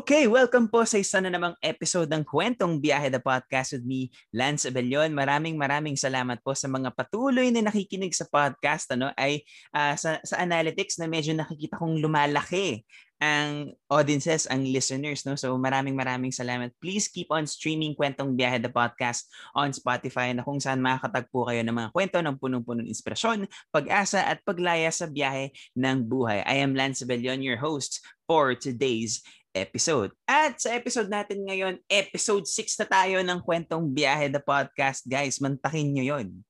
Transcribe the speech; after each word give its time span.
Okay, 0.00 0.24
welcome 0.24 0.64
po 0.64 0.80
sa 0.88 0.96
isa 0.96 1.20
na 1.20 1.28
namang 1.28 1.52
episode 1.60 2.08
ng 2.08 2.24
Kwentong 2.24 2.80
Biyahe 2.80 3.12
the 3.12 3.20
Podcast 3.20 3.76
with 3.76 3.84
me, 3.84 4.08
Lance 4.32 4.64
Abellion. 4.64 5.12
Maraming 5.12 5.60
maraming 5.60 5.92
salamat 5.92 6.40
po 6.40 6.56
sa 6.56 6.72
mga 6.72 6.88
patuloy 6.96 7.52
na 7.52 7.68
nakikinig 7.68 8.16
sa 8.16 8.24
podcast. 8.24 8.88
Ano, 8.96 9.12
ay 9.12 9.44
uh, 9.76 9.92
sa, 10.00 10.16
sa 10.24 10.40
analytics 10.40 10.96
na 10.96 11.04
medyo 11.04 11.36
nakikita 11.36 11.76
kong 11.76 12.00
lumalaki 12.00 12.80
ang 13.20 13.76
audiences, 13.92 14.48
ang 14.48 14.64
listeners. 14.64 15.28
No? 15.28 15.36
So 15.36 15.52
maraming 15.60 15.92
maraming 15.92 16.32
salamat. 16.32 16.72
Please 16.80 17.04
keep 17.12 17.28
on 17.28 17.44
streaming 17.44 17.92
Kwentong 17.92 18.32
Biyahe 18.32 18.56
the 18.56 18.72
Podcast 18.72 19.28
on 19.52 19.76
Spotify 19.76 20.32
na 20.32 20.40
kung 20.40 20.56
saan 20.64 20.80
makakatagpo 20.80 21.44
kayo 21.52 21.60
ng 21.60 21.76
mga 21.76 21.92
kwento 21.92 22.16
ng 22.24 22.40
punong-punong 22.40 22.88
inspirasyon, 22.88 23.44
pag-asa 23.68 24.24
at 24.24 24.40
paglaya 24.48 24.88
sa 24.88 25.04
biyahe 25.12 25.52
ng 25.76 26.08
buhay. 26.08 26.40
I 26.48 26.64
am 26.64 26.72
Lance 26.72 27.04
Abellion, 27.04 27.44
your 27.44 27.60
host 27.60 28.00
for 28.24 28.56
today's 28.56 29.20
episode. 29.52 30.14
At 30.26 30.58
sa 30.58 30.74
episode 30.74 31.10
natin 31.10 31.46
ngayon, 31.46 31.82
episode 31.90 32.46
6 32.46 32.80
na 32.82 32.86
tayo 32.86 33.16
ng 33.22 33.38
Kwentong 33.42 33.86
Biyahe 33.90 34.30
the 34.30 34.42
Podcast. 34.42 35.06
Guys, 35.06 35.42
mantakin 35.42 35.90
nyo 35.90 36.04
yon 36.16 36.44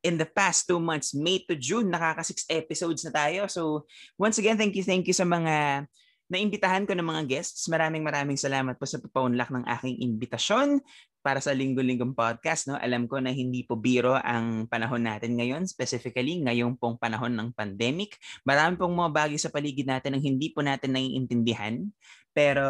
in 0.00 0.16
the 0.16 0.24
past 0.24 0.64
two 0.64 0.80
months, 0.80 1.12
May 1.12 1.44
to 1.44 1.56
June, 1.56 1.92
nakaka 1.92 2.24
six 2.24 2.48
episodes 2.48 3.04
na 3.04 3.12
tayo. 3.12 3.44
So, 3.52 3.84
once 4.16 4.40
again, 4.40 4.56
thank 4.56 4.72
you, 4.72 4.84
thank 4.84 5.04
you 5.04 5.16
sa 5.16 5.28
mga 5.28 5.86
naimbitahan 6.30 6.86
ko 6.86 6.94
ng 6.94 7.04
mga 7.04 7.22
guests. 7.26 7.66
Maraming 7.68 8.06
maraming 8.06 8.38
salamat 8.38 8.78
po 8.78 8.86
sa 8.86 9.02
papaunlak 9.02 9.50
ng 9.50 9.66
aking 9.66 10.00
imbitasyon 10.00 10.78
para 11.20 11.38
sa 11.38 11.52
linggo-linggong 11.52 12.16
podcast. 12.16 12.68
No? 12.68 12.76
Alam 12.80 13.04
ko 13.06 13.20
na 13.20 13.32
hindi 13.32 13.64
po 13.64 13.76
biro 13.76 14.16
ang 14.16 14.66
panahon 14.66 15.04
natin 15.04 15.36
ngayon, 15.36 15.68
specifically 15.68 16.40
ngayong 16.40 16.76
pong 16.80 16.96
panahon 16.96 17.32
ng 17.36 17.52
pandemic. 17.52 18.16
Marami 18.44 18.80
pong 18.80 18.96
mga 18.96 19.12
bagay 19.12 19.38
sa 19.38 19.52
paligid 19.52 19.88
natin 19.88 20.16
ang 20.16 20.24
hindi 20.24 20.52
po 20.52 20.64
natin 20.64 20.96
naiintindihan. 20.96 21.88
Pero 22.32 22.66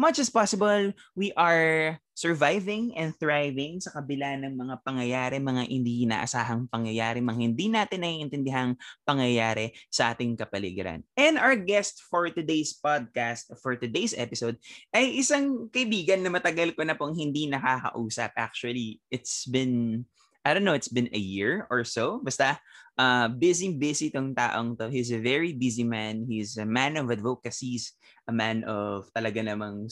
much 0.00 0.16
as 0.16 0.32
possible, 0.32 0.96
we 1.12 1.28
are 1.36 2.00
surviving 2.16 2.96
and 2.96 3.16
thriving 3.16 3.80
sa 3.80 3.96
kabila 3.96 4.36
ng 4.40 4.56
mga 4.56 4.74
pangyayari, 4.84 5.36
mga 5.40 5.68
hindi 5.68 6.04
inaasahang 6.08 6.68
pangyayari, 6.68 7.20
mga 7.20 7.40
hindi 7.40 7.66
natin 7.68 8.00
naiintindihang 8.04 8.72
pangyayari 9.04 9.72
sa 9.92 10.12
ating 10.12 10.36
kapaligiran. 10.36 11.00
And 11.16 11.36
our 11.36 11.56
guest 11.56 12.04
for 12.08 12.28
today's 12.28 12.76
podcast, 12.76 13.52
for 13.60 13.76
today's 13.76 14.16
episode, 14.16 14.56
ay 14.92 15.20
isang 15.20 15.68
kaibigan 15.72 16.20
na 16.20 16.32
matagal 16.32 16.72
ko 16.76 16.84
na 16.84 16.96
pong 16.96 17.16
hindi 17.16 17.48
nakakausap. 17.48 18.32
Actually, 18.36 19.00
it's 19.12 19.44
been 19.48 20.04
I 20.50 20.54
don't 20.58 20.66
know, 20.66 20.74
it's 20.74 20.90
been 20.90 21.06
a 21.14 21.22
year 21.22 21.70
or 21.70 21.86
so. 21.86 22.18
Basta, 22.18 22.58
uh, 22.98 23.30
busy-busy 23.30 24.10
tong 24.10 24.34
taong 24.34 24.74
to. 24.82 24.90
He's 24.90 25.14
a 25.14 25.22
very 25.22 25.54
busy 25.54 25.86
man. 25.86 26.26
He's 26.26 26.58
a 26.58 26.66
man 26.66 26.98
of 26.98 27.06
advocacies, 27.06 27.94
a 28.26 28.34
man 28.34 28.66
of 28.66 29.06
talaga 29.14 29.46
namang 29.46 29.86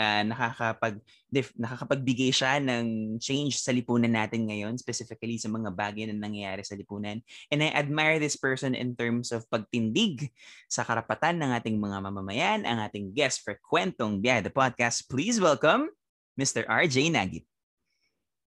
uh, 0.00 0.22
nakakapag 0.24 0.96
dif, 1.28 1.52
nakakapagbigay 1.60 2.32
siya 2.32 2.56
ng 2.62 3.18
change 3.20 3.60
sa 3.60 3.74
lipunan 3.74 4.08
natin 4.08 4.48
ngayon, 4.48 4.80
specifically 4.80 5.36
sa 5.36 5.52
mga 5.52 5.76
bagay 5.76 6.08
na 6.08 6.16
nangyayari 6.16 6.64
sa 6.64 6.78
lipunan. 6.78 7.20
And 7.52 7.60
I 7.60 7.68
admire 7.76 8.16
this 8.16 8.40
person 8.40 8.72
in 8.72 8.96
terms 8.96 9.28
of 9.34 9.44
pagtindig 9.52 10.32
sa 10.72 10.88
karapatan 10.88 11.36
ng 11.44 11.52
ating 11.52 11.76
mga 11.76 12.00
mamamayan, 12.00 12.64
ang 12.64 12.80
ating 12.80 13.12
guest 13.12 13.44
for 13.44 13.60
Kwentong 13.60 14.24
Biyahe, 14.24 14.40
the 14.40 14.54
podcast. 14.54 15.04
Please 15.12 15.36
welcome 15.36 15.92
Mr. 16.40 16.64
RJ 16.64 17.12
Nagit. 17.12 17.44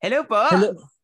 Hello 0.05 0.21
po! 0.29 0.45
Hello. 0.53 0.96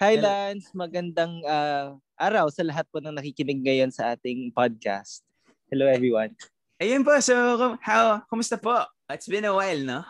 Hi 0.00 0.16
Lance, 0.16 0.72
magandang 0.72 1.44
uh, 1.44 1.92
araw 2.16 2.48
sa 2.48 2.64
lahat 2.64 2.88
po 2.88 3.04
ng 3.04 3.12
nakikinig 3.12 3.60
ngayon 3.60 3.92
sa 3.92 4.16
ating 4.16 4.48
podcast. 4.48 5.20
Hello 5.68 5.84
everyone. 5.84 6.32
Ayun 6.80 7.04
po, 7.04 7.12
so 7.20 7.36
how, 7.84 8.24
kumusta 8.32 8.56
po? 8.56 8.80
It's 9.12 9.28
been 9.28 9.44
a 9.44 9.52
while, 9.52 9.84
no? 9.84 10.00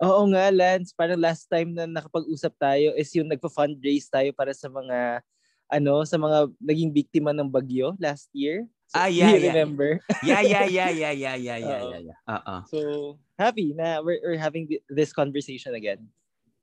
Oo 0.00 0.24
nga 0.32 0.48
Lance, 0.48 0.96
parang 0.96 1.20
last 1.20 1.52
time 1.52 1.76
na 1.76 1.84
nakapag-usap 1.84 2.56
tayo 2.56 2.96
is 2.96 3.12
yung 3.12 3.28
nagpa-fundraise 3.28 4.08
tayo 4.08 4.32
para 4.32 4.56
sa 4.56 4.72
mga 4.72 5.20
ano, 5.68 6.00
sa 6.08 6.16
mga 6.16 6.48
naging 6.56 6.96
biktima 6.96 7.36
ng 7.36 7.52
bagyo 7.52 7.92
last 8.00 8.32
year. 8.32 8.64
So, 8.88 9.04
ah, 9.04 9.12
yeah, 9.12 9.36
yeah. 9.36 9.52
remember? 9.52 10.00
yeah, 10.24 10.40
yeah, 10.40 10.64
yeah, 10.64 10.88
yeah, 10.88 11.12
yeah, 11.12 11.36
yeah, 11.36 11.60
yeah, 11.60 12.00
yeah. 12.08 12.18
Uh-oh. 12.24 12.60
So, 12.72 12.78
happy 13.36 13.76
na 13.76 14.00
we're, 14.00 14.16
we're 14.24 14.40
having 14.40 14.80
this 14.88 15.12
conversation 15.12 15.76
again. 15.76 16.08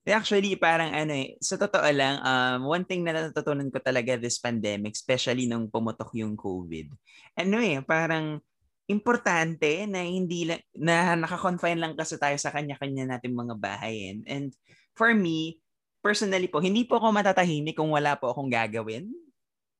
Actually, 0.03 0.59
parang 0.59 0.91
ano 0.91 1.15
eh, 1.15 1.39
sa 1.39 1.55
totoo 1.55 1.87
lang, 1.95 2.19
um, 2.19 2.67
one 2.67 2.83
thing 2.83 3.07
na 3.07 3.15
natutunan 3.15 3.71
ko 3.71 3.79
talaga 3.79 4.19
this 4.19 4.35
pandemic, 4.35 4.99
especially 4.99 5.47
nung 5.47 5.71
pumutok 5.71 6.11
yung 6.19 6.35
COVID, 6.35 6.91
ano 7.39 7.57
eh, 7.63 7.79
parang 7.79 8.43
importante 8.91 9.87
na 9.87 10.03
hindi 10.03 10.43
lang, 10.43 10.59
na 10.75 11.15
naka-confine 11.15 11.79
lang 11.79 11.93
kasi 11.95 12.19
tayo 12.19 12.35
sa 12.35 12.51
kanya-kanya 12.51 13.15
nating 13.15 13.31
mga 13.31 13.55
bahay. 13.55 14.11
And 14.27 14.51
for 14.91 15.15
me, 15.15 15.63
personally 16.03 16.51
po, 16.51 16.59
hindi 16.59 16.83
po 16.83 16.99
ako 16.99 17.15
matatahimik 17.15 17.79
kung 17.79 17.95
wala 17.95 18.19
po 18.19 18.35
akong 18.35 18.51
gagawin 18.51 19.07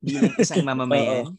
bilang 0.04 0.36
isang 0.36 0.62
mamamayan. 0.68 1.32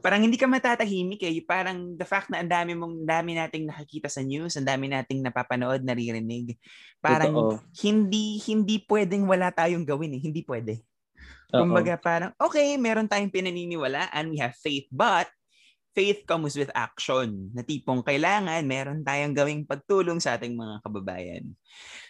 parang 0.00 0.24
hindi 0.24 0.40
ka 0.40 0.48
matatahimik 0.48 1.20
eh. 1.20 1.44
Parang 1.44 1.92
the 1.94 2.08
fact 2.08 2.32
na 2.32 2.40
ang 2.40 2.48
dami 2.48 2.72
mong 2.72 3.04
dami 3.04 3.36
nating 3.36 3.68
nakikita 3.68 4.08
sa 4.08 4.24
news, 4.24 4.56
ang 4.56 4.64
dami 4.64 4.88
nating 4.88 5.20
napapanood, 5.20 5.84
naririnig. 5.84 6.56
Parang 7.04 7.36
Totoo. 7.36 7.60
hindi 7.84 8.40
hindi 8.48 8.80
pwedeng 8.88 9.28
wala 9.28 9.52
tayong 9.52 9.84
gawin 9.84 10.16
eh. 10.16 10.22
Hindi 10.24 10.40
pwede. 10.48 10.80
Kumbaga 11.52 11.94
parang 12.00 12.32
okay, 12.40 12.74
meron 12.80 13.06
tayong 13.06 13.30
pinaniniwalaan, 13.30 14.32
we 14.32 14.40
have 14.40 14.56
faith, 14.58 14.88
but 14.90 15.28
faith 15.96 16.28
comes 16.28 16.52
with 16.56 16.68
action. 16.76 17.52
Na 17.56 17.64
tipong 17.64 18.04
kailangan 18.04 18.60
meron 18.64 19.00
tayong 19.00 19.32
gawing 19.32 19.62
pagtulong 19.64 20.20
sa 20.20 20.36
ating 20.36 20.52
mga 20.52 20.84
kababayan. 20.84 21.44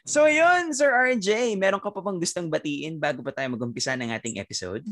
So 0.02 0.26
yun, 0.26 0.74
Sir 0.74 0.90
RJ, 0.90 1.54
meron 1.58 1.82
ka 1.82 1.90
pa 1.90 2.02
bang 2.02 2.18
gustong 2.18 2.50
batiin 2.50 2.98
bago 2.98 3.22
pa 3.22 3.30
tayo 3.30 3.54
mag-umpisa 3.54 3.94
ng 3.94 4.10
ating 4.14 4.42
episode? 4.42 4.82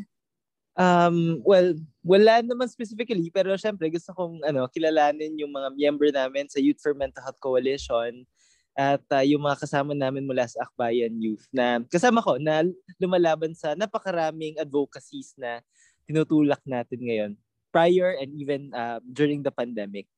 Um, 0.75 1.39
well, 1.47 1.71
wala 2.03 2.43
naman 2.43 2.67
specifically, 2.67 3.31
pero 3.31 3.55
syempre 3.55 3.87
gusto 3.91 4.11
kong 4.11 4.43
ano, 4.43 4.67
kilalanin 4.75 5.39
yung 5.39 5.55
mga 5.55 5.71
member 5.79 6.11
namin 6.11 6.51
sa 6.51 6.59
Youth 6.59 6.83
for 6.83 6.99
Mental 6.99 7.23
Health 7.23 7.39
Coalition 7.39 8.27
at 8.75 9.07
uh, 9.15 9.23
yung 9.23 9.47
mga 9.47 9.63
kasama 9.63 9.95
namin 9.95 10.27
mula 10.27 10.51
sa 10.51 10.67
Akbayan 10.67 11.15
Youth 11.23 11.47
na 11.55 11.79
kasama 11.87 12.19
ko 12.19 12.43
na 12.43 12.67
lumalaban 12.99 13.55
sa 13.55 13.79
napakaraming 13.79 14.59
advocacies 14.59 15.31
na 15.39 15.63
tinutulak 16.11 16.59
natin 16.67 17.01
ngayon 17.07 17.33
prior 17.71 18.19
and 18.19 18.35
even 18.35 18.75
uh, 18.75 18.99
during 19.07 19.47
the 19.47 19.55
pandemic. 19.55 20.11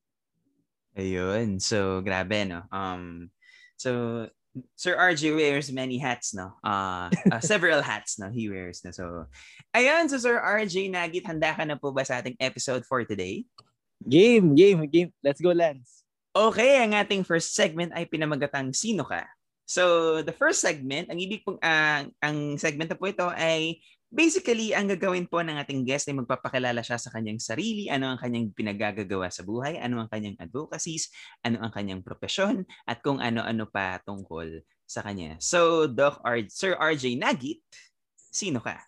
Ayun. 0.97 1.61
So, 1.61 2.01
grabe, 2.01 2.49
no? 2.49 2.65
Um, 2.73 3.29
so, 3.77 4.25
Sir 4.77 4.97
RJ 4.97 5.37
wears 5.37 5.69
many 5.73 5.99
hats, 5.99 6.33
no? 6.33 6.57
Uh, 6.65 7.13
uh, 7.33 7.41
several 7.45 7.83
hats, 7.83 8.19
no? 8.19 8.33
He 8.33 8.49
wears, 8.49 8.81
no? 8.85 8.91
So, 8.91 9.27
ayun, 9.77 10.09
so 10.09 10.17
Sir 10.17 10.41
RJ 10.41 10.89
Nagit, 10.93 11.29
handa 11.29 11.53
ka 11.53 11.65
na 11.65 11.77
po 11.77 11.93
ba 11.93 12.05
sa 12.05 12.21
ating 12.25 12.41
episode 12.41 12.85
for 12.89 13.05
today? 13.05 13.45
Game, 14.05 14.57
game, 14.57 14.85
game. 14.89 15.13
Let's 15.21 15.41
go, 15.41 15.53
Lance. 15.53 16.05
Okay, 16.37 16.85
ang 16.85 16.93
ating 16.93 17.25
first 17.25 17.57
segment 17.57 17.97
ay 17.97 18.05
pinamagatang 18.09 18.77
Sino 18.77 19.09
Ka? 19.09 19.25
So, 19.67 20.21
the 20.23 20.37
first 20.37 20.63
segment, 20.63 21.11
ang 21.11 21.19
ibig 21.19 21.43
pong, 21.43 21.59
uh, 21.59 22.07
ang 22.23 22.61
segment 22.61 22.93
na 22.93 22.97
po 22.97 23.11
ito 23.11 23.27
ay 23.35 23.83
Basically, 24.17 24.73
ang 24.73 24.89
gagawin 24.89 25.29
po 25.29 25.45
ng 25.45 25.61
ating 25.61 25.85
guest 25.85 26.09
ay 26.09 26.17
magpapakilala 26.17 26.81
siya 26.81 26.97
sa 26.97 27.13
kanyang 27.13 27.37
sarili, 27.37 27.93
ano 27.93 28.09
ang 28.09 28.17
kanyang 28.17 28.49
pinagagagawa 28.57 29.29
sa 29.29 29.45
buhay, 29.45 29.77
ano 29.77 30.01
ang 30.01 30.09
kanyang 30.09 30.41
advocacies, 30.41 31.13
ano 31.45 31.61
ang 31.61 31.69
kanyang 31.69 32.01
profesyon, 32.01 32.65
at 32.89 33.05
kung 33.05 33.21
ano-ano 33.21 33.69
pa 33.69 34.01
tungkol 34.09 34.65
sa 34.89 35.05
kanya. 35.05 35.37
So, 35.37 35.85
Doc 35.85 36.25
R- 36.25 36.49
Sir 36.49 36.81
RJ 36.81 37.21
Nagit, 37.21 37.61
sino 38.17 38.65
ka? 38.65 38.81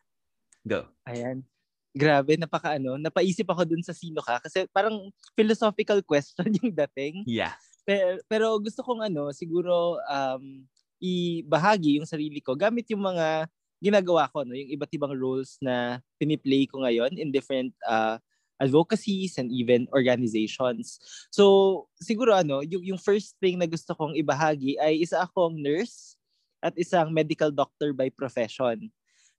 Go. 0.64 0.88
Ayan. 1.04 1.44
Grabe, 1.92 2.40
napaka 2.40 2.80
ano, 2.80 2.96
napaisip 2.96 3.44
ako 3.52 3.68
dun 3.68 3.84
sa 3.84 3.92
sino 3.92 4.24
ka 4.24 4.40
kasi 4.40 4.64
parang 4.72 5.12
philosophical 5.36 6.00
question 6.08 6.48
yung 6.64 6.72
dating. 6.72 7.28
Yeah. 7.28 7.52
Pero, 7.84 8.16
pero 8.24 8.46
gusto 8.56 8.80
kong 8.80 9.12
ano, 9.12 9.28
siguro 9.36 10.00
um, 10.08 10.64
ibahagi 11.04 12.00
yung 12.00 12.08
sarili 12.08 12.40
ko 12.40 12.56
gamit 12.56 12.88
yung 12.88 13.04
mga 13.04 13.44
ginagawa 13.78 14.30
ko, 14.30 14.42
no? 14.42 14.54
yung 14.54 14.70
iba't 14.74 14.92
ibang 14.94 15.14
roles 15.14 15.56
na 15.62 16.02
piniplay 16.18 16.66
ko 16.66 16.82
ngayon 16.82 17.14
in 17.14 17.30
different 17.30 17.70
uh, 17.86 18.18
advocacies 18.58 19.38
and 19.38 19.54
even 19.54 19.86
organizations. 19.94 20.98
So, 21.30 21.86
siguro 22.02 22.34
ano, 22.34 22.62
yung, 22.66 22.82
yung 22.82 23.00
first 23.00 23.38
thing 23.38 23.58
na 23.58 23.70
gusto 23.70 23.94
kong 23.94 24.18
ibahagi 24.18 24.74
ay 24.82 24.98
isa 24.98 25.22
akong 25.22 25.54
nurse 25.54 26.18
at 26.58 26.74
isang 26.74 27.14
medical 27.14 27.54
doctor 27.54 27.94
by 27.94 28.10
profession. 28.10 28.90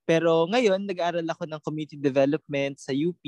Pero 0.08 0.48
ngayon, 0.48 0.88
nag-aaral 0.88 1.28
ako 1.28 1.44
ng 1.46 1.62
community 1.62 2.00
development 2.00 2.80
sa 2.80 2.96
UP 2.96 3.20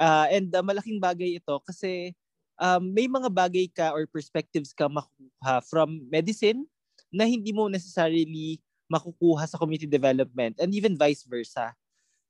Uh, 0.00 0.24
and 0.32 0.48
uh, 0.56 0.64
malaking 0.64 0.96
bagay 0.96 1.36
ito 1.36 1.60
kasi 1.68 2.16
um, 2.56 2.80
may 2.88 3.04
mga 3.04 3.28
bagay 3.28 3.68
ka 3.68 3.92
or 3.92 4.08
perspectives 4.08 4.72
ka 4.72 4.88
makukuha 4.88 5.60
from 5.68 6.00
medicine 6.08 6.64
na 7.12 7.28
hindi 7.28 7.52
mo 7.52 7.68
necessarily 7.68 8.64
makukuha 8.90 9.46
sa 9.46 9.56
community 9.56 9.86
development 9.86 10.58
and 10.58 10.74
even 10.74 10.98
vice 10.98 11.22
versa. 11.22 11.70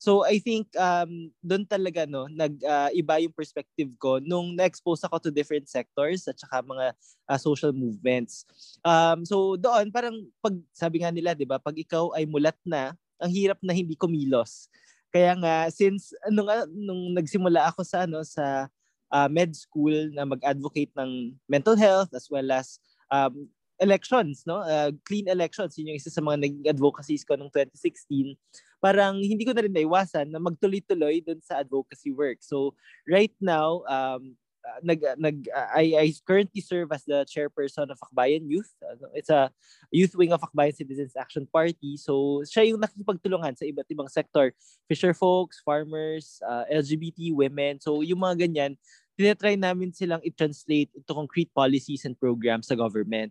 So 0.01 0.25
I 0.25 0.41
think 0.41 0.73
um 0.81 1.29
doon 1.45 1.69
talaga 1.69 2.09
no 2.09 2.25
nag-iba 2.29 3.15
uh, 3.17 3.21
yung 3.21 3.37
perspective 3.37 3.93
ko 4.01 4.17
nung 4.21 4.57
na-expose 4.57 5.05
ako 5.05 5.29
to 5.29 5.31
different 5.33 5.69
sectors 5.69 6.25
at 6.25 6.41
saka 6.41 6.65
mga 6.65 6.97
uh, 7.29 7.41
social 7.41 7.73
movements. 7.77 8.49
Um 8.81 9.29
so 9.29 9.61
doon 9.61 9.93
parang 9.93 10.17
pag 10.41 10.57
sabi 10.73 11.05
nga 11.05 11.13
nila 11.13 11.37
'di 11.37 11.45
ba 11.45 11.61
pag 11.61 11.77
ikaw 11.77 12.17
ay 12.17 12.25
mulat 12.25 12.57
na 12.65 12.97
ang 13.21 13.29
hirap 13.29 13.61
na 13.61 13.77
hindi 13.77 13.93
kumilos. 13.93 14.73
Kaya 15.13 15.37
nga 15.37 15.69
since 15.69 16.17
nung 16.33 16.49
nung 16.73 17.03
nagsimula 17.13 17.69
ako 17.69 17.85
sa 17.85 18.09
ano 18.09 18.25
sa 18.25 18.73
uh, 19.13 19.29
med 19.29 19.53
school 19.53 20.09
na 20.17 20.25
mag-advocate 20.25 20.97
ng 20.97 21.37
mental 21.45 21.77
health 21.77 22.09
as 22.17 22.25
well 22.33 22.49
as 22.49 22.81
um, 23.13 23.51
elections, 23.81 24.45
no? 24.45 24.61
Uh, 24.61 24.93
clean 25.09 25.27
elections, 25.27 25.75
yun 25.81 25.93
yung 25.93 26.01
isa 26.01 26.13
sa 26.13 26.21
mga 26.21 26.47
naging 26.47 26.69
advocacies 26.69 27.25
ko 27.25 27.35
noong 27.35 27.53
2016 27.53 28.37
parang 28.81 29.21
hindi 29.21 29.45
ko 29.45 29.53
na 29.53 29.63
rin 29.63 29.77
naiwasan 29.77 30.33
na 30.33 30.41
magtuloy-tuloy 30.41 31.21
dun 31.21 31.39
sa 31.45 31.61
advocacy 31.61 32.11
work. 32.11 32.41
So 32.41 32.73
right 33.05 33.33
now, 33.39 33.85
um, 33.85 34.35
uh, 34.65 34.81
nag 34.81 35.01
nag 35.21 35.37
uh, 35.53 35.69
I, 35.77 35.85
I 35.97 36.07
currently 36.25 36.65
serve 36.65 36.89
as 36.93 37.05
the 37.05 37.29
chairperson 37.29 37.93
of 37.93 38.01
Akbayan 38.01 38.49
Youth. 38.49 38.73
Uh, 38.81 39.13
it's 39.13 39.29
a 39.29 39.53
youth 39.93 40.17
wing 40.17 40.33
of 40.33 40.41
Akbayan 40.41 40.75
Citizens 40.75 41.13
Action 41.17 41.47
Party. 41.49 42.01
So 42.01 42.43
siya 42.49 42.73
yung 42.73 42.81
nakikipagtulungan 42.81 43.61
sa 43.61 43.69
iba't 43.69 43.89
ibang 43.93 44.09
sector, 44.09 44.57
fisher 44.89 45.13
folks, 45.13 45.61
farmers, 45.61 46.41
uh, 46.49 46.65
LGBT 46.73 47.37
women. 47.37 47.79
So 47.85 48.01
yung 48.01 48.25
mga 48.25 48.49
ganyan, 48.49 48.81
tinatry 49.21 49.61
namin 49.61 49.93
silang 49.93 50.25
i-translate 50.25 50.89
into 50.97 51.13
concrete 51.13 51.53
policies 51.53 52.09
and 52.09 52.17
programs 52.17 52.73
sa 52.73 52.75
government. 52.75 53.29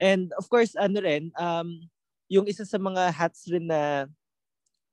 And 0.00 0.32
of 0.36 0.48
course, 0.48 0.76
ano 0.76 1.00
rin, 1.00 1.32
um, 1.36 1.84
yung 2.26 2.46
isa 2.46 2.66
sa 2.66 2.78
mga 2.78 3.12
hats 3.14 3.46
rin 3.48 3.70
na 3.70 4.10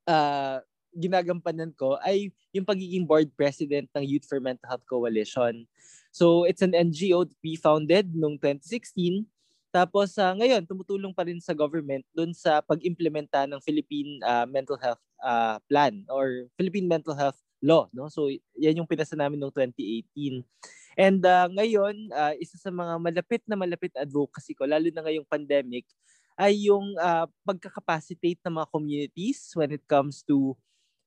uh, 0.06 0.58
ginagampanan 0.94 1.74
ko 1.74 1.98
ay 2.00 2.30
yung 2.54 2.62
pagiging 2.62 3.02
board 3.02 3.28
president 3.34 3.90
ng 3.92 4.04
Youth 4.06 4.26
for 4.30 4.38
Mental 4.38 4.70
Health 4.70 4.86
Coalition. 4.86 5.66
So 6.14 6.46
it's 6.46 6.62
an 6.62 6.72
NGO 6.78 7.26
that 7.26 7.40
we 7.42 7.58
founded 7.58 8.14
noong 8.14 8.38
2016. 8.38 9.26
Tapos 9.74 10.14
uh, 10.14 10.30
ngayon, 10.38 10.62
tumutulong 10.62 11.10
pa 11.10 11.26
rin 11.26 11.42
sa 11.42 11.50
government 11.50 12.06
doon 12.14 12.30
sa 12.30 12.62
pag-implementa 12.62 13.42
ng 13.50 13.58
Philippine 13.58 14.22
uh, 14.22 14.46
Mental 14.46 14.78
Health 14.78 15.02
uh, 15.18 15.58
Plan 15.66 16.06
or 16.06 16.46
Philippine 16.54 16.86
Mental 16.86 17.18
Health 17.18 17.42
Law. 17.58 17.90
No? 17.90 18.06
So 18.06 18.30
yan 18.54 18.78
yung 18.78 18.86
pinasa 18.86 19.18
namin 19.18 19.42
noong 19.42 19.50
2018. 19.50 20.46
And 20.94 21.20
uh, 21.26 21.50
ngayon, 21.50 22.14
uh, 22.14 22.34
isa 22.38 22.54
sa 22.58 22.70
mga 22.70 22.98
malapit 23.02 23.42
na 23.46 23.58
malapit 23.58 23.90
advocacy 23.98 24.54
ko, 24.54 24.66
lalo 24.66 24.86
na 24.90 25.02
ngayong 25.02 25.26
pandemic, 25.26 25.86
ay 26.34 26.66
yung 26.70 26.94
uh, 26.98 27.26
pagkakapacitate 27.46 28.42
ng 28.42 28.54
mga 28.58 28.68
communities 28.70 29.54
when 29.54 29.70
it 29.70 29.82
comes 29.86 30.22
to 30.26 30.54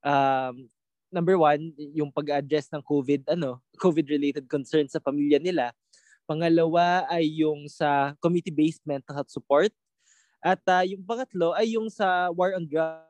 um, 0.03 0.67
number 1.11 1.39
one, 1.39 1.71
yung 1.95 2.11
pag-address 2.11 2.71
ng 2.71 2.83
COVID, 2.83 3.31
ano, 3.31 3.63
COVID-related 3.79 4.47
concerns 4.47 4.91
sa 4.95 5.03
pamilya 5.03 5.39
nila. 5.39 5.71
Pangalawa 6.27 7.07
ay 7.07 7.43
yung 7.43 7.71
sa 7.71 8.11
community-based 8.19 8.83
mental 8.83 9.15
health 9.15 9.31
support. 9.31 9.71
At 10.43 10.59
uh, 10.67 10.83
yung 10.83 11.03
pangatlo 11.07 11.55
ay 11.55 11.79
yung 11.79 11.87
sa 11.87 12.29
war 12.35 12.53
on 12.55 12.67
drugs, 12.67 13.06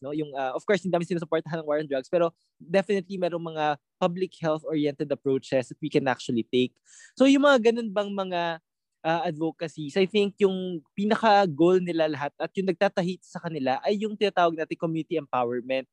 no? 0.00 0.14
Yung 0.14 0.30
uh, 0.32 0.54
of 0.54 0.62
course 0.62 0.82
hindi 0.82 0.94
namin 0.94 1.08
sinusuportahan 1.08 1.62
ng 1.62 1.66
war 1.66 1.82
on 1.82 1.88
drugs, 1.88 2.10
pero 2.10 2.30
definitely 2.58 3.18
merong 3.18 3.42
mga 3.42 3.76
public 3.98 4.32
health 4.38 4.62
oriented 4.66 5.10
approaches 5.10 5.70
that 5.70 5.80
we 5.82 5.90
can 5.90 6.06
actually 6.06 6.46
take. 6.46 6.72
So 7.18 7.26
yung 7.26 7.44
mga 7.44 7.72
ganun 7.72 7.90
bang 7.90 8.10
mga 8.10 8.62
uh, 9.06 9.22
advocacies, 9.26 9.94
I 9.98 10.06
think 10.06 10.38
yung 10.42 10.82
pinaka-goal 10.94 11.82
nila 11.82 12.10
lahat 12.10 12.32
at 12.38 12.50
yung 12.58 12.70
nagtatahit 12.70 13.22
sa 13.22 13.42
kanila 13.42 13.78
ay 13.86 13.98
yung 14.02 14.14
tinatawag 14.18 14.58
natin 14.58 14.78
community 14.78 15.18
empowerment. 15.18 15.86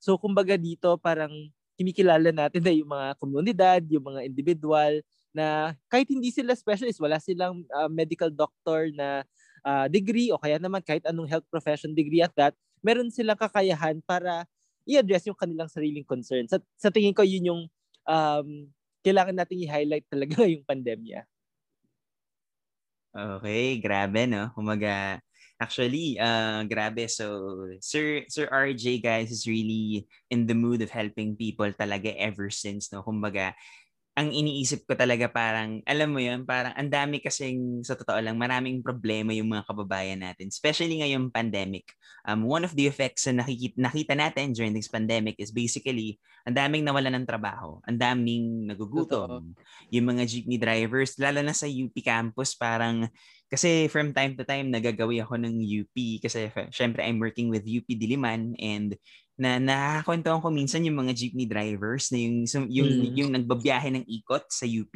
So 0.00 0.20
kumbaga 0.20 0.56
dito 0.60 0.96
parang 1.00 1.32
kinikilala 1.74 2.30
natin 2.30 2.62
na 2.62 2.72
yung 2.72 2.90
mga 2.90 3.08
komunidad, 3.18 3.80
yung 3.90 4.04
mga 4.06 4.20
individual 4.24 4.92
na 5.34 5.74
kahit 5.90 6.06
hindi 6.06 6.30
sila 6.30 6.54
specialist, 6.54 7.02
wala 7.02 7.18
silang 7.18 7.66
uh, 7.74 7.90
medical 7.90 8.30
doctor 8.30 8.86
na 8.94 9.26
uh, 9.66 9.90
degree 9.90 10.30
o 10.30 10.38
kaya 10.38 10.62
naman 10.62 10.78
kahit 10.86 11.02
anong 11.10 11.26
health 11.26 11.46
profession 11.50 11.90
degree 11.90 12.22
at 12.22 12.30
that, 12.38 12.54
meron 12.84 13.08
silang 13.08 13.40
kakayahan 13.40 14.04
para 14.04 14.44
i-address 14.84 15.24
yung 15.26 15.38
kanilang 15.38 15.72
sariling 15.72 16.04
concerns. 16.04 16.52
At 16.52 16.60
sa 16.76 16.92
tingin 16.92 17.16
ko 17.16 17.24
yun 17.24 17.48
yung 17.48 17.62
um, 18.04 18.48
kailangan 19.00 19.36
nating 19.36 19.64
i-highlight 19.64 20.04
talaga 20.12 20.44
yung 20.52 20.64
pandemya. 20.68 21.24
Okay, 23.14 23.78
grabe 23.78 24.26
no. 24.28 24.50
Kumaga 24.52 25.22
actually 25.62 26.18
uh 26.18 26.66
grabe 26.66 27.06
so 27.06 27.46
Sir 27.78 28.26
Sir 28.26 28.50
RJ 28.50 28.98
guys 29.06 29.30
is 29.30 29.46
really 29.46 30.02
in 30.26 30.50
the 30.50 30.58
mood 30.58 30.82
of 30.82 30.90
helping 30.90 31.38
people 31.38 31.70
talaga 31.78 32.10
ever 32.18 32.50
since 32.50 32.90
no. 32.90 33.06
Kumbaga 33.06 33.54
ang 34.14 34.30
iniisip 34.30 34.86
ko 34.86 34.94
talaga 34.94 35.26
parang, 35.26 35.82
alam 35.82 36.14
mo 36.14 36.22
yun, 36.22 36.46
parang 36.46 36.70
ang 36.78 36.86
dami 36.86 37.18
kasing, 37.18 37.82
sa 37.82 37.98
totoo 37.98 38.22
lang, 38.22 38.38
maraming 38.38 38.78
problema 38.78 39.34
yung 39.34 39.50
mga 39.50 39.66
kababayan 39.66 40.22
natin, 40.22 40.54
especially 40.54 41.02
ngayong 41.02 41.34
pandemic. 41.34 41.90
Um, 42.22 42.46
one 42.46 42.62
of 42.62 42.78
the 42.78 42.86
effects 42.86 43.26
na 43.26 43.42
nakikita, 43.42 43.74
nakita 43.74 44.14
natin 44.14 44.54
during 44.54 44.70
this 44.70 44.86
pandemic 44.86 45.34
is 45.42 45.50
basically, 45.50 46.22
ang 46.46 46.54
daming 46.54 46.86
nawala 46.86 47.10
ng 47.10 47.26
trabaho, 47.26 47.82
ang 47.90 47.98
daming 47.98 48.70
nagugutom. 48.70 49.50
Totoo. 49.50 49.90
Yung 49.90 50.06
mga 50.06 50.22
jeepney 50.30 50.62
drivers, 50.62 51.18
lalo 51.18 51.42
na 51.42 51.50
sa 51.50 51.66
UP 51.66 51.94
campus, 51.98 52.54
parang, 52.54 53.10
kasi 53.50 53.90
from 53.90 54.14
time 54.14 54.38
to 54.38 54.46
time, 54.46 54.70
nagagawi 54.70 55.22
ako 55.22 55.42
ng 55.42 55.58
UP 55.58 55.94
kasi 56.22 56.50
syempre 56.74 57.02
I'm 57.06 57.22
working 57.22 57.50
with 57.50 57.62
UP 57.62 57.86
Diliman 57.86 58.54
and 58.58 58.98
na 59.34 59.58
nakakwentuhan 59.58 60.38
ko 60.38 60.48
minsan 60.50 60.86
yung 60.86 60.98
mga 61.00 61.12
jeepney 61.14 61.46
drivers 61.50 62.14
na 62.14 62.18
yung 62.22 62.46
yung 62.70 62.90
mm. 62.90 63.14
yung 63.18 63.30
nagbabiyahe 63.34 63.90
ng 63.90 64.04
ikot 64.06 64.46
sa 64.46 64.62
UP, 64.66 64.94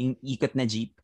yung 0.00 0.16
ikot 0.24 0.56
na 0.56 0.64
jeep. 0.64 0.96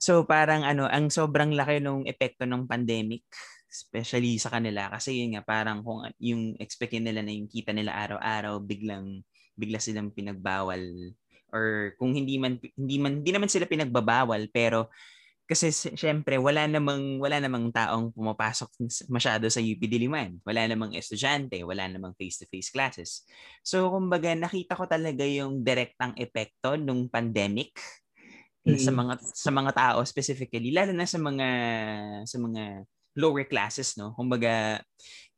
So 0.00 0.24
parang 0.24 0.64
ano, 0.64 0.88
ang 0.88 1.12
sobrang 1.12 1.52
laki 1.52 1.80
ng 1.84 2.08
epekto 2.08 2.48
ng 2.48 2.64
pandemic 2.64 3.24
especially 3.68 4.40
sa 4.40 4.48
kanila 4.48 4.88
kasi 4.88 5.20
yun 5.20 5.36
nga 5.36 5.44
parang 5.44 5.84
kung 5.84 6.08
yung 6.16 6.56
expectin 6.56 7.04
nila 7.04 7.20
na 7.20 7.36
yung 7.36 7.46
kita 7.46 7.76
nila 7.76 7.92
araw-araw 7.92 8.64
biglang 8.64 9.20
bigla 9.52 9.76
silang 9.76 10.08
pinagbawal 10.08 10.80
or 11.52 11.92
kung 12.00 12.16
hindi 12.16 12.40
man 12.40 12.56
hindi 12.56 12.96
man 12.96 13.20
hindi 13.20 13.32
naman 13.32 13.52
sila 13.52 13.68
pinagbabawal 13.68 14.48
pero 14.48 14.88
kasi 15.48 15.72
syempre 15.72 16.36
wala 16.36 16.68
namang 16.68 17.16
wala 17.16 17.40
namang 17.40 17.72
taong 17.72 18.12
pumapasok 18.12 18.68
masyado 19.08 19.48
sa 19.48 19.64
UP 19.64 19.80
Diliman. 19.80 20.36
Wala 20.44 20.68
namang 20.68 20.92
estudyante, 20.92 21.56
wala 21.64 21.88
namang 21.88 22.12
face-to-face 22.20 22.68
classes. 22.68 23.24
So 23.64 23.88
kumbaga 23.88 24.36
nakita 24.36 24.76
ko 24.76 24.84
talaga 24.84 25.24
yung 25.24 25.64
direktang 25.64 26.12
epekto 26.20 26.76
ng 26.76 27.08
pandemic 27.08 27.72
mm-hmm. 28.68 28.76
sa 28.76 28.92
mga 28.92 29.14
sa 29.24 29.50
mga 29.50 29.72
tao 29.72 29.98
specifically 30.04 30.68
lalo 30.68 30.92
na 30.92 31.08
sa 31.08 31.16
mga 31.16 31.48
sa 32.28 32.36
mga 32.36 32.84
lower 33.18 33.42
classes 33.42 33.98
no. 33.98 34.14
Kumbaga 34.14 34.78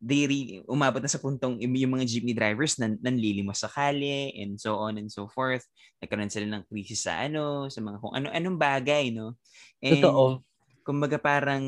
they 0.00 0.24
re- 0.24 0.60
umabot 0.64 1.00
na 1.00 1.12
sa 1.12 1.20
puntong 1.20 1.60
yung 1.60 1.92
mga 1.92 2.08
jeepney 2.08 2.32
drivers 2.32 2.80
nan 2.80 2.96
nanlilimos 3.04 3.60
sa 3.60 3.68
kalye 3.68 4.32
and 4.36 4.56
so 4.56 4.76
on 4.80 4.96
and 4.96 5.08
so 5.12 5.28
forth. 5.28 5.64
Nagkaroon 6.00 6.32
sila 6.32 6.48
ng 6.48 6.64
krisis 6.68 7.04
sa 7.04 7.20
ano, 7.20 7.68
sa 7.68 7.84
mga 7.84 8.00
kung 8.00 8.16
ano-anong 8.16 8.56
bagay, 8.56 9.12
no? 9.12 9.36
And, 9.84 10.00
Totoo. 10.00 10.44
Kumbaga 10.80 11.20
parang 11.20 11.64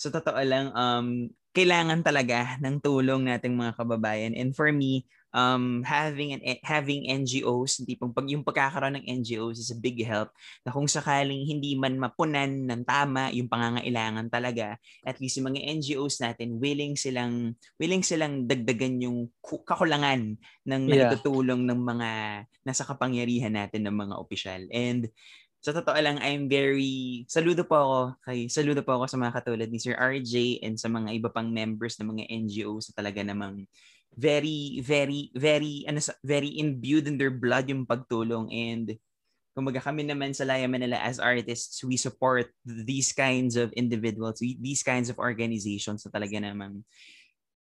sa 0.00 0.08
totoo 0.08 0.40
lang, 0.40 0.72
um, 0.72 1.28
kailangan 1.52 2.00
talaga 2.00 2.56
ng 2.64 2.80
tulong 2.80 3.28
nating 3.28 3.52
mga 3.52 3.76
kababayan. 3.76 4.32
And 4.32 4.56
for 4.56 4.72
me, 4.72 5.04
um, 5.30 5.82
having 5.86 6.34
an 6.34 6.42
having 6.62 7.06
NGOs, 7.06 7.82
hindi 7.82 7.94
pag 7.98 8.26
yung 8.26 8.46
pagkakaroon 8.46 8.98
ng 9.00 9.06
NGOs 9.22 9.58
is 9.58 9.70
a 9.70 9.78
big 9.78 10.02
help 10.02 10.34
na 10.66 10.74
kung 10.74 10.90
sakaling 10.90 11.46
hindi 11.46 11.78
man 11.78 11.98
mapunan 11.98 12.66
ng 12.66 12.82
tama 12.82 13.30
yung 13.34 13.46
pangangailangan 13.46 14.26
talaga, 14.30 14.76
at 15.06 15.16
least 15.22 15.38
yung 15.38 15.54
mga 15.54 15.62
NGOs 15.80 16.22
natin 16.22 16.58
willing 16.58 16.94
silang 16.98 17.54
willing 17.78 18.02
silang 18.02 18.46
dagdagan 18.46 19.02
yung 19.02 19.30
kakulangan 19.42 20.34
ng 20.66 20.82
yeah. 20.90 21.10
natutulong 21.10 21.62
ng 21.66 21.80
mga 21.80 22.10
nasa 22.66 22.82
kapangyarihan 22.84 23.54
natin 23.54 23.86
ng 23.86 23.94
mga 23.94 24.14
opisyal. 24.18 24.62
And 24.74 25.08
sa 25.60 25.76
totoo 25.76 26.00
lang, 26.00 26.16
I'm 26.24 26.48
very, 26.48 27.28
saludo 27.28 27.68
po 27.68 27.76
ako 27.76 27.98
kay, 28.24 28.48
saludo 28.48 28.80
po 28.80 28.96
ako 28.96 29.12
sa 29.12 29.20
mga 29.20 29.32
katulad 29.36 29.68
ni 29.68 29.76
Sir 29.76 29.92
RJ 29.92 30.64
and 30.64 30.80
sa 30.80 30.88
mga 30.88 31.12
iba 31.12 31.28
pang 31.28 31.52
members 31.52 32.00
ng 32.00 32.08
mga 32.16 32.32
NGOs 32.32 32.88
na 32.90 32.94
talaga 32.96 33.20
namang 33.20 33.68
very, 34.14 34.82
very, 34.82 35.30
very, 35.34 35.86
ano, 35.86 36.00
very 36.24 36.58
imbued 36.58 37.06
in 37.06 37.16
their 37.18 37.32
blood 37.32 37.70
yung 37.70 37.86
pagtulong. 37.86 38.50
And 38.50 38.98
kumbaga 39.54 39.82
kami 39.82 40.06
naman 40.06 40.34
sa 40.34 40.46
Laya 40.46 40.66
Manila 40.66 40.98
as 40.98 41.18
artists, 41.18 41.82
we 41.82 41.98
support 41.98 42.50
these 42.64 43.12
kinds 43.12 43.54
of 43.54 43.74
individuals, 43.74 44.40
these 44.40 44.82
kinds 44.82 45.10
of 45.10 45.18
organizations 45.18 46.06
na 46.06 46.10
talaga 46.10 46.38
namang 46.38 46.82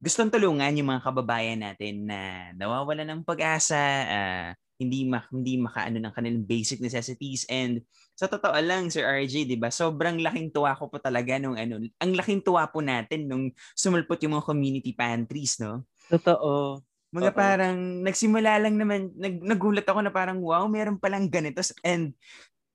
gustong 0.02 0.34
tulungan 0.34 0.74
yung 0.74 0.90
mga 0.90 1.04
kababayan 1.06 1.62
natin 1.62 2.10
na 2.10 2.50
nawawala 2.58 3.06
ng 3.06 3.22
pag-asa, 3.22 3.82
uh, 4.10 4.50
hindi 4.82 5.06
ma 5.06 5.22
hindi 5.30 5.54
makaano 5.62 6.02
ng 6.02 6.10
kanilang 6.10 6.42
basic 6.42 6.82
necessities 6.82 7.46
and 7.46 7.86
sa 8.12 8.28
totoo 8.28 8.54
lang 8.60 8.92
Sir 8.92 9.04
RJ, 9.04 9.48
'di 9.48 9.56
ba? 9.56 9.72
Sobrang 9.72 10.20
laking 10.20 10.52
tuwa 10.52 10.76
ko 10.76 10.88
po 10.88 11.00
talaga 11.00 11.40
nung 11.40 11.56
ano, 11.56 11.80
ang 11.98 12.12
laking 12.12 12.44
tuwa 12.44 12.68
po 12.68 12.84
natin 12.84 13.26
nung 13.26 13.48
sumulpot 13.72 14.20
yung 14.22 14.36
mga 14.38 14.46
community 14.46 14.92
pantries, 14.92 15.56
no? 15.58 15.84
Totoo. 16.12 16.80
Mga 17.12 17.30
Uh-oh. 17.32 17.36
parang 17.36 17.76
nagsimula 18.04 18.56
lang 18.60 18.74
naman 18.76 19.12
nag, 19.16 19.40
nagulat 19.44 19.84
ako 19.84 20.00
na 20.00 20.12
parang 20.12 20.40
wow, 20.40 20.64
meron 20.68 20.96
palang 20.96 21.28
ganito 21.28 21.60
and 21.84 22.16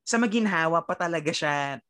sa 0.07 0.21
maginhawa 0.21 0.81
pa 0.85 0.93
talaga 0.93 1.33
siya 1.33 1.81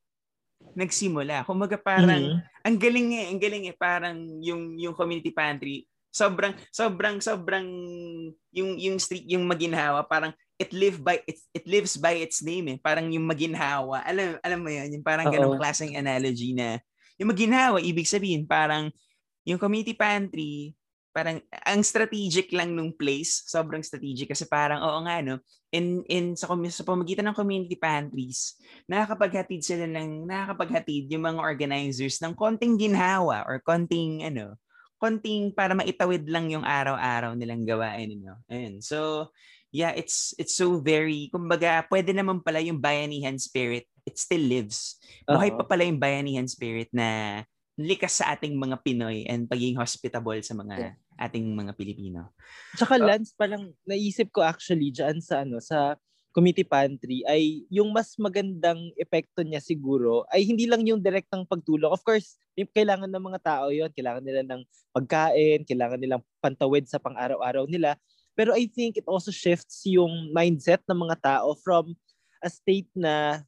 nagsimula. 0.73 1.45
Kumaga 1.45 1.77
parang 1.77 2.33
mm-hmm. 2.33 2.65
ang 2.65 2.75
galing 2.79 3.09
eh, 3.13 3.25
ang 3.29 3.39
galing 3.39 3.63
eh 3.69 3.75
parang 3.77 4.17
yung 4.43 4.75
yung 4.79 4.95
community 4.95 5.31
pantry 5.31 5.85
sobrang 6.17 6.53
sobrang 6.73 7.21
sobrang 7.21 7.67
yung 8.49 8.73
yung 8.81 8.97
street 8.97 9.29
yung 9.29 9.45
maginhawa 9.45 10.01
parang 10.01 10.33
it 10.57 10.73
live 10.73 11.01
by 11.01 11.21
it, 11.25 11.37
it 11.53 11.65
lives 11.69 11.97
by 11.97 12.17
its 12.17 12.41
name 12.41 12.75
eh. 12.75 12.77
Parang 12.81 13.09
yung 13.13 13.25
maginhawa. 13.25 14.01
Alam 14.05 14.41
alam 14.41 14.59
mo 14.59 14.69
yun? 14.69 14.99
Yung 14.99 15.05
parang 15.05 15.29
ganung 15.29 15.57
klaseng 15.57 15.93
analogy 15.93 16.53
na 16.57 16.81
yung 17.17 17.33
maginhawa 17.33 17.81
ibig 17.81 18.05
sabihin 18.05 18.45
parang 18.45 18.93
yung 19.41 19.57
community 19.57 19.97
pantry 19.97 20.77
parang 21.17 21.41
ang 21.65 21.81
strategic 21.81 22.53
lang 22.53 22.77
nung 22.77 22.93
place, 22.93 23.41
sobrang 23.49 23.81
strategic. 23.81 24.29
Kasi 24.29 24.45
parang 24.45 24.85
oo 24.85 25.01
nga 25.01 25.17
no, 25.25 25.41
in 25.73 26.05
in 26.05 26.37
sa 26.37 26.45
sa 26.45 26.85
pamagitan 26.85 27.25
ng 27.25 27.33
community 27.33 27.73
pantries, 27.73 28.53
nakakapaghatid 28.85 29.65
sila 29.65 29.89
ng 29.89 30.29
nakakapaghatid 30.29 31.09
yung 31.09 31.25
mga 31.25 31.41
organizers 31.41 32.21
ng 32.21 32.37
konting 32.37 32.77
ginhawa 32.77 33.41
or 33.49 33.57
konting 33.65 34.21
ano, 34.29 34.61
konting 35.01 35.49
para 35.57 35.73
maitawid 35.73 36.29
lang 36.29 36.53
yung 36.53 36.61
araw-araw 36.61 37.33
nilang 37.33 37.65
gawain 37.65 38.13
no. 38.21 38.37
Ayun. 38.45 38.77
So, 38.85 39.29
yeah, 39.71 39.91
it's 39.93 40.33
it's 40.37 40.55
so 40.55 40.79
very 40.79 41.31
kumbaga 41.33 41.85
pwede 41.91 42.11
naman 42.13 42.43
pala 42.43 42.63
yung 42.63 42.79
bayanihan 42.81 43.35
spirit, 43.39 43.87
it 44.07 44.15
still 44.19 44.41
lives. 44.41 44.99
Buhay 45.27 45.53
uh-huh. 45.53 45.63
pa 45.65 45.75
pala 45.75 45.87
yung 45.87 45.99
bayanihan 46.01 46.47
spirit 46.47 46.91
na 46.91 47.41
likas 47.77 48.19
sa 48.19 48.33
ating 48.33 48.57
mga 48.57 48.81
Pinoy 48.81 49.27
and 49.29 49.45
pagiging 49.45 49.77
hospitable 49.77 50.37
sa 50.41 50.57
mga 50.57 50.75
yeah 50.77 50.95
ating 51.17 51.57
mga 51.57 51.73
Pilipino. 51.73 52.31
Tsaka 52.77 53.01
uh, 53.01 53.03
Lance, 53.03 53.33
parang 53.33 53.73
naisip 53.83 54.29
ko 54.29 54.45
actually 54.45 54.93
dyan 54.93 55.17
sa 55.19 55.41
ano 55.43 55.57
sa 55.57 55.97
committee 56.31 56.67
pantry 56.67 57.25
ay 57.25 57.65
yung 57.73 57.89
mas 57.89 58.13
magandang 58.21 58.93
epekto 58.93 59.41
niya 59.41 59.57
siguro 59.57 60.21
ay 60.29 60.45
hindi 60.45 60.69
lang 60.69 60.85
yung 60.85 61.01
direktang 61.01 61.49
pagtulong. 61.49 61.89
Of 61.89 62.05
course, 62.05 62.37
kailangan 62.53 63.09
ng 63.09 63.25
mga 63.33 63.41
tao 63.41 63.73
yon 63.73 63.89
Kailangan 63.89 64.21
nila 64.21 64.45
ng 64.45 64.61
pagkain, 64.93 65.65
kailangan 65.65 65.97
nilang 65.97 66.21
pantawid 66.37 66.85
sa 66.85 67.01
pang-araw-araw 67.01 67.65
nila. 67.65 67.97
Pero 68.37 68.53
I 68.53 68.69
think 68.69 69.01
it 69.01 69.07
also 69.09 69.33
shifts 69.33 69.81
yung 69.89 70.29
mindset 70.29 70.85
ng 70.85 71.09
mga 71.09 71.17
tao 71.25 71.57
from 71.57 71.97
a 72.37 72.49
state 72.53 72.87
na 72.93 73.41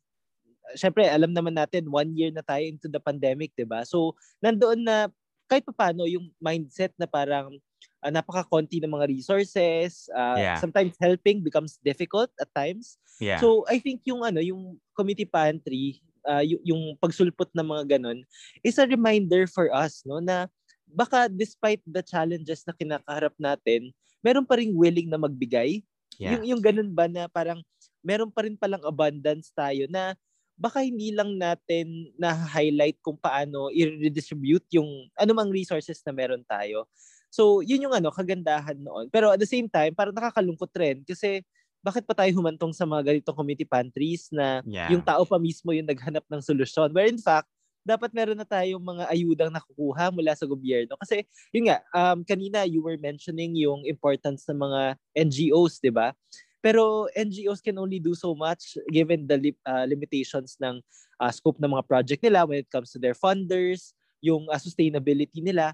syempre 0.73 1.05
alam 1.05 1.29
naman 1.29 1.53
natin 1.53 1.85
one 1.89 2.09
year 2.17 2.33
na 2.33 2.41
tayo 2.41 2.65
into 2.65 2.89
the 2.89 2.97
pandemic, 2.97 3.53
'di 3.53 3.69
ba? 3.69 3.85
So 3.85 4.17
nandoon 4.41 4.81
na 4.81 5.13
kahit 5.45 5.65
pa 5.69 5.73
paano 5.73 6.09
yung 6.09 6.29
mindset 6.41 6.93
na 6.97 7.05
parang 7.05 7.53
uh, 8.01 8.11
napaka-konti 8.13 8.81
ng 8.81 8.93
mga 8.93 9.09
resources, 9.09 10.09
uh, 10.13 10.37
yeah. 10.37 10.57
sometimes 10.61 10.93
helping 11.01 11.41
becomes 11.41 11.81
difficult 11.81 12.29
at 12.37 12.49
times. 12.53 12.97
Yeah. 13.17 13.41
So 13.41 13.65
I 13.69 13.81
think 13.81 14.05
yung 14.05 14.21
ano, 14.21 14.41
yung 14.41 14.77
committee 14.93 15.25
pantry, 15.25 16.01
uh, 16.25 16.45
y- 16.45 16.61
yung 16.65 16.97
pagsulpot 17.01 17.49
ng 17.53 17.65
mga 17.65 17.97
ganun 17.97 18.21
is 18.61 18.77
a 18.77 18.85
reminder 18.85 19.49
for 19.49 19.73
us 19.73 20.03
no 20.05 20.21
na 20.21 20.45
baka 20.89 21.29
despite 21.29 21.81
the 21.85 22.01
challenges 22.01 22.65
na 22.65 22.73
kinakaharap 22.73 23.33
natin, 23.37 23.93
meron 24.23 24.47
pa 24.47 24.59
ring 24.59 24.75
willing 24.75 25.07
na 25.07 25.19
magbigay. 25.19 25.83
Yeah. 26.19 26.39
Yung 26.39 26.43
yung 26.55 26.61
ganun 26.61 26.91
ba 26.91 27.07
na 27.07 27.27
parang 27.31 27.63
meron 28.03 28.31
pa 28.31 28.43
rin 28.47 28.55
palang 28.55 28.83
abundance 28.83 29.51
tayo 29.51 29.87
na 29.91 30.15
baka 30.59 30.83
hindi 30.83 31.15
lang 31.15 31.39
natin 31.39 32.11
na-highlight 32.19 32.99
kung 32.99 33.15
paano 33.15 33.71
i-redistribute 33.71 34.67
yung 34.75 35.07
anumang 35.15 35.47
resources 35.47 36.03
na 36.03 36.11
meron 36.11 36.43
tayo. 36.43 36.83
So, 37.31 37.63
yun 37.63 37.87
yung 37.87 37.95
ano, 37.95 38.11
kagandahan 38.11 38.75
noon. 38.75 39.07
Pero 39.07 39.31
at 39.31 39.39
the 39.39 39.47
same 39.47 39.71
time, 39.71 39.95
parang 39.95 40.11
nakakalungkot 40.11 40.73
rin 40.75 41.07
kasi 41.07 41.39
bakit 41.79 42.03
pa 42.03 42.11
tayo 42.11 42.27
humantong 42.35 42.75
sa 42.75 42.83
mga 42.83 43.07
ganitong 43.07 43.39
community 43.39 43.63
pantries 43.63 44.27
na 44.35 44.59
yeah. 44.67 44.91
yung 44.91 44.99
tao 44.99 45.23
pa 45.23 45.39
mismo 45.39 45.71
yung 45.71 45.87
naghanap 45.87 46.27
ng 46.27 46.43
solusyon. 46.43 46.91
Where 46.91 47.07
in 47.07 47.21
fact, 47.21 47.47
dapat 47.83 48.11
meron 48.11 48.37
na 48.37 48.47
tayong 48.47 48.81
mga 48.81 49.03
ayudang 49.09 49.51
nakukuha 49.51 50.11
mula 50.13 50.35
sa 50.35 50.45
gobyerno. 50.45 50.95
Kasi, 50.99 51.25
yun 51.55 51.71
nga, 51.71 51.79
um, 51.95 52.21
kanina 52.21 52.67
you 52.67 52.83
were 52.83 52.99
mentioning 52.99 53.55
yung 53.55 53.83
importance 53.87 54.45
ng 54.47 54.59
mga 54.59 54.81
NGOs, 55.15 55.79
di 55.81 55.89
ba? 55.89 56.13
Pero 56.59 57.07
NGOs 57.15 57.63
can 57.63 57.79
only 57.79 58.03
do 58.03 58.11
so 58.11 58.35
much 58.35 58.75
given 58.91 59.23
the 59.23 59.39
li- 59.39 59.63
uh, 59.63 59.87
limitations 59.87 60.59
ng 60.59 60.83
uh, 61.19 61.31
scope 61.31 61.59
ng 61.59 61.71
mga 61.71 61.87
project 61.87 62.21
nila 62.23 62.43
when 62.43 62.59
it 62.59 62.69
comes 62.69 62.91
to 62.91 62.99
their 62.99 63.15
funders, 63.15 63.95
yung 64.19 64.47
uh, 64.51 64.59
sustainability 64.59 65.39
nila. 65.39 65.71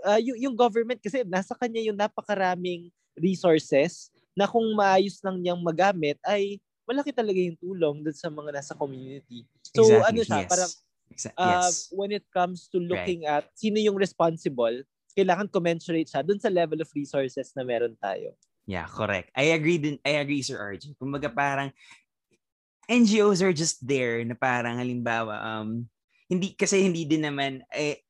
Uh, 0.00 0.20
yung, 0.20 0.38
yung 0.40 0.54
government 0.56 1.00
kasi 1.00 1.24
nasa 1.24 1.52
kanya 1.56 1.84
yung 1.84 1.96
napakaraming 1.96 2.88
resources 3.16 4.12
na 4.36 4.44
kung 4.44 4.64
maayos 4.76 5.20
lang 5.24 5.40
niyang 5.40 5.60
magamit 5.60 6.20
ay 6.24 6.60
malaki 6.86 7.10
talaga 7.10 7.40
yung 7.40 7.58
tulong 7.58 7.96
dun 8.04 8.16
sa 8.16 8.28
mga 8.30 8.50
nasa 8.60 8.72
community. 8.76 9.42
So 9.74 9.82
exactly. 9.82 10.06
ano 10.06 10.20
siya, 10.22 10.40
yes. 10.44 10.50
parang 10.52 10.72
uh, 11.38 11.62
yes. 11.66 11.88
when 11.92 12.12
it 12.12 12.24
comes 12.32 12.68
to 12.70 12.78
looking 12.78 13.24
right. 13.24 13.42
at 13.42 13.50
sino 13.56 13.80
yung 13.80 13.96
responsible, 13.96 14.82
kailangan 15.16 15.48
commensurate 15.48 16.08
siya 16.12 16.20
dun 16.20 16.38
sa 16.38 16.52
level 16.52 16.78
of 16.80 16.90
resources 16.92 17.52
na 17.56 17.64
meron 17.64 17.96
tayo. 17.96 18.36
Yeah, 18.66 18.84
correct. 18.90 19.30
I 19.32 19.54
agree 19.54 19.78
din. 19.78 19.96
I 20.02 20.18
agree, 20.20 20.42
Sir 20.42 20.58
RJ. 20.58 20.98
Kumbaga 20.98 21.30
parang 21.30 21.70
NGOs 22.86 23.42
are 23.42 23.54
just 23.54 23.82
there 23.82 24.22
na 24.22 24.34
parang 24.34 24.78
halimbawa, 24.78 25.38
um, 25.42 25.86
hindi, 26.26 26.54
kasi 26.54 26.82
hindi 26.82 27.06
din 27.06 27.22
naman, 27.22 27.62
eh, 27.70 28.05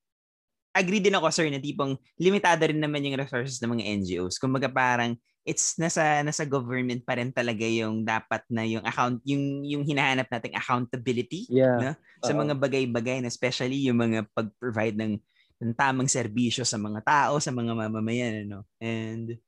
agree 0.76 1.00
din 1.00 1.16
ako, 1.16 1.32
sir, 1.32 1.48
na 1.48 1.58
tipong 1.58 1.96
limitado 2.20 2.68
rin 2.68 2.78
naman 2.78 3.00
yung 3.02 3.16
resources 3.16 3.56
ng 3.64 3.72
mga 3.72 3.86
NGOs. 4.04 4.36
Kumbaga 4.36 4.68
parang, 4.68 5.16
it's 5.46 5.78
nasa 5.78 6.26
nasa 6.26 6.42
government 6.42 7.06
pa 7.06 7.14
rin 7.16 7.30
talaga 7.30 7.62
yung 7.62 8.02
dapat 8.02 8.42
na 8.50 8.66
yung 8.66 8.82
account 8.82 9.22
yung 9.22 9.62
yung 9.62 9.86
hinahanap 9.86 10.26
nating 10.26 10.58
accountability 10.58 11.46
yeah. 11.46 11.78
no? 11.78 11.92
sa 12.18 12.34
Uh-oh. 12.34 12.42
mga 12.42 12.54
bagay-bagay 12.58 13.22
na 13.22 13.30
especially 13.30 13.86
yung 13.86 14.02
mga 14.02 14.26
pag-provide 14.34 14.98
ng, 14.98 15.14
ng 15.62 15.72
tamang 15.78 16.10
serbisyo 16.10 16.66
sa 16.66 16.82
mga 16.82 16.98
tao 17.06 17.38
sa 17.38 17.54
mga 17.54 17.78
mamamayan 17.78 18.42
ano 18.50 18.66
and 18.82 19.38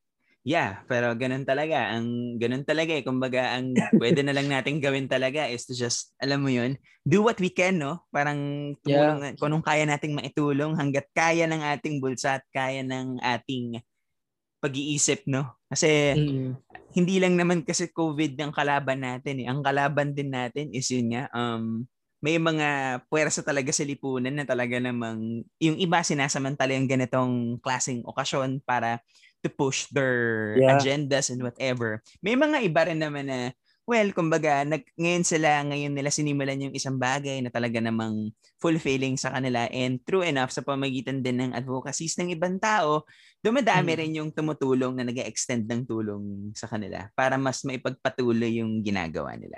Yeah, 0.48 0.80
pero 0.88 1.12
ganun 1.12 1.44
talaga. 1.44 1.92
Ang 1.92 2.40
ganun 2.40 2.64
talaga 2.64 2.96
eh. 2.96 3.04
Kumbaga, 3.04 3.52
ang 3.52 3.76
pwede 4.00 4.24
na 4.24 4.32
lang 4.32 4.48
nating 4.48 4.80
gawin 4.80 5.04
talaga 5.04 5.44
is 5.44 5.68
to 5.68 5.76
just, 5.76 6.16
alam 6.16 6.40
mo 6.40 6.48
yun, 6.48 6.80
do 7.04 7.20
what 7.20 7.36
we 7.36 7.52
can, 7.52 7.76
no? 7.76 8.08
Parang 8.08 8.72
tumulong, 8.80 9.28
yeah. 9.28 9.36
kung 9.36 9.52
anong 9.52 9.68
kaya 9.68 9.84
nating 9.84 10.16
maitulong 10.16 10.72
hanggat 10.72 11.04
kaya 11.12 11.44
ng 11.44 11.60
ating 11.76 12.00
bulsa 12.00 12.40
at 12.40 12.44
kaya 12.48 12.80
ng 12.80 13.20
ating 13.20 13.76
pag-iisip, 14.64 15.28
no? 15.28 15.52
Kasi 15.68 16.16
mm-hmm. 16.16 16.50
hindi 16.96 17.20
lang 17.20 17.36
naman 17.36 17.60
kasi 17.60 17.92
COVID 17.92 18.40
ang 18.40 18.56
kalaban 18.56 19.04
natin 19.04 19.44
eh. 19.44 19.46
Ang 19.52 19.60
kalaban 19.60 20.16
din 20.16 20.32
natin 20.32 20.72
is 20.72 20.88
yun 20.88 21.12
nga, 21.12 21.28
um, 21.36 21.84
may 22.24 22.40
mga 22.40 22.98
puwersa 23.06 23.44
talaga 23.44 23.70
sa 23.70 23.86
lipunan 23.86 24.32
na 24.32 24.48
talaga 24.48 24.80
namang 24.80 25.46
yung 25.62 25.76
iba 25.78 26.02
sinasamantala 26.02 26.74
yung 26.74 26.90
ganitong 26.90 27.62
klaseng 27.62 28.02
okasyon 28.02 28.58
para 28.66 28.98
to 29.48 29.50
push 29.50 29.88
their 29.88 30.52
yeah. 30.60 30.76
agendas 30.76 31.32
and 31.32 31.40
whatever. 31.40 32.04
May 32.20 32.36
mga 32.36 32.68
iba 32.68 32.84
rin 32.84 33.00
naman 33.00 33.32
na 33.32 33.56
well, 33.88 34.12
kumbaga, 34.12 34.68
nag, 34.68 34.84
ngayon 35.00 35.24
sila, 35.24 35.64
ngayon 35.64 35.96
nila 35.96 36.12
sinimulan 36.12 36.60
yung 36.60 36.76
isang 36.76 37.00
bagay 37.00 37.40
na 37.40 37.48
talaga 37.48 37.80
namang 37.80 38.28
fulfilling 38.60 39.16
sa 39.16 39.32
kanila 39.32 39.64
and 39.72 40.04
true 40.04 40.20
enough 40.20 40.52
sa 40.52 40.60
pamagitan 40.60 41.24
din 41.24 41.40
ng 41.40 41.56
advocacies 41.56 42.20
ng 42.20 42.36
ibang 42.36 42.60
tao, 42.60 43.08
dumadami 43.40 43.96
hmm. 43.96 44.00
rin 44.04 44.12
yung 44.20 44.28
tumutulong 44.28 44.92
na 44.92 45.08
nag 45.08 45.24
extend 45.24 45.64
ng 45.64 45.88
tulong 45.88 46.52
sa 46.52 46.68
kanila 46.68 47.08
para 47.16 47.40
mas 47.40 47.64
maipagpatuloy 47.64 48.60
yung 48.60 48.84
ginagawa 48.84 49.32
nila. 49.40 49.56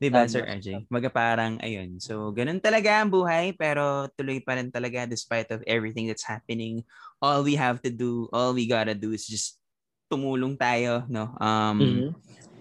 Di 0.00 0.08
ba, 0.08 0.24
Sir 0.24 0.48
RJ? 0.48 0.88
Maga 0.88 1.12
parang, 1.12 1.60
ayun. 1.60 2.00
So, 2.00 2.32
ganun 2.32 2.58
talaga 2.58 3.04
ang 3.04 3.12
buhay, 3.12 3.52
pero 3.54 4.08
tuloy 4.16 4.40
pa 4.40 4.58
rin 4.58 4.72
talaga 4.72 5.04
despite 5.04 5.52
of 5.52 5.60
everything 5.68 6.08
that's 6.08 6.26
happening. 6.26 6.82
All 7.22 7.46
we 7.46 7.54
have 7.54 7.78
to 7.86 7.90
do, 7.94 8.26
all 8.34 8.50
we 8.50 8.66
gotta 8.66 8.98
do 8.98 9.14
is 9.14 9.22
just 9.24 9.62
tumulong 10.10 10.58
tayo, 10.58 11.06
no? 11.06 11.30
Um, 11.38 11.78
mm-hmm 11.78 12.10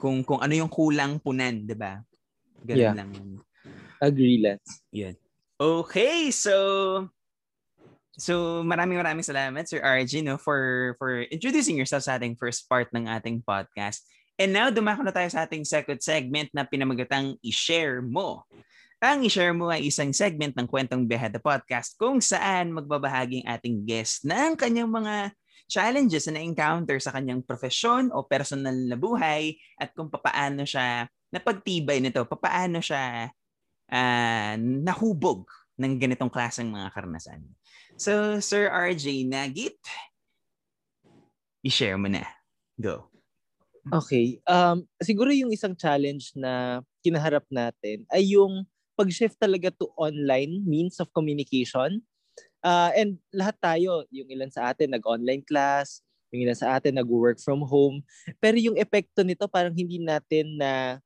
kung 0.02 0.26
kung 0.26 0.42
ano 0.42 0.58
yung 0.58 0.72
kulang 0.74 1.22
punan, 1.22 1.62
'di 1.62 1.78
ba? 1.78 2.02
Ganun 2.66 2.82
yeah. 2.82 2.98
lang. 2.98 3.10
Agree, 4.02 4.42
let's. 4.42 4.82
Yun. 4.90 5.14
Okay, 5.62 6.34
so 6.34 7.06
So 8.22 8.62
maraming 8.62 9.00
maraming 9.00 9.26
salamat 9.26 9.66
Sir 9.66 9.82
RG 9.82 10.22
no 10.22 10.36
for 10.36 10.94
for 11.00 11.26
introducing 11.32 11.80
yourself 11.80 12.06
sa 12.06 12.20
ating 12.20 12.36
first 12.36 12.66
part 12.66 12.90
ng 12.92 13.08
ating 13.08 13.46
podcast. 13.46 14.04
And 14.36 14.52
now 14.52 14.74
dumako 14.74 15.06
na 15.06 15.16
tayo 15.16 15.30
sa 15.32 15.46
ating 15.48 15.64
second 15.66 16.02
segment 16.02 16.50
na 16.52 16.68
pinamagatang 16.68 17.38
i-share 17.46 18.02
mo. 18.04 18.46
Ang 19.02 19.26
i-share 19.26 19.58
mo 19.58 19.74
ay 19.74 19.90
isang 19.90 20.14
segment 20.14 20.54
ng 20.54 20.70
Kwentong 20.70 21.10
Behind 21.10 21.34
the 21.34 21.42
Podcast 21.42 21.98
kung 21.98 22.22
saan 22.22 22.70
magbabahagi 22.70 23.42
ang 23.42 23.58
ating 23.58 23.82
guest 23.82 24.30
ng 24.30 24.54
kanyang 24.54 24.94
mga 24.94 25.34
challenges 25.66 26.30
na 26.30 26.38
na-encounter 26.38 27.02
sa 27.02 27.10
kanyang 27.10 27.42
profesyon 27.42 28.14
o 28.14 28.22
personal 28.22 28.78
na 28.78 28.94
buhay 28.94 29.58
at 29.82 29.90
kung 29.98 30.06
papaano 30.06 30.70
siya 30.70 31.10
napagtibay 31.34 31.98
nito, 31.98 32.22
papaano 32.30 32.78
siya 32.78 33.34
uh, 33.90 34.54
nahubog 34.62 35.50
ng 35.82 35.98
ganitong 35.98 36.30
klaseng 36.30 36.70
mga 36.70 36.94
karanasan. 36.94 37.42
So, 37.98 38.38
Sir 38.38 38.70
RJ 38.70 39.26
Nagit, 39.26 39.82
i-share 41.66 41.98
mo 41.98 42.06
na. 42.06 42.22
Go. 42.78 43.10
Okay. 43.90 44.38
Um, 44.46 44.86
siguro 45.02 45.34
yung 45.34 45.50
isang 45.50 45.74
challenge 45.74 46.38
na 46.38 46.86
kinaharap 47.02 47.50
natin 47.50 48.06
ay 48.14 48.38
yung 48.38 48.62
pag-shift 48.98 49.38
talaga 49.40 49.72
to 49.74 49.90
online 49.98 50.64
means 50.64 51.00
of 51.00 51.12
communication. 51.16 52.02
Uh, 52.62 52.94
and 52.94 53.18
lahat 53.34 53.58
tayo, 53.58 54.06
yung 54.14 54.30
ilan 54.30 54.52
sa 54.54 54.70
atin 54.70 54.94
nag-online 54.94 55.42
class, 55.42 56.06
yung 56.30 56.46
ilan 56.46 56.58
sa 56.58 56.78
atin 56.78 56.96
nag-work 56.96 57.42
from 57.42 57.66
home. 57.66 58.06
Pero 58.38 58.56
yung 58.62 58.78
epekto 58.78 59.26
nito 59.26 59.50
parang 59.50 59.74
hindi 59.74 59.98
natin 59.98 60.60
na 60.60 61.02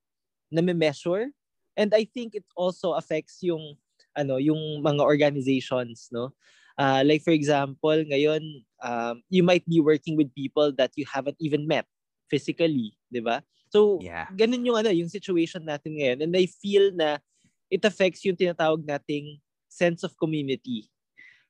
na-measure. 0.51 1.31
And 1.75 1.91
I 1.91 2.07
think 2.07 2.35
it 2.35 2.47
also 2.55 2.95
affects 2.95 3.43
yung 3.43 3.79
ano 4.15 4.39
yung 4.39 4.79
mga 4.79 5.03
organizations 5.03 6.07
no 6.07 6.31
uh, 6.79 7.03
like 7.03 7.19
for 7.19 7.35
example 7.35 7.99
ngayon 8.07 8.63
um, 8.79 9.19
you 9.27 9.43
might 9.43 9.67
be 9.67 9.83
working 9.83 10.15
with 10.15 10.31
people 10.31 10.71
that 10.79 10.95
you 10.95 11.03
haven't 11.03 11.35
even 11.43 11.67
met 11.67 11.83
physically, 12.31 12.95
'di 13.11 13.21
ba? 13.21 13.43
So, 13.69 13.99
yeah. 13.99 14.31
ganun 14.31 14.63
yung 14.63 14.79
ano, 14.79 14.87
yung 14.93 15.11
situation 15.11 15.67
natin 15.67 15.99
ngayon. 15.99 16.19
And 16.23 16.31
I 16.31 16.47
feel 16.47 16.95
na 16.95 17.19
it 17.69 17.83
affects 17.83 18.23
yung 18.25 18.37
tinatawag 18.37 18.83
nating 18.85 19.39
sense 19.69 20.03
of 20.05 20.15
community. 20.15 20.87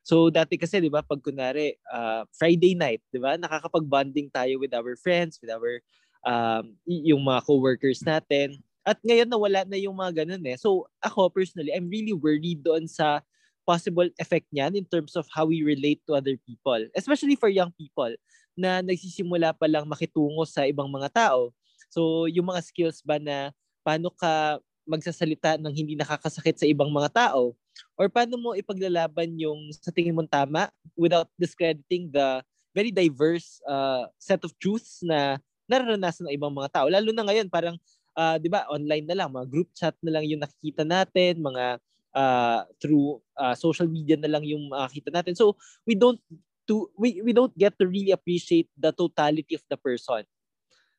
So, 0.06 0.30
dati 0.30 0.58
kasi, 0.62 0.78
'di 0.78 0.94
ba, 0.94 1.02
pag 1.02 1.18
kunare 1.22 1.82
uh, 1.90 2.30
Friday 2.38 2.78
night, 2.78 3.02
'di 3.10 3.18
ba? 3.18 3.42
Nakakapag-bonding 3.42 4.30
tayo 4.30 4.62
with 4.62 4.74
our 4.78 4.94
friends, 5.02 5.42
with 5.42 5.50
our 5.50 5.82
um, 6.26 6.78
yung 6.86 7.26
mga 7.26 7.42
co-workers 7.46 8.02
natin. 8.06 8.62
At 8.86 9.02
ngayon 9.02 9.30
nawala 9.30 9.66
na 9.66 9.82
yung 9.82 9.98
mga 9.98 10.26
ganun 10.26 10.46
eh. 10.46 10.58
So, 10.62 10.86
ako 11.02 11.34
personally, 11.34 11.74
I'm 11.74 11.90
really 11.90 12.14
worried 12.14 12.62
doon 12.62 12.86
sa 12.86 13.26
possible 13.66 14.06
effect 14.22 14.46
niyan 14.54 14.78
in 14.78 14.86
terms 14.86 15.18
of 15.18 15.26
how 15.34 15.50
we 15.50 15.66
relate 15.66 16.06
to 16.06 16.14
other 16.14 16.38
people, 16.46 16.86
especially 16.94 17.34
for 17.34 17.50
young 17.50 17.74
people 17.74 18.14
na 18.54 18.86
nagsisimula 18.86 19.58
pa 19.58 19.66
lang 19.66 19.90
makitungo 19.90 20.46
sa 20.46 20.70
ibang 20.70 20.88
mga 20.88 21.10
tao. 21.12 21.50
So, 21.90 22.30
yung 22.30 22.46
mga 22.46 22.62
skills 22.62 23.02
ba 23.02 23.18
na 23.18 23.50
paano 23.82 24.14
ka 24.14 24.62
magsasalita 24.86 25.58
ng 25.58 25.74
hindi 25.74 25.94
nakakasakit 25.98 26.62
sa 26.62 26.70
ibang 26.70 26.90
mga 26.94 27.12
tao 27.14 27.58
or 28.00 28.08
paano 28.08 28.38
mo 28.40 28.50
ipaglalaban 28.56 29.36
yung 29.36 29.70
sa 29.74 29.92
tingin 29.92 30.16
mong 30.16 30.32
tama 30.32 30.72
without 30.96 31.28
discrediting 31.36 32.08
the 32.10 32.40
very 32.72 32.94
diverse 32.94 33.60
uh, 33.66 34.08
set 34.22 34.40
of 34.46 34.54
truths 34.62 35.02
na 35.04 35.42
nararanasan 35.66 36.30
ng 36.30 36.36
ibang 36.38 36.54
mga 36.54 36.70
tao. 36.72 36.86
Lalo 36.92 37.10
na 37.16 37.26
ngayon, 37.26 37.48
parang, 37.50 37.80
uh, 38.14 38.38
di 38.38 38.52
ba, 38.52 38.68
online 38.70 39.08
na 39.08 39.16
lang, 39.18 39.34
mga 39.34 39.48
group 39.50 39.72
chat 39.74 39.96
na 40.04 40.20
lang 40.20 40.28
yung 40.28 40.44
nakikita 40.44 40.84
natin, 40.86 41.42
mga 41.42 41.82
uh, 42.14 42.62
through 42.78 43.24
uh, 43.40 43.56
social 43.58 43.90
media 43.90 44.20
na 44.20 44.30
lang 44.30 44.44
yung 44.46 44.70
makikita 44.70 45.10
natin. 45.10 45.34
So, 45.34 45.58
we 45.88 45.98
don't 45.98 46.20
to 46.68 46.90
we, 46.98 47.22
we 47.22 47.32
don't 47.34 47.54
get 47.58 47.78
to 47.80 47.86
really 47.86 48.12
appreciate 48.12 48.70
the 48.78 48.92
totality 48.92 49.56
of 49.56 49.64
the 49.70 49.78
person. 49.78 50.26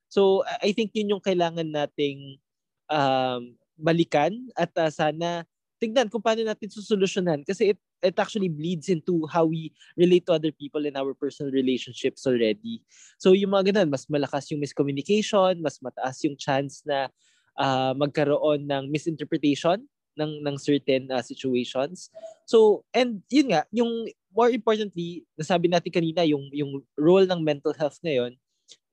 So 0.09 0.47
I 0.63 0.71
think 0.73 0.95
yun 0.95 1.19
yung 1.19 1.25
kailangan 1.25 1.67
nating 1.67 2.39
um, 2.87 3.59
balikan 3.77 4.33
at 4.57 4.73
uh, 4.81 4.91
sana 4.91 5.45
tingnan 5.77 6.09
kung 6.09 6.25
paano 6.25 6.41
natin 6.41 6.73
susolusyonan 6.73 7.45
kasi 7.45 7.77
it 7.77 7.79
it 8.05 8.17
actually 8.17 8.49
bleeds 8.49 8.89
into 8.89 9.25
how 9.29 9.45
we 9.45 9.73
relate 9.97 10.25
to 10.25 10.33
other 10.33 10.53
people 10.53 10.85
in 10.85 10.97
our 10.97 11.17
personal 11.17 11.49
relationships 11.53 12.29
already. 12.29 12.85
So 13.17 13.33
yung 13.33 13.57
mga 13.57 13.73
ganun, 13.73 13.89
mas 13.89 14.05
malakas 14.09 14.53
yung 14.53 14.61
miscommunication, 14.61 15.61
mas 15.65 15.81
mataas 15.81 16.21
yung 16.25 16.37
chance 16.37 16.85
na 16.85 17.09
uh, 17.57 17.97
magkaroon 17.97 18.69
ng 18.69 18.93
misinterpretation 18.93 19.85
ng 20.17 20.33
ng 20.45 20.57
certain 20.57 21.09
uh, 21.13 21.25
situations. 21.25 22.09
So 22.49 22.85
and 22.93 23.21
yun 23.29 23.53
nga, 23.53 23.69
yung 23.73 24.09
more 24.33 24.53
importantly, 24.53 25.25
nasabi 25.37 25.69
natin 25.69 25.93
kanina 25.93 26.25
yung 26.25 26.49
yung 26.53 26.85
role 26.97 27.25
ng 27.29 27.41
mental 27.41 27.73
health 27.77 28.01
ngayon, 28.05 28.37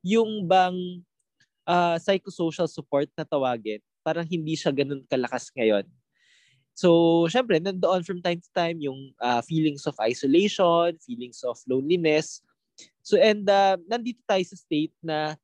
yung 0.04 0.48
bang 0.48 1.04
uh, 1.68 1.96
psychosocial 2.00 2.68
support 2.68 3.08
na 3.16 3.24
tawagin, 3.24 3.80
parang 4.04 4.28
hindi 4.28 4.54
siya 4.54 4.76
ganun 4.76 5.08
kalakas 5.08 5.50
ngayon. 5.56 5.88
So, 6.74 7.24
syempre, 7.30 7.62
nandoon 7.62 8.02
from 8.02 8.20
time 8.20 8.42
to 8.42 8.52
time 8.52 8.82
yung 8.82 9.14
uh, 9.22 9.46
feelings 9.46 9.86
of 9.86 9.94
isolation, 10.02 10.98
feelings 11.00 11.46
of 11.46 11.62
loneliness. 11.70 12.42
So, 13.06 13.22
and 13.22 13.46
uh, 13.46 13.78
nandito 13.86 14.20
tayo 14.26 14.42
sa 14.42 14.58
state 14.58 14.94
na 15.06 15.38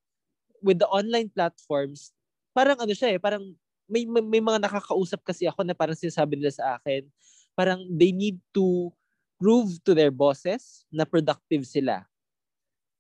with 0.65 0.81
the 0.81 0.89
online 0.89 1.29
platforms, 1.29 2.11
parang 2.51 2.81
ano 2.81 2.91
siya 2.97 3.15
eh, 3.15 3.19
parang 3.21 3.45
may, 3.85 4.09
may, 4.09 4.21
may 4.25 4.41
mga 4.41 4.65
nakakausap 4.65 5.21
kasi 5.21 5.45
ako 5.45 5.65
na 5.65 5.77
parang 5.77 5.97
sinasabi 5.97 6.37
nila 6.37 6.53
sa 6.53 6.81
akin, 6.81 7.05
parang 7.53 7.85
they 7.89 8.09
need 8.09 8.41
to 8.53 8.89
prove 9.37 9.77
to 9.85 9.93
their 9.93 10.11
bosses 10.11 10.83
na 10.89 11.05
productive 11.05 11.63
sila. 11.63 12.05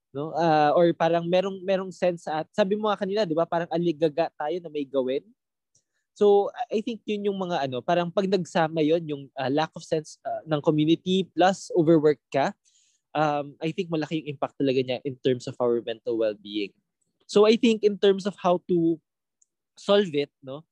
No? 0.09 0.33
Uh, 0.33 0.73
or 0.73 0.89
parang 0.97 1.29
merong 1.29 1.61
merong 1.61 1.93
sense 1.93 2.25
at 2.25 2.49
sabi 2.53 2.73
mo 2.73 2.89
nga 2.89 2.97
kanina, 2.97 3.29
'di 3.29 3.37
ba? 3.37 3.45
Parang 3.45 3.69
aligaga 3.69 4.33
tayo 4.33 4.57
na 4.57 4.69
may 4.73 4.81
gawin. 4.81 5.21
So 6.19 6.51
I 6.67 6.83
think 6.83 7.07
yun 7.07 7.31
yung 7.31 7.39
mga 7.39 7.71
ano, 7.71 7.79
parang 7.79 8.11
pag 8.11 8.27
nagsama 8.27 8.83
yon 8.83 9.07
yung 9.07 9.23
uh, 9.39 9.47
lack 9.47 9.71
of 9.71 9.87
sense 9.87 10.19
uh, 10.27 10.43
ng 10.43 10.59
community 10.59 11.23
plus 11.31 11.71
overwork 11.79 12.19
ka, 12.27 12.51
um, 13.15 13.55
I 13.63 13.71
think 13.71 13.87
malaki 13.87 14.19
yung 14.19 14.35
impact 14.35 14.59
talaga 14.59 14.83
niya 14.83 14.99
in 15.07 15.15
terms 15.23 15.47
of 15.47 15.55
our 15.63 15.79
mental 15.79 16.19
well-being. 16.19 16.75
So 17.23 17.47
I 17.47 17.55
think 17.55 17.87
in 17.87 17.95
terms 17.95 18.27
of 18.27 18.35
how 18.35 18.59
to 18.67 18.99
solve 19.79 20.11
it, 20.11 20.27
no? 20.43 20.67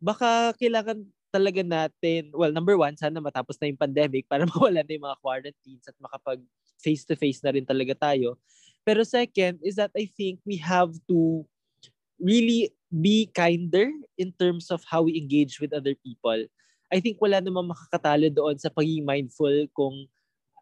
Baka 0.00 0.56
kailangan 0.56 1.04
talaga 1.28 1.60
natin, 1.60 2.32
well, 2.32 2.56
number 2.56 2.80
one, 2.80 2.96
sana 2.96 3.20
matapos 3.20 3.60
na 3.60 3.68
yung 3.68 3.76
pandemic 3.76 4.24
para 4.24 4.48
mawala 4.56 4.80
na 4.80 4.96
yung 4.96 5.04
mga 5.04 5.20
quarantines 5.20 5.84
at 5.84 5.96
makapag 6.00 6.40
face-to-face 6.80 7.44
na 7.44 7.52
rin 7.52 7.68
talaga 7.68 7.92
tayo. 7.92 8.40
Pero 8.80 9.04
second 9.04 9.60
is 9.60 9.76
that 9.76 9.92
I 9.92 10.08
think 10.08 10.40
we 10.48 10.56
have 10.56 10.96
to 11.12 11.44
really 12.16 12.72
be 12.90 13.30
kinder 13.34 13.90
in 14.16 14.30
terms 14.38 14.70
of 14.70 14.82
how 14.86 15.02
we 15.02 15.18
engage 15.18 15.58
with 15.58 15.74
other 15.74 15.94
people. 15.98 16.46
I 16.92 17.02
think 17.02 17.18
wala 17.18 17.42
namang 17.42 17.74
makakatalo 17.74 18.30
doon 18.30 18.56
sa 18.62 18.70
pagiging 18.70 19.02
mindful 19.02 19.66
kung 19.74 20.06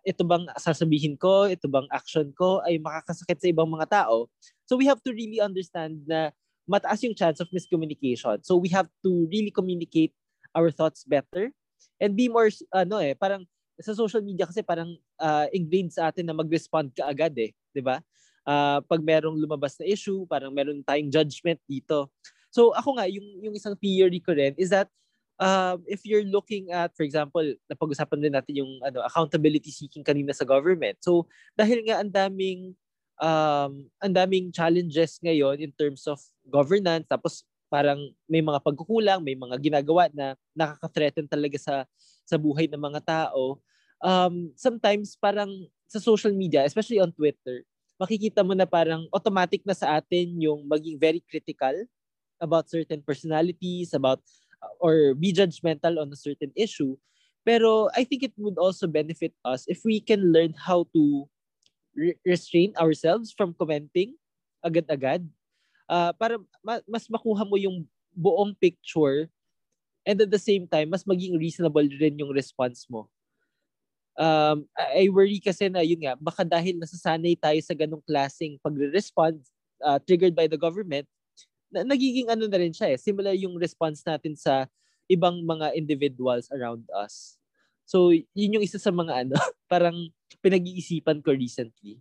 ito 0.04 0.20
bang 0.24 0.44
sasabihin 0.60 1.16
ko, 1.16 1.48
ito 1.48 1.64
bang 1.68 1.88
action 1.88 2.32
ko 2.36 2.60
ay 2.64 2.76
makakasakit 2.76 3.40
sa 3.40 3.48
ibang 3.48 3.68
mga 3.68 4.04
tao. 4.04 4.28
So 4.68 4.76
we 4.76 4.84
have 4.88 5.00
to 5.04 5.12
really 5.12 5.40
understand 5.40 6.04
na 6.04 6.32
mataas 6.68 7.04
yung 7.04 7.16
chance 7.16 7.40
of 7.40 7.48
miscommunication. 7.52 8.40
So 8.44 8.56
we 8.56 8.68
have 8.72 8.88
to 9.04 9.28
really 9.28 9.52
communicate 9.52 10.12
our 10.56 10.72
thoughts 10.72 11.04
better 11.04 11.52
and 11.98 12.16
be 12.16 12.28
more 12.28 12.48
ano 12.72 13.00
eh 13.00 13.16
parang 13.16 13.44
sa 13.80 13.90
social 13.90 14.22
media 14.22 14.46
kasi 14.46 14.62
parang 14.62 14.94
uh, 15.18 15.50
ingrained 15.50 15.90
sa 15.90 16.08
atin 16.08 16.30
na 16.30 16.36
mag-respond 16.36 16.94
ka 16.94 17.10
agad 17.10 17.34
eh, 17.40 17.50
'di 17.74 17.82
ba? 17.82 17.98
Uh, 18.44 18.84
pag 18.84 19.00
merong 19.00 19.40
lumabas 19.40 19.80
na 19.80 19.88
issue, 19.88 20.28
parang 20.28 20.52
meron 20.52 20.84
tayong 20.84 21.08
judgment 21.08 21.56
dito. 21.64 22.12
So 22.52 22.70
ako 22.76 23.00
nga 23.00 23.08
yung 23.10 23.26
yung 23.40 23.54
isang 23.56 23.74
theory 23.74 24.20
ko 24.20 24.36
rin 24.36 24.54
is 24.54 24.70
that 24.70 24.86
um, 25.40 25.82
if 25.90 26.06
you're 26.06 26.28
looking 26.28 26.70
at 26.70 26.94
for 26.94 27.02
example, 27.02 27.42
napag-usapan 27.66 28.20
din 28.22 28.34
natin 28.36 28.54
yung 28.62 28.72
ano 28.84 29.02
accountability 29.02 29.74
seeking 29.74 30.06
kanina 30.06 30.30
sa 30.30 30.46
government. 30.46 31.00
So 31.02 31.26
dahil 31.58 31.82
nga 31.82 32.04
ang 32.04 32.12
daming 32.12 32.78
um 33.18 33.88
ang 33.98 34.12
daming 34.14 34.54
challenges 34.54 35.18
ngayon 35.22 35.62
in 35.62 35.70
terms 35.74 36.04
of 36.10 36.18
governance 36.46 37.06
tapos 37.06 37.42
parang 37.74 37.98
may 38.30 38.38
mga 38.38 38.62
pagkukulang, 38.62 39.18
may 39.26 39.34
mga 39.34 39.58
ginagawa 39.58 40.06
na 40.14 40.38
nakaka-threaten 40.54 41.26
talaga 41.26 41.58
sa 41.58 41.74
sa 42.22 42.38
buhay 42.38 42.70
ng 42.70 42.78
mga 42.78 43.00
tao. 43.02 43.58
Um, 43.98 44.54
sometimes 44.54 45.18
parang 45.18 45.50
sa 45.90 45.98
social 45.98 46.30
media, 46.30 46.62
especially 46.62 47.02
on 47.02 47.10
Twitter, 47.10 47.66
makikita 48.04 48.44
mo 48.44 48.52
na 48.52 48.68
parang 48.68 49.08
automatic 49.08 49.64
na 49.64 49.72
sa 49.72 49.96
atin 49.96 50.36
yung 50.36 50.68
maging 50.68 51.00
very 51.00 51.24
critical 51.24 51.72
about 52.36 52.68
certain 52.68 53.00
personalities, 53.00 53.96
about 53.96 54.20
or 54.80 55.16
be 55.16 55.32
judgmental 55.32 55.96
on 55.96 56.12
a 56.12 56.20
certain 56.20 56.52
issue. 56.52 56.96
Pero 57.44 57.88
I 57.96 58.04
think 58.04 58.24
it 58.24 58.36
would 58.36 58.60
also 58.60 58.84
benefit 58.84 59.32
us 59.44 59.64
if 59.68 59.84
we 59.84 60.00
can 60.00 60.32
learn 60.32 60.52
how 60.56 60.88
to 60.92 61.28
re- 61.96 62.20
restrain 62.24 62.76
ourselves 62.76 63.32
from 63.32 63.56
commenting 63.56 64.16
agad-agad 64.64 65.24
uh, 65.88 66.12
para 66.16 66.40
ma- 66.64 66.84
mas 66.88 67.04
makuha 67.08 67.44
mo 67.44 67.56
yung 67.60 67.84
buong 68.16 68.56
picture 68.56 69.28
and 70.04 70.20
at 70.20 70.30
the 70.30 70.40
same 70.40 70.68
time, 70.68 70.92
mas 70.92 71.04
maging 71.04 71.36
reasonable 71.40 71.84
rin 72.00 72.20
yung 72.20 72.32
response 72.32 72.84
mo. 72.88 73.08
Um, 74.14 74.70
I 74.78 75.10
worry 75.10 75.42
kasi 75.42 75.66
na 75.66 75.82
yun 75.82 76.02
nga, 76.02 76.14
baka 76.14 76.46
dahil 76.46 76.78
nasasanay 76.78 77.34
tayo 77.34 77.58
sa 77.62 77.74
ganong 77.74 78.02
klaseng 78.06 78.58
pagre-respond 78.62 79.42
uh, 79.82 79.98
triggered 80.06 80.38
by 80.38 80.46
the 80.46 80.58
government, 80.58 81.06
na, 81.74 81.82
nagiging 81.82 82.30
ano 82.30 82.46
na 82.46 82.58
rin 82.58 82.70
siya 82.70 82.94
eh. 82.94 82.98
Similar 82.98 83.34
yung 83.34 83.58
response 83.58 84.06
natin 84.06 84.38
sa 84.38 84.70
ibang 85.10 85.42
mga 85.42 85.74
individuals 85.74 86.46
around 86.54 86.86
us. 86.94 87.36
So, 87.84 88.14
yun 88.14 88.56
yung 88.56 88.64
isa 88.64 88.78
sa 88.78 88.94
mga 88.94 89.26
ano, 89.26 89.36
parang 89.72 90.08
pinag-iisipan 90.40 91.20
ko 91.20 91.34
recently. 91.34 91.98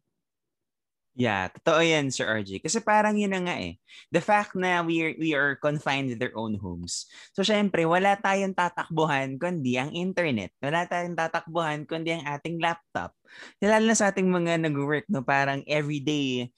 Yeah, 1.13 1.45
totoo 1.53 1.77
yan, 1.85 2.09
Sir 2.09 2.25
RJ. 2.25 2.57
Kasi 2.57 2.81
parang 2.81 3.13
yun 3.13 3.29
na 3.29 3.45
nga 3.45 3.55
eh. 3.61 3.77
The 4.09 4.17
fact 4.17 4.57
na 4.57 4.81
we 4.81 4.97
are, 5.05 5.13
we 5.13 5.29
are 5.37 5.53
confined 5.61 6.09
to 6.09 6.17
their 6.17 6.33
own 6.33 6.57
homes. 6.57 7.05
So, 7.37 7.45
syempre, 7.45 7.85
wala 7.85 8.17
tayong 8.17 8.57
tatakbuhan 8.57 9.37
kundi 9.37 9.77
ang 9.77 9.93
internet. 9.93 10.49
Wala 10.57 10.89
tayong 10.89 11.13
tatakbuhan 11.13 11.85
kundi 11.85 12.17
ang 12.17 12.25
ating 12.25 12.57
laptop. 12.57 13.13
Lalo 13.61 13.85
na 13.85 13.93
sa 13.93 14.09
ating 14.09 14.25
mga 14.25 14.65
nag-work, 14.65 15.05
no? 15.05 15.21
Parang 15.21 15.61
everyday 15.69 16.49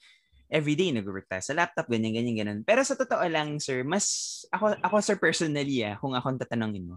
everyday 0.50 0.90
nag-work 0.94 1.26
tayo 1.30 1.42
sa 1.42 1.56
laptop, 1.56 1.86
ganyan, 1.90 2.14
ganyan, 2.16 2.34
ganyan. 2.38 2.60
Pero 2.66 2.82
sa 2.86 2.94
totoo 2.98 3.24
lang, 3.26 3.58
sir, 3.58 3.82
mas, 3.82 4.06
ako, 4.54 4.78
ako 4.80 4.96
sir, 5.02 5.16
personally, 5.18 5.82
ah, 5.86 5.98
kung 5.98 6.14
ako 6.14 6.38
tatanungin 6.40 6.86
mo, 6.90 6.96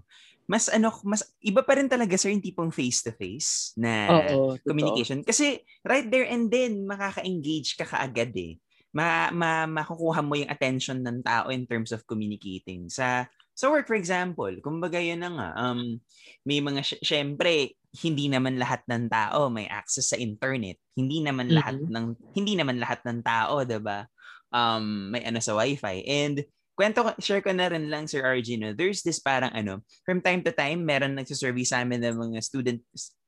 mas 0.50 0.66
ano, 0.70 0.90
mas 1.06 1.22
iba 1.46 1.62
pa 1.62 1.78
rin 1.78 1.86
talaga 1.86 2.18
sir 2.18 2.34
yung 2.34 2.42
tipong 2.42 2.74
face-to-face 2.74 3.78
na 3.78 3.94
Oo, 4.10 4.58
communication. 4.66 5.22
Totoo. 5.22 5.30
Kasi 5.30 5.62
right 5.86 6.10
there 6.10 6.26
and 6.26 6.50
then, 6.50 6.86
makaka-engage 6.90 7.78
ka 7.78 7.86
kaagad 7.86 8.34
eh. 8.34 8.58
Ma, 8.90 9.30
ma, 9.30 9.70
makukuha 9.70 10.26
mo 10.26 10.34
yung 10.34 10.50
attention 10.50 11.06
ng 11.06 11.22
tao 11.22 11.54
in 11.54 11.70
terms 11.70 11.94
of 11.94 12.02
communicating. 12.10 12.90
Sa 12.90 13.30
sa 13.60 13.68
work, 13.68 13.92
for 13.92 14.00
example, 14.00 14.56
kumbaga 14.64 15.04
yun 15.04 15.20
na 15.20 15.36
nga, 15.36 15.50
um, 15.60 16.00
may 16.48 16.64
mga, 16.64 16.80
syempre, 17.04 17.76
hindi 17.98 18.30
naman 18.30 18.62
lahat 18.62 18.86
ng 18.86 19.10
tao 19.10 19.50
may 19.50 19.66
access 19.66 20.14
sa 20.14 20.18
internet. 20.18 20.78
Hindi 20.94 21.26
naman 21.26 21.50
mm-hmm. 21.50 21.58
lahat 21.58 21.78
ng 21.82 22.06
hindi 22.38 22.54
naman 22.54 22.78
lahat 22.78 23.02
ng 23.02 23.20
tao, 23.26 23.66
'di 23.66 23.82
ba? 23.82 24.06
Um 24.54 25.10
may 25.10 25.26
ano 25.26 25.42
sa 25.42 25.58
wifi. 25.58 26.06
And 26.06 26.46
kwento 26.78 27.02
share 27.18 27.42
ko 27.42 27.50
na 27.50 27.68
rin 27.68 27.90
lang 27.90 28.06
Sir 28.06 28.22
RG 28.22 28.62
no. 28.62 28.78
There's 28.78 29.02
this 29.02 29.18
parang 29.18 29.52
ano, 29.58 29.82
from 30.06 30.22
time 30.22 30.46
to 30.46 30.54
time 30.54 30.86
meron 30.86 31.18
nagsusurvey 31.18 31.66
sa 31.66 31.82
amin 31.82 32.06
ng 32.06 32.18
mga 32.30 32.40
student 32.46 32.80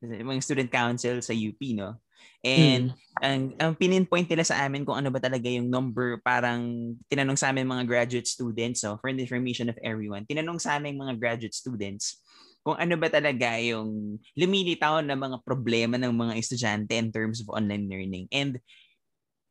mga 0.06 0.41
student 0.46 0.70
council 0.70 1.17
sa 1.26 1.34
UP 1.34 1.60
no. 1.74 1.98
And 2.42 2.90
mm. 2.90 3.22
ang 3.22 3.42
ang 3.62 3.74
pininpoint 3.78 4.26
nila 4.26 4.42
sa 4.42 4.66
amin 4.66 4.82
kung 4.82 4.98
ano 4.98 5.14
ba 5.14 5.22
talaga 5.22 5.46
yung 5.46 5.70
number 5.70 6.18
parang 6.26 6.94
tinanong 7.06 7.38
sa 7.38 7.54
amin 7.54 7.70
mga 7.70 7.86
graduate 7.86 8.26
students 8.26 8.82
so 8.82 8.98
for 8.98 9.14
the 9.14 9.22
information 9.22 9.70
of 9.70 9.78
everyone. 9.86 10.26
Tinanong 10.26 10.58
sa 10.58 10.82
amin 10.82 10.98
mga 10.98 11.22
graduate 11.22 11.54
students 11.54 12.18
kung 12.62 12.78
ano 12.78 12.94
ba 12.98 13.10
talaga 13.10 13.58
yung 13.58 14.22
lumilitaw 14.38 15.02
na 15.02 15.18
mga 15.18 15.42
problema 15.42 15.98
ng 15.98 16.14
mga 16.14 16.34
estudyante 16.38 16.94
in 16.94 17.10
terms 17.10 17.42
of 17.42 17.50
online 17.50 17.90
learning. 17.90 18.30
And 18.30 18.62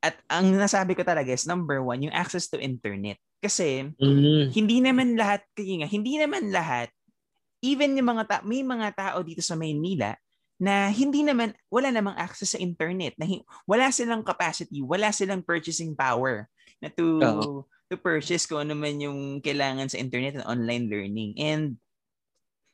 at 0.00 0.16
ang 0.30 0.54
nasabi 0.54 0.96
ko 0.96 1.02
talaga 1.04 1.34
is 1.34 1.44
number 1.44 1.82
one, 1.82 2.06
yung 2.06 2.14
access 2.14 2.48
to 2.50 2.62
internet. 2.62 3.20
Kasi 3.42 3.90
mm-hmm. 3.98 4.54
hindi 4.54 4.78
naman 4.80 5.18
lahat, 5.18 5.44
kaya 5.52 5.84
nga, 5.84 5.88
hindi 5.90 6.16
naman 6.16 6.54
lahat, 6.54 6.88
even 7.60 7.98
yung 7.98 8.08
mga 8.16 8.24
ta- 8.24 8.46
may 8.46 8.64
mga 8.64 8.96
tao 8.96 9.18
dito 9.20 9.44
sa 9.44 9.58
Maynila 9.58 10.16
na 10.60 10.92
hindi 10.92 11.24
naman, 11.24 11.56
wala 11.72 11.88
namang 11.88 12.20
access 12.20 12.52
sa 12.52 12.60
internet, 12.60 13.16
na 13.16 13.24
wala 13.64 13.88
silang 13.88 14.20
capacity, 14.20 14.84
wala 14.84 15.08
silang 15.08 15.40
purchasing 15.40 15.96
power 15.96 16.44
na 16.84 16.92
to, 16.92 17.16
uh-huh. 17.16 17.64
to 17.88 17.96
purchase 17.96 18.44
kung 18.44 18.68
ano 18.68 18.76
man 18.76 19.00
yung 19.00 19.40
kailangan 19.40 19.88
sa 19.88 19.96
internet 19.96 20.36
and 20.36 20.44
online 20.44 20.92
learning. 20.92 21.32
And 21.40 21.80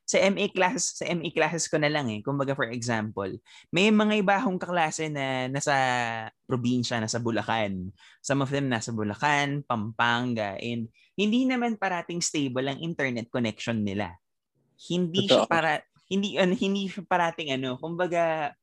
sa 0.07 0.23
MA 0.31 0.47
class, 0.51 1.03
sa 1.03 1.07
MA 1.11 1.35
classes 1.35 1.67
ko 1.67 1.83
na 1.83 1.91
lang 1.91 2.07
eh. 2.11 2.23
Kumbaga 2.23 2.55
for 2.55 2.71
example, 2.71 3.31
may 3.75 3.91
mga 3.91 4.23
iba 4.23 4.39
akong 4.39 4.59
kaklase 4.59 5.11
na 5.11 5.51
nasa 5.51 5.75
probinsya, 6.47 7.03
nasa 7.03 7.19
Bulacan. 7.19 7.91
Some 8.23 8.43
of 8.43 8.51
them 8.55 8.71
nasa 8.71 8.95
Bulacan, 8.95 9.67
Pampanga, 9.67 10.59
and 10.63 10.87
hindi 11.19 11.43
naman 11.43 11.75
parating 11.75 12.23
stable 12.23 12.71
ang 12.71 12.79
internet 12.79 13.27
connection 13.35 13.83
nila. 13.83 14.15
Hindi 14.79 15.27
Totoo. 15.27 15.43
siya 15.43 15.51
para 15.51 15.83
hindi 16.11 16.39
uh, 16.39 16.47
hindi 16.47 16.91
parating 17.07 17.55
ano, 17.55 17.79
kumbaga 17.79 18.55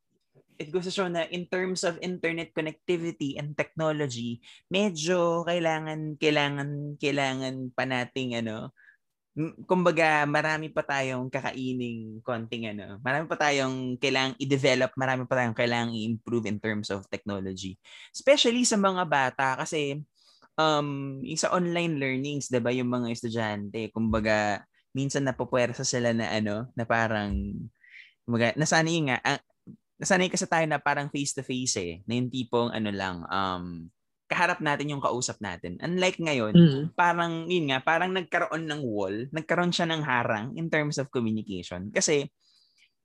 it 0.58 0.70
goes 0.70 0.86
to 0.86 0.94
show 0.94 1.10
na 1.10 1.26
in 1.34 1.46
terms 1.50 1.82
of 1.82 1.98
internet 1.98 2.54
connectivity 2.54 3.34
and 3.38 3.58
technology, 3.58 4.38
medyo 4.70 5.42
kailangan 5.46 6.14
kailangan 6.18 6.94
kailangan 6.98 7.74
pa 7.74 7.84
nating 7.86 8.38
ano 8.38 8.70
kumbaga 9.66 10.22
marami 10.30 10.70
pa 10.70 10.86
tayong 10.86 11.26
kakaining 11.26 12.22
konting 12.22 12.70
ano, 12.70 13.02
marami 13.02 13.26
pa 13.26 13.34
tayong 13.34 13.98
kailangang 13.98 14.38
i-develop, 14.38 14.94
marami 14.94 15.26
pa 15.26 15.42
tayong 15.42 15.58
kailangang 15.58 15.98
i-improve 15.98 16.46
in 16.46 16.62
terms 16.62 16.86
of 16.94 17.02
technology. 17.10 17.74
Especially 18.14 18.62
sa 18.62 18.78
mga 18.78 19.02
bata 19.02 19.58
kasi 19.58 20.06
um 20.54 21.18
yung 21.26 21.40
sa 21.40 21.50
online 21.50 21.98
learnings, 21.98 22.46
'di 22.46 22.62
ba, 22.62 22.70
yung 22.70 22.86
mga 22.86 23.10
estudyante, 23.10 23.90
kumbaga 23.90 24.62
minsan 24.94 25.26
napupuwersa 25.26 25.82
sila 25.82 26.14
na 26.14 26.30
ano, 26.30 26.70
na 26.78 26.86
parang 26.86 27.34
kumbaga 28.24 28.56
nasanay 28.56 29.10
nga 29.10 29.18
ang, 29.20 29.42
nasanay 30.00 30.32
kasi 30.32 30.46
tayo 30.48 30.64
na 30.64 30.80
parang 30.80 31.12
face 31.12 31.36
to 31.36 31.42
face 31.44 31.76
eh, 31.76 32.00
na 32.08 32.16
yung 32.16 32.30
tipong 32.32 32.72
ano 32.72 32.90
lang 32.94 33.26
um 33.28 33.90
kaharap 34.24 34.58
natin 34.64 34.90
yung 34.90 35.04
kausap 35.04 35.36
natin. 35.38 35.76
Unlike 35.84 36.18
ngayon, 36.18 36.54
mm-hmm. 36.56 36.84
parang, 36.96 37.44
yun 37.44 37.70
nga, 37.70 37.78
parang 37.84 38.10
nagkaroon 38.10 38.64
ng 38.64 38.80
wall, 38.82 39.28
nagkaroon 39.30 39.70
siya 39.70 39.84
ng 39.84 40.02
harang 40.02 40.56
in 40.56 40.72
terms 40.72 40.96
of 40.96 41.12
communication. 41.12 41.92
Kasi, 41.92 42.24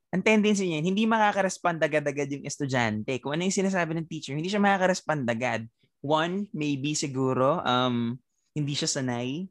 ang 0.09 0.23
tendency 0.25 0.71
niya, 0.71 0.81
hindi 0.81 1.05
makaka-respond 1.05 1.77
agad-agad 1.83 2.33
yung 2.33 2.47
estudyante. 2.47 3.19
Kung 3.21 3.35
ano 3.35 3.45
yung 3.45 3.53
sinasabi 3.53 3.93
ng 3.99 4.07
teacher, 4.09 4.33
hindi 4.33 4.49
siya 4.49 4.63
makaka-respond 4.63 5.27
agad. 5.27 5.67
One, 6.01 6.47
maybe 6.55 6.95
siguro, 6.95 7.61
um, 7.61 8.15
hindi 8.55 8.73
siya 8.73 8.89
sanay 8.89 9.45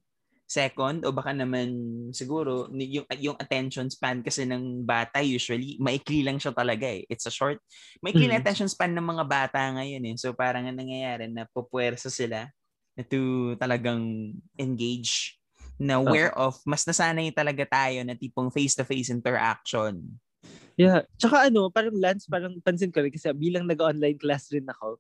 Second, 0.49 1.05
o 1.05 1.13
baka 1.13 1.37
naman 1.37 1.69
siguro 2.17 2.73
yung 2.73 3.05
yung 3.21 3.37
attention 3.37 3.93
span 3.93 4.25
kasi 4.25 4.49
ng 4.49 4.81
bata 4.81 5.21
usually 5.21 5.77
maikli 5.77 6.25
lang 6.25 6.41
siya 6.41 6.57
talaga 6.57 6.89
eh. 6.89 7.05
It's 7.13 7.29
a 7.29 7.33
short 7.33 7.61
maikli 8.01 8.33
mm. 8.33 8.41
attention 8.41 8.65
span 8.65 8.97
ng 8.97 9.05
mga 9.05 9.29
bata 9.29 9.61
ngayon 9.77 10.09
eh. 10.09 10.17
So 10.17 10.33
parang 10.33 10.65
ang 10.65 10.81
nangyayari 10.81 11.29
na 11.29 11.45
pupuwersa 11.53 12.09
sila 12.09 12.49
na 12.97 13.03
to 13.05 13.53
talagang 13.61 14.33
engage 14.57 15.37
na 15.77 16.01
aware 16.01 16.33
okay. 16.33 16.41
of 16.41 16.57
mas 16.65 16.89
nasanay 16.89 17.29
talaga 17.31 17.69
tayo 17.69 18.01
na 18.03 18.17
tipong 18.17 18.49
face-to-face 18.49 19.13
interaction. 19.13 20.01
Yeah. 20.81 21.05
Tsaka 21.21 21.53
ano, 21.53 21.71
parang 21.71 21.95
Lance, 21.95 22.25
parang 22.25 22.57
pansin 22.65 22.91
ko 22.91 23.05
rin 23.05 23.13
kasi 23.13 23.31
bilang 23.35 23.69
nag-online 23.69 24.19
class 24.19 24.51
rin 24.51 24.67
ako, 24.67 24.99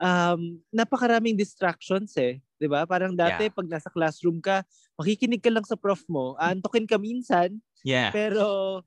um, 0.00 0.58
napakaraming 0.72 1.36
distractions 1.36 2.16
eh. 2.16 2.40
'di 2.56 2.66
ba? 2.66 2.88
Parang 2.88 3.14
dati 3.14 3.46
yeah. 3.46 3.54
pag 3.54 3.68
nasa 3.68 3.92
classroom 3.92 4.40
ka, 4.40 4.64
makikinig 4.96 5.40
ka 5.44 5.52
lang 5.52 5.64
sa 5.64 5.76
prof 5.76 6.00
mo, 6.08 6.34
antokin 6.40 6.88
ka 6.88 6.96
minsan. 6.96 7.60
Yeah. 7.84 8.10
Pero 8.10 8.80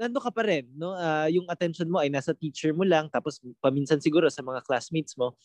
nando 0.00 0.16
ka 0.16 0.32
pa 0.32 0.48
rin, 0.48 0.64
no? 0.74 0.96
Uh, 0.96 1.28
yung 1.28 1.44
attention 1.52 1.86
mo 1.92 2.00
ay 2.00 2.08
nasa 2.08 2.32
teacher 2.32 2.72
mo 2.72 2.88
lang 2.88 3.12
tapos 3.12 3.36
paminsan 3.60 4.00
siguro 4.00 4.32
sa 4.32 4.40
mga 4.40 4.64
classmates 4.64 5.12
mo. 5.12 5.36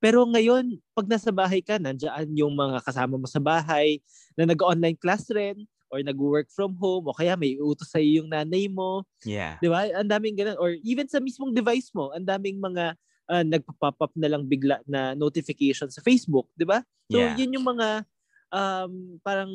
Pero 0.00 0.24
ngayon, 0.24 0.80
pag 0.96 1.10
nasa 1.10 1.28
bahay 1.28 1.60
ka, 1.60 1.76
nandiyan 1.76 2.30
yung 2.32 2.54
mga 2.54 2.80
kasama 2.86 3.20
mo 3.20 3.28
sa 3.28 3.42
bahay 3.42 4.00
na 4.38 4.48
nag-online 4.48 4.96
class 4.96 5.28
rin 5.28 5.68
or 5.92 6.00
nag-work 6.00 6.48
from 6.52 6.76
home 6.78 7.04
o 7.08 7.16
kaya 7.16 7.36
may 7.36 7.56
utos 7.60 7.92
sa 7.92 8.00
yung 8.00 8.32
nanay 8.32 8.68
mo. 8.68 9.04
Yeah. 9.24 9.60
'Di 9.60 9.68
ba? 9.68 9.88
Ang 9.92 10.08
daming 10.08 10.36
ganun 10.40 10.56
or 10.56 10.76
even 10.84 11.08
sa 11.08 11.20
mismong 11.20 11.52
device 11.52 11.92
mo, 11.92 12.12
ang 12.16 12.24
daming 12.24 12.56
mga 12.60 12.96
uh, 13.28 13.44
nagpa-pop 13.44 13.96
up 14.00 14.12
na 14.16 14.32
lang 14.32 14.48
bigla 14.48 14.80
na 14.88 15.12
notification 15.12 15.92
sa 15.92 16.00
Facebook, 16.02 16.48
'di 16.56 16.64
ba? 16.64 16.82
So 17.12 17.20
yeah. 17.20 17.36
yun 17.36 17.54
yung 17.60 17.66
mga 17.68 18.08
um, 18.52 19.20
parang 19.20 19.52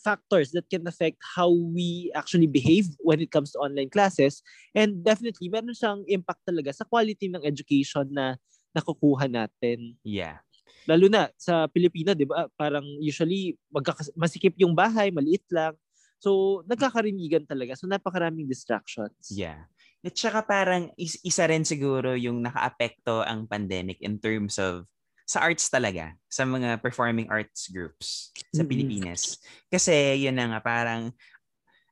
factors 0.00 0.54
that 0.54 0.68
can 0.70 0.86
affect 0.86 1.18
how 1.34 1.50
we 1.50 2.12
actually 2.14 2.46
behave 2.46 2.86
when 3.02 3.18
it 3.18 3.32
comes 3.32 3.50
to 3.50 3.58
online 3.58 3.90
classes 3.90 4.44
and 4.76 5.02
definitely 5.02 5.50
meron 5.50 5.74
siyang 5.74 6.06
impact 6.06 6.46
talaga 6.46 6.70
sa 6.70 6.86
quality 6.86 7.26
ng 7.26 7.42
education 7.42 8.06
na 8.12 8.38
nakukuha 8.76 9.26
natin. 9.26 9.96
Yeah. 10.06 10.44
Lalo 10.86 11.10
na 11.10 11.32
sa 11.34 11.66
Pilipino, 11.66 12.14
'di 12.14 12.28
ba? 12.28 12.46
Parang 12.54 12.84
usually 13.02 13.58
magkakas- 13.72 14.14
masikip 14.14 14.54
yung 14.60 14.76
bahay, 14.76 15.10
maliit 15.10 15.42
lang. 15.50 15.74
So 16.22 16.62
nagkakarinigan 16.70 17.48
talaga. 17.48 17.74
So 17.74 17.90
napakaraming 17.90 18.46
distractions. 18.46 19.32
Yeah. 19.32 19.66
At 20.06 20.14
saka 20.14 20.46
parang 20.46 20.94
is, 20.94 21.18
isa 21.26 21.50
rin 21.50 21.66
siguro 21.66 22.14
yung 22.14 22.38
nakaapekto 22.46 23.26
ang 23.26 23.50
pandemic 23.50 23.98
in 23.98 24.22
terms 24.22 24.54
of 24.62 24.86
sa 25.26 25.42
arts 25.42 25.66
talaga, 25.66 26.14
sa 26.30 26.46
mga 26.46 26.78
performing 26.78 27.26
arts 27.26 27.66
groups 27.74 28.30
sa 28.54 28.62
mm-hmm. 28.62 28.70
Pilipinas. 28.70 29.42
Kasi 29.66 30.22
yun 30.22 30.38
na 30.38 30.46
nga, 30.54 30.60
parang 30.62 31.10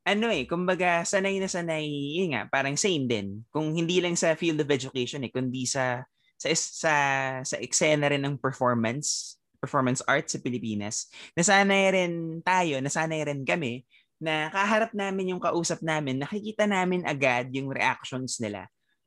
ano 0.07 0.31
eh, 0.31 0.47
kumbaga 0.47 1.03
sanay 1.03 1.43
na 1.43 1.51
sanay, 1.51 1.83
yun 1.91 2.39
nga, 2.39 2.47
parang 2.47 2.79
same 2.79 3.11
din. 3.11 3.43
Kung 3.51 3.75
hindi 3.75 3.99
lang 3.99 4.15
sa 4.15 4.39
field 4.39 4.63
of 4.63 4.71
education 4.71 5.27
eh, 5.27 5.35
kundi 5.35 5.67
sa 5.67 6.07
sa 6.39 6.55
sa 6.55 6.95
sa 7.43 7.57
eksena 7.59 8.15
rin 8.15 8.23
ng 8.23 8.39
performance, 8.39 9.35
performance 9.59 9.99
arts 10.07 10.37
sa 10.37 10.43
Pilipinas. 10.45 11.11
Nasanay 11.35 11.85
rin 11.91 12.13
tayo, 12.47 12.79
nasanay 12.79 13.27
rin 13.27 13.43
kami 13.43 13.83
na 14.25 14.49
kaharap 14.49 14.97
namin 14.97 15.37
yung 15.37 15.43
kausap 15.43 15.85
namin, 15.85 16.25
nakikita 16.25 16.65
namin 16.65 17.05
agad 17.05 17.53
yung 17.53 17.69
reactions 17.69 18.41
nila. 18.41 18.65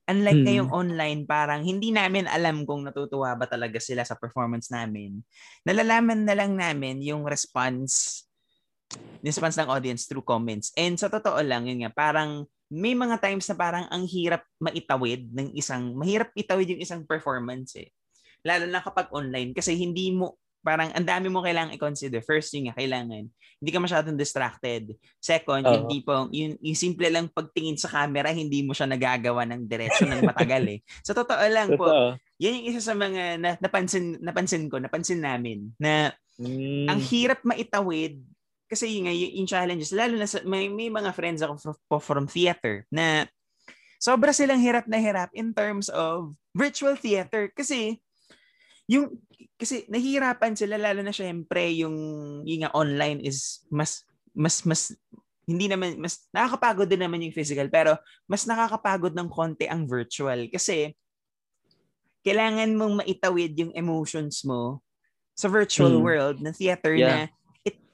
Unlike 0.08 0.40
hmm. 0.40 0.48
ngayong 0.48 0.72
online, 0.72 1.22
parang 1.26 1.66
hindi 1.66 1.92
namin 1.92 2.30
alam 2.30 2.64
kung 2.64 2.86
natutuwa 2.86 3.36
ba 3.36 3.50
talaga 3.50 3.82
sila 3.82 4.06
sa 4.06 4.16
performance 4.16 4.70
namin. 4.70 5.20
Nalalaman 5.66 6.24
na 6.24 6.38
lang 6.38 6.54
namin 6.54 7.02
yung 7.02 7.26
response 7.26 8.24
response 9.20 9.60
ng 9.60 9.68
audience 9.68 10.08
through 10.08 10.24
comments. 10.24 10.72
And 10.80 10.96
sa 10.96 11.12
totoo 11.12 11.44
lang, 11.44 11.68
yun 11.68 11.84
nga, 11.84 11.92
parang 11.92 12.48
may 12.72 12.96
mga 12.96 13.20
times 13.20 13.48
na 13.52 13.56
parang 13.60 13.86
ang 13.92 14.08
hirap 14.08 14.44
maitawid 14.60 15.28
ng 15.32 15.52
isang, 15.56 15.96
mahirap 15.96 16.32
itawid 16.36 16.72
yung 16.72 16.82
isang 16.84 17.02
performance 17.04 17.76
eh. 17.76 17.92
Lalo 18.48 18.64
na 18.68 18.80
kapag 18.80 19.12
online 19.12 19.52
kasi 19.52 19.76
hindi 19.76 20.16
mo, 20.16 20.40
parang 20.68 20.92
ang 20.92 21.08
dami 21.08 21.32
mo 21.32 21.40
kailangan 21.40 21.72
i-consider. 21.80 22.20
First, 22.20 22.52
yung 22.60 22.68
nga, 22.68 22.76
kailangan, 22.76 23.24
hindi 23.32 23.72
ka 23.72 23.80
masyadong 23.80 24.20
distracted. 24.20 24.92
Second, 25.24 25.64
uh-huh. 25.64 25.76
yung 25.80 25.86
tipong, 25.88 26.28
yung, 26.36 26.54
yung 26.60 26.76
simple 26.76 27.08
lang 27.08 27.32
pagtingin 27.32 27.80
sa 27.80 27.88
camera, 27.88 28.36
hindi 28.36 28.68
mo 28.68 28.76
siya 28.76 28.92
nagagawa 28.92 29.48
ng 29.48 29.64
diretso 29.64 30.04
ng 30.04 30.28
matagal 30.28 30.64
eh. 30.76 30.80
Sa 31.08 31.16
so, 31.16 31.24
totoo 31.24 31.46
lang 31.48 31.80
po, 31.80 32.20
yan 32.36 32.60
yung 32.60 32.68
isa 32.76 32.84
sa 32.84 32.94
mga 33.00 33.40
na, 33.40 33.50
napansin, 33.64 34.20
napansin 34.20 34.68
ko, 34.68 34.76
napansin 34.78 35.24
namin, 35.24 35.72
na 35.80 36.12
mm. 36.36 36.92
ang 36.92 37.00
hirap 37.00 37.40
maitawid 37.48 38.20
kasi 38.68 39.00
yung, 39.00 39.08
yung 39.08 39.48
challenges, 39.48 39.96
lalo 39.96 40.20
na 40.20 40.28
sa, 40.28 40.44
may, 40.44 40.68
may 40.68 40.92
mga 40.92 41.16
friends 41.16 41.40
ako 41.40 41.56
from, 41.56 41.76
from 42.04 42.26
theater 42.28 42.84
na 42.92 43.24
sobra 43.98 44.36
silang 44.36 44.60
hirap 44.60 44.86
na 44.86 45.00
hirap 45.00 45.32
in 45.32 45.56
terms 45.56 45.88
of 45.90 46.36
virtual 46.52 46.94
theater 47.00 47.50
kasi 47.56 48.04
yung 48.88 49.14
kasi 49.58 49.86
nahihirapan 49.90 50.54
sila 50.54 50.78
lalo 50.78 51.02
na 51.02 51.14
syempre 51.14 51.74
yung 51.76 51.96
yung 52.46 52.62
nga 52.66 52.74
online 52.78 53.22
is 53.26 53.66
mas 53.72 54.06
mas 54.32 54.62
mas 54.64 54.94
hindi 55.48 55.72
naman 55.72 55.98
mas 55.98 56.28
nakakapagod 56.32 56.88
din 56.88 57.02
naman 57.04 57.24
yung 57.24 57.36
physical 57.36 57.68
pero 57.72 57.96
mas 58.30 58.46
nakakapagod 58.46 59.16
ng 59.16 59.30
konti 59.32 59.66
ang 59.66 59.88
virtual 59.88 60.48
kasi 60.52 60.94
kailangan 62.22 62.76
mong 62.76 63.04
maitawid 63.04 63.56
yung 63.56 63.74
emotions 63.74 64.44
mo 64.44 64.84
sa 65.38 65.48
virtual 65.48 66.00
hmm. 66.00 66.04
world 66.04 66.38
na 66.42 66.52
theater 66.52 66.94
yeah. 66.94 67.08
na 67.08 67.18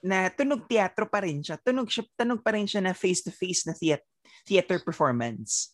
na 0.04 0.28
tunog 0.28 0.68
teatro 0.68 1.08
pa 1.08 1.24
rin 1.24 1.40
siya. 1.40 1.56
Tunog 1.64 1.88
siya, 1.88 2.04
tunog 2.20 2.44
pa 2.44 2.52
rin 2.52 2.68
siya 2.68 2.84
na 2.84 2.92
face-to-face 2.92 3.72
na 3.72 3.74
theater, 3.74 4.06
theater 4.44 4.78
performance. 4.84 5.72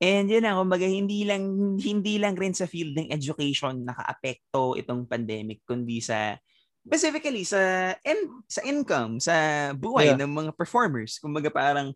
And 0.00 0.32
yun 0.32 0.48
na, 0.48 0.56
kumbaga, 0.56 0.88
hindi 0.88 1.28
lang, 1.28 1.76
hindi 1.76 2.16
lang 2.16 2.32
rin 2.34 2.56
sa 2.56 2.64
field 2.64 2.96
ng 2.96 3.12
education 3.12 3.84
naka-apekto 3.84 4.80
itong 4.80 5.04
pandemic, 5.04 5.60
kundi 5.68 6.00
sa, 6.00 6.40
specifically 6.80 7.44
sa, 7.44 7.92
in, 8.00 8.40
sa 8.48 8.64
income, 8.64 9.20
sa 9.20 9.68
buhay 9.76 10.16
yeah. 10.16 10.18
ng 10.18 10.32
mga 10.32 10.56
performers. 10.56 11.20
Kumbaga 11.20 11.52
parang, 11.52 11.92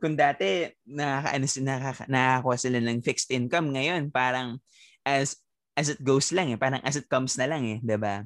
kung 0.00 0.16
dati 0.16 0.64
nakaka, 0.88 1.36
nakaka, 1.60 2.04
nakakuha 2.08 2.56
sila 2.56 2.78
ng 2.80 3.04
fixed 3.04 3.28
income, 3.30 3.68
ngayon 3.76 4.08
parang 4.08 4.56
as 5.04 5.36
as 5.76 5.92
it 5.92 6.00
goes 6.00 6.32
lang 6.32 6.50
eh, 6.50 6.58
parang 6.58 6.80
as 6.82 6.96
it 6.96 7.06
comes 7.06 7.36
na 7.36 7.46
lang 7.46 7.68
eh, 7.68 7.78
'di 7.84 8.00
ba? 8.00 8.24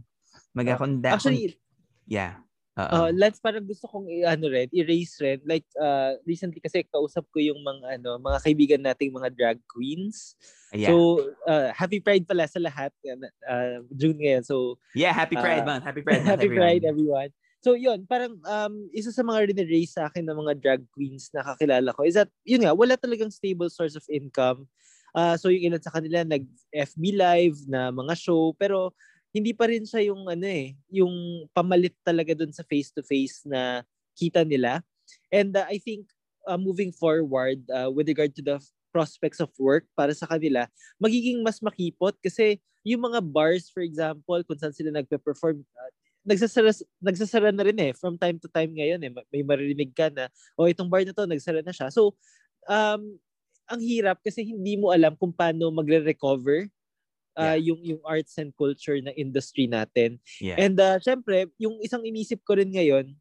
Magakunda. 0.55 1.19
Actually, 1.19 1.59
yeah. 2.07 2.39
Uh, 2.75 3.07
uh, 3.07 3.11
Lance, 3.15 3.39
parang 3.39 3.63
gusto 3.63 3.87
kong 3.87 4.11
i-ano 4.11 4.51
rin, 4.51 4.67
erase 4.75 5.23
rin. 5.23 5.39
Like, 5.47 5.63
uh, 5.79 6.19
recently 6.27 6.59
kasi 6.59 6.83
kausap 6.91 7.23
ko 7.31 7.39
yung 7.39 7.63
mga, 7.63 8.03
ano, 8.03 8.19
mga 8.19 8.39
kaibigan 8.43 8.83
nating 8.83 9.15
mga 9.15 9.31
drag 9.31 9.59
queens. 9.71 10.35
Yeah. 10.75 10.91
So, 10.91 11.23
uh, 11.47 11.71
happy 11.71 12.03
Pride 12.03 12.27
pala 12.27 12.51
sa 12.51 12.59
lahat. 12.59 12.91
Uh, 13.47 13.87
June 13.95 14.19
ngayon. 14.19 14.43
So, 14.43 14.83
yeah, 14.91 15.15
happy 15.15 15.39
Pride 15.39 15.63
uh, 15.63 15.71
month. 15.71 15.87
Happy 15.87 16.03
Pride 16.03 16.27
month, 16.27 16.35
Happy 16.35 16.51
everyone. 16.51 16.59
Pride, 16.59 16.85
everyone. 16.85 17.31
So, 17.63 17.79
yun, 17.79 18.11
parang 18.11 18.43
um, 18.43 18.75
isa 18.91 19.15
sa 19.15 19.23
mga 19.23 19.55
rin-erase 19.55 19.95
sa 19.95 20.11
akin 20.11 20.27
ng 20.27 20.37
mga 20.37 20.55
drag 20.59 20.83
queens 20.91 21.31
na 21.31 21.47
kakilala 21.47 21.95
ko 21.95 22.03
is 22.03 22.19
that, 22.19 22.29
yun 22.43 22.67
nga, 22.67 22.75
wala 22.75 22.99
talagang 22.99 23.31
stable 23.31 23.71
source 23.71 23.95
of 23.95 24.05
income. 24.11 24.67
Uh, 25.15 25.39
so, 25.39 25.47
yung 25.47 25.71
ilan 25.71 25.81
sa 25.81 25.95
kanila 25.95 26.27
nag-FB 26.27 27.03
live 27.15 27.57
na 27.71 27.95
mga 27.95 28.19
show. 28.19 28.51
Pero, 28.59 28.91
hindi 29.35 29.51
pa 29.51 29.67
rin 29.67 29.83
siya 29.83 30.15
yung 30.15 30.31
ano 30.31 30.47
eh, 30.47 30.79
yung 30.95 31.45
pamalit 31.51 31.99
talaga 32.07 32.39
dun 32.39 32.55
sa 32.55 32.63
face-to-face 32.63 33.51
na 33.51 33.83
kita 34.15 34.47
nila. 34.47 34.79
And 35.35 35.51
uh, 35.59 35.67
I 35.67 35.83
think 35.83 36.07
uh, 36.47 36.57
moving 36.57 36.95
forward 36.95 37.67
uh, 37.67 37.91
with 37.91 38.07
regard 38.07 38.39
to 38.39 38.43
the 38.47 38.63
prospects 38.95 39.43
of 39.43 39.51
work 39.59 39.91
para 39.99 40.15
sa 40.15 40.31
kanila, 40.31 40.71
magiging 41.03 41.43
mas 41.43 41.59
makipot 41.59 42.15
kasi 42.23 42.63
yung 42.87 43.03
mga 43.11 43.27
bars, 43.27 43.67
for 43.75 43.83
example, 43.83 44.39
kung 44.47 44.61
saan 44.61 44.71
sila 44.71 44.95
nagpe-perform, 44.95 45.67
uh, 45.67 45.91
nagsasara, 46.23 46.71
nagsasara 47.03 47.51
na 47.51 47.67
rin 47.67 47.91
eh. 47.91 47.93
From 47.99 48.15
time 48.15 48.39
to 48.39 48.47
time 48.47 48.71
ngayon 48.71 49.03
eh, 49.03 49.11
may 49.35 49.43
maririnig 49.43 49.91
ka 49.99 50.15
na, 50.15 50.31
oh, 50.55 50.71
itong 50.71 50.87
bar 50.87 51.03
na 51.03 51.11
to, 51.11 51.27
nagsara 51.27 51.59
na 51.67 51.75
siya. 51.75 51.91
So, 51.91 52.15
um, 52.71 53.19
ang 53.67 53.81
hirap 53.81 54.21
kasi 54.23 54.47
hindi 54.47 54.77
mo 54.79 54.93
alam 54.95 55.17
kung 55.19 55.33
paano 55.35 55.73
magre-recover 55.75 56.71
uh, 57.37 57.55
yeah. 57.55 57.73
yung 57.73 57.81
yung 57.83 58.03
arts 58.07 58.39
and 58.39 58.55
culture 58.55 58.99
na 59.03 59.15
industry 59.15 59.67
natin. 59.67 60.19
Yeah. 60.39 60.59
And 60.59 60.79
uh, 60.79 60.99
syempre, 61.03 61.51
yung 61.59 61.79
isang 61.83 62.03
inisip 62.07 62.43
ko 62.47 62.59
rin 62.59 62.71
ngayon 62.71 63.15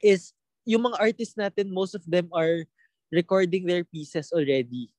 is 0.00 0.32
yung 0.64 0.86
mga 0.86 1.00
artists 1.00 1.36
natin, 1.36 1.72
most 1.72 1.96
of 1.96 2.04
them 2.04 2.28
are 2.32 2.64
recording 3.10 3.66
their 3.66 3.84
pieces 3.84 4.30
already. 4.30 4.92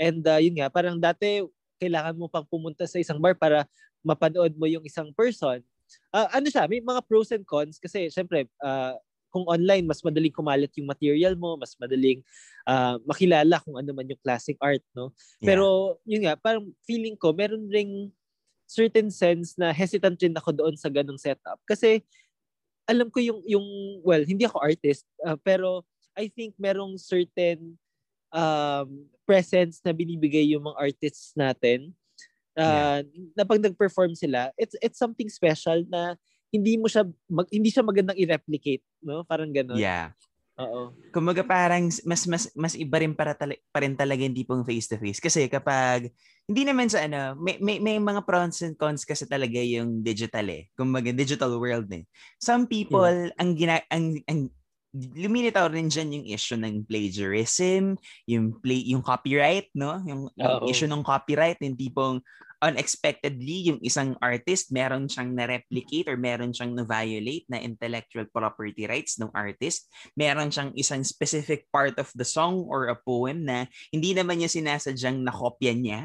And 0.00 0.24
uh, 0.24 0.40
yun 0.40 0.56
nga, 0.58 0.72
parang 0.72 0.98
dati 0.98 1.44
kailangan 1.82 2.14
mo 2.14 2.30
pang 2.30 2.46
pumunta 2.46 2.86
sa 2.86 3.02
isang 3.02 3.18
bar 3.18 3.34
para 3.34 3.66
mapanood 4.06 4.54
mo 4.54 4.70
yung 4.70 4.86
isang 4.86 5.10
person. 5.14 5.62
Uh, 6.14 6.28
ano 6.32 6.46
siya, 6.48 6.64
may 6.70 6.80
mga 6.80 7.02
pros 7.04 7.34
and 7.34 7.44
cons 7.44 7.76
kasi 7.76 8.08
syempre 8.08 8.48
uh, 8.64 8.96
kung 9.32 9.48
online, 9.48 9.88
mas 9.88 10.04
madaling 10.04 10.30
kumalat 10.30 10.68
yung 10.76 10.92
material 10.92 11.32
mo, 11.34 11.56
mas 11.56 11.72
madaling 11.80 12.20
uh, 12.68 13.00
makilala 13.08 13.56
kung 13.64 13.80
ano 13.80 13.90
man 13.96 14.04
yung 14.04 14.20
classic 14.20 14.60
art, 14.60 14.84
no? 14.92 15.10
Yeah. 15.40 15.56
Pero, 15.56 15.64
yun 16.04 16.28
nga, 16.28 16.36
parang 16.36 16.68
feeling 16.84 17.16
ko, 17.16 17.32
meron 17.32 17.66
ring 17.72 18.12
certain 18.68 19.08
sense 19.08 19.56
na 19.56 19.72
hesitant 19.72 20.20
rin 20.20 20.36
ako 20.36 20.52
doon 20.52 20.76
sa 20.76 20.92
ganong 20.92 21.18
setup. 21.18 21.56
Kasi, 21.64 22.04
alam 22.84 23.08
ko 23.08 23.18
yung, 23.24 23.40
yung 23.48 23.66
well, 24.04 24.20
hindi 24.20 24.44
ako 24.44 24.60
artist, 24.60 25.08
uh, 25.24 25.40
pero 25.40 25.82
I 26.12 26.28
think 26.28 26.52
merong 26.60 27.00
certain 27.00 27.80
um, 28.32 29.08
presence 29.24 29.80
na 29.80 29.96
binibigay 29.96 30.52
yung 30.52 30.68
mga 30.68 30.76
artists 30.76 31.32
natin 31.32 31.96
uh, 32.58 33.00
yeah. 33.00 33.32
na 33.32 33.44
pag 33.48 33.60
nag-perform 33.62 34.12
sila, 34.12 34.52
it's 34.60 34.76
it's 34.84 34.98
something 35.00 35.28
special 35.32 35.84
na 35.88 36.16
hindi 36.52 36.76
mo 36.76 36.86
siya 36.86 37.08
mag, 37.32 37.48
hindi 37.48 37.72
siya 37.72 37.82
magandang 37.82 38.20
i-replicate, 38.20 38.84
no? 39.00 39.24
Parang 39.24 39.48
gano'n. 39.48 39.80
Yeah. 39.80 40.12
Oo. 40.60 40.92
Kumaga 41.08 41.40
parang 41.40 41.88
mas 42.04 42.28
mas 42.28 42.52
mas 42.52 42.76
iba 42.76 43.00
rin 43.00 43.16
para 43.16 43.32
tala, 43.32 43.56
pa 43.72 43.80
rin 43.80 43.96
talaga 43.96 44.20
hindi 44.20 44.44
pong 44.44 44.68
face 44.68 44.84
to 44.84 45.00
face 45.00 45.16
kasi 45.16 45.48
kapag 45.48 46.12
hindi 46.44 46.62
naman 46.68 46.92
sa 46.92 47.08
ano 47.08 47.32
may, 47.40 47.56
may, 47.56 47.80
may 47.80 47.96
mga 47.96 48.20
pros 48.28 48.60
and 48.60 48.76
cons 48.76 49.08
kasi 49.08 49.24
talaga 49.24 49.56
yung 49.56 50.04
digital 50.04 50.44
eh. 50.52 50.68
Kumaga 50.76 51.08
digital 51.08 51.56
world 51.56 51.88
eh. 51.96 52.04
Some 52.36 52.68
people 52.68 53.32
yeah. 53.32 53.40
ang 53.40 53.56
gina 53.56 53.80
ang, 53.88 54.20
ang 54.28 54.52
lumilitaw 54.92 55.72
rin 55.72 55.88
dyan 55.88 56.20
yung 56.20 56.26
issue 56.28 56.60
ng 56.60 56.84
plagiarism, 56.84 57.96
yung 58.28 58.60
play, 58.60 58.84
yung 58.92 59.00
copyright, 59.00 59.72
no? 59.72 59.96
Yung, 60.04 60.28
yung 60.36 60.68
issue 60.68 60.84
ng 60.84 61.00
copyright, 61.00 61.56
yung 61.64 61.80
tipong 61.80 62.20
unexpectedly 62.62 63.74
yung 63.74 63.80
isang 63.82 64.14
artist 64.22 64.70
meron 64.70 65.10
siyang 65.10 65.34
na-replicate 65.34 66.06
or 66.06 66.14
meron 66.14 66.54
siyang 66.54 66.78
na-violate 66.78 67.44
na 67.50 67.58
intellectual 67.58 68.24
property 68.30 68.86
rights 68.86 69.18
ng 69.18 69.28
artist. 69.34 69.90
Meron 70.14 70.48
siyang 70.54 70.70
isang 70.78 71.02
specific 71.02 71.66
part 71.74 71.98
of 71.98 72.06
the 72.14 72.24
song 72.24 72.62
or 72.70 72.86
a 72.88 72.96
poem 72.96 73.42
na 73.42 73.66
hindi 73.90 74.14
naman 74.14 74.38
niya 74.38 74.54
sinasadyang 74.54 75.26
nakopya 75.26 75.74
niya. 75.74 76.00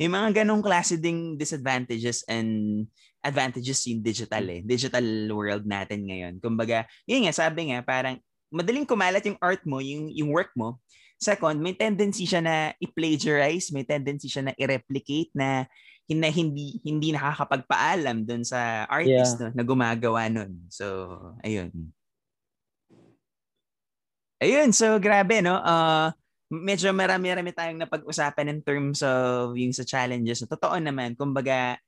May 0.00 0.10
mga 0.10 0.42
ganong 0.42 0.64
klase 0.64 0.98
ding 0.98 1.38
disadvantages 1.38 2.26
and 2.26 2.82
advantages 3.22 3.86
yung 3.86 4.02
digital 4.02 4.42
eh. 4.50 4.64
Digital 4.64 5.06
world 5.30 5.68
natin 5.68 6.08
ngayon. 6.08 6.42
Kumbaga, 6.42 6.88
yun 7.06 7.28
nga, 7.28 7.32
sabi 7.36 7.70
nga, 7.70 7.78
parang 7.84 8.18
madaling 8.50 8.88
kumalat 8.88 9.22
yung 9.22 9.38
art 9.38 9.62
mo, 9.62 9.78
yung, 9.78 10.10
yung 10.10 10.34
work 10.34 10.50
mo, 10.58 10.82
Second, 11.24 11.56
may 11.64 11.72
tendency 11.72 12.28
siya 12.28 12.44
na 12.44 12.56
i-plagiarize, 12.76 13.72
may 13.72 13.88
tendency 13.88 14.28
siya 14.28 14.52
na 14.52 14.52
i-replicate 14.60 15.32
na 15.32 15.64
na 16.04 16.28
hindi 16.28 16.84
hindi 16.84 17.16
nakakapagpaalam 17.16 18.28
doon 18.28 18.44
sa 18.44 18.84
artist 18.92 19.40
yeah. 19.40 19.48
no, 19.48 19.56
na 19.56 19.64
gumagawa 19.64 20.28
nun. 20.28 20.68
So, 20.68 21.16
ayun. 21.40 21.72
Ayun, 24.44 24.76
so 24.76 25.00
grabe 25.00 25.40
no. 25.40 25.56
Uh, 25.64 26.12
medyo 26.52 26.92
marami-rami 26.92 27.56
tayong 27.56 27.80
napag-usapan 27.80 28.52
in 28.52 28.60
terms 28.60 29.00
of 29.00 29.56
yung 29.56 29.72
sa 29.72 29.88
challenges. 29.88 30.44
Totoo 30.44 30.76
naman, 30.76 31.16
kumbaga, 31.16 31.80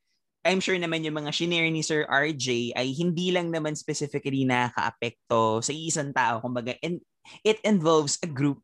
I'm 0.46 0.64
sure 0.64 0.78
naman 0.80 1.04
yung 1.04 1.20
mga 1.20 1.34
shinare 1.34 1.68
ni 1.68 1.84
Sir 1.84 2.08
RJ 2.08 2.72
ay 2.72 2.96
hindi 2.96 3.34
lang 3.34 3.52
naman 3.52 3.76
specifically 3.76 4.48
nakaka-apekto 4.48 5.60
sa 5.60 5.72
isang 5.76 6.14
tao. 6.16 6.40
Kumbaga, 6.40 6.72
and 6.80 7.04
it 7.44 7.60
involves 7.66 8.16
a 8.22 8.30
group 8.30 8.62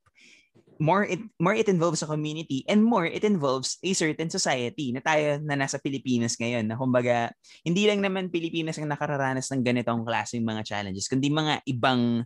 more 0.79 1.05
it 1.05 1.21
more 1.37 1.57
it 1.57 1.69
involves 1.69 2.01
a 2.01 2.09
community 2.09 2.65
and 2.71 2.85
more 2.85 3.05
it 3.05 3.25
involves 3.27 3.77
a 3.83 3.91
certain 3.93 4.31
society 4.31 4.93
na 4.93 5.01
tayo 5.05 5.41
na 5.43 5.59
nasa 5.59 5.81
Pilipinas 5.81 6.39
ngayon 6.39 6.69
na 6.69 6.79
kumbaga 6.79 7.35
hindi 7.67 7.85
lang 7.85 8.01
naman 8.01 8.33
Pilipinas 8.33 8.79
ang 8.79 8.89
nakararanas 8.89 9.51
ng 9.53 9.63
ganitong 9.65 10.07
klaseng 10.07 10.45
mga 10.47 10.63
challenges 10.65 11.11
kundi 11.11 11.29
mga 11.29 11.61
ibang 11.69 12.25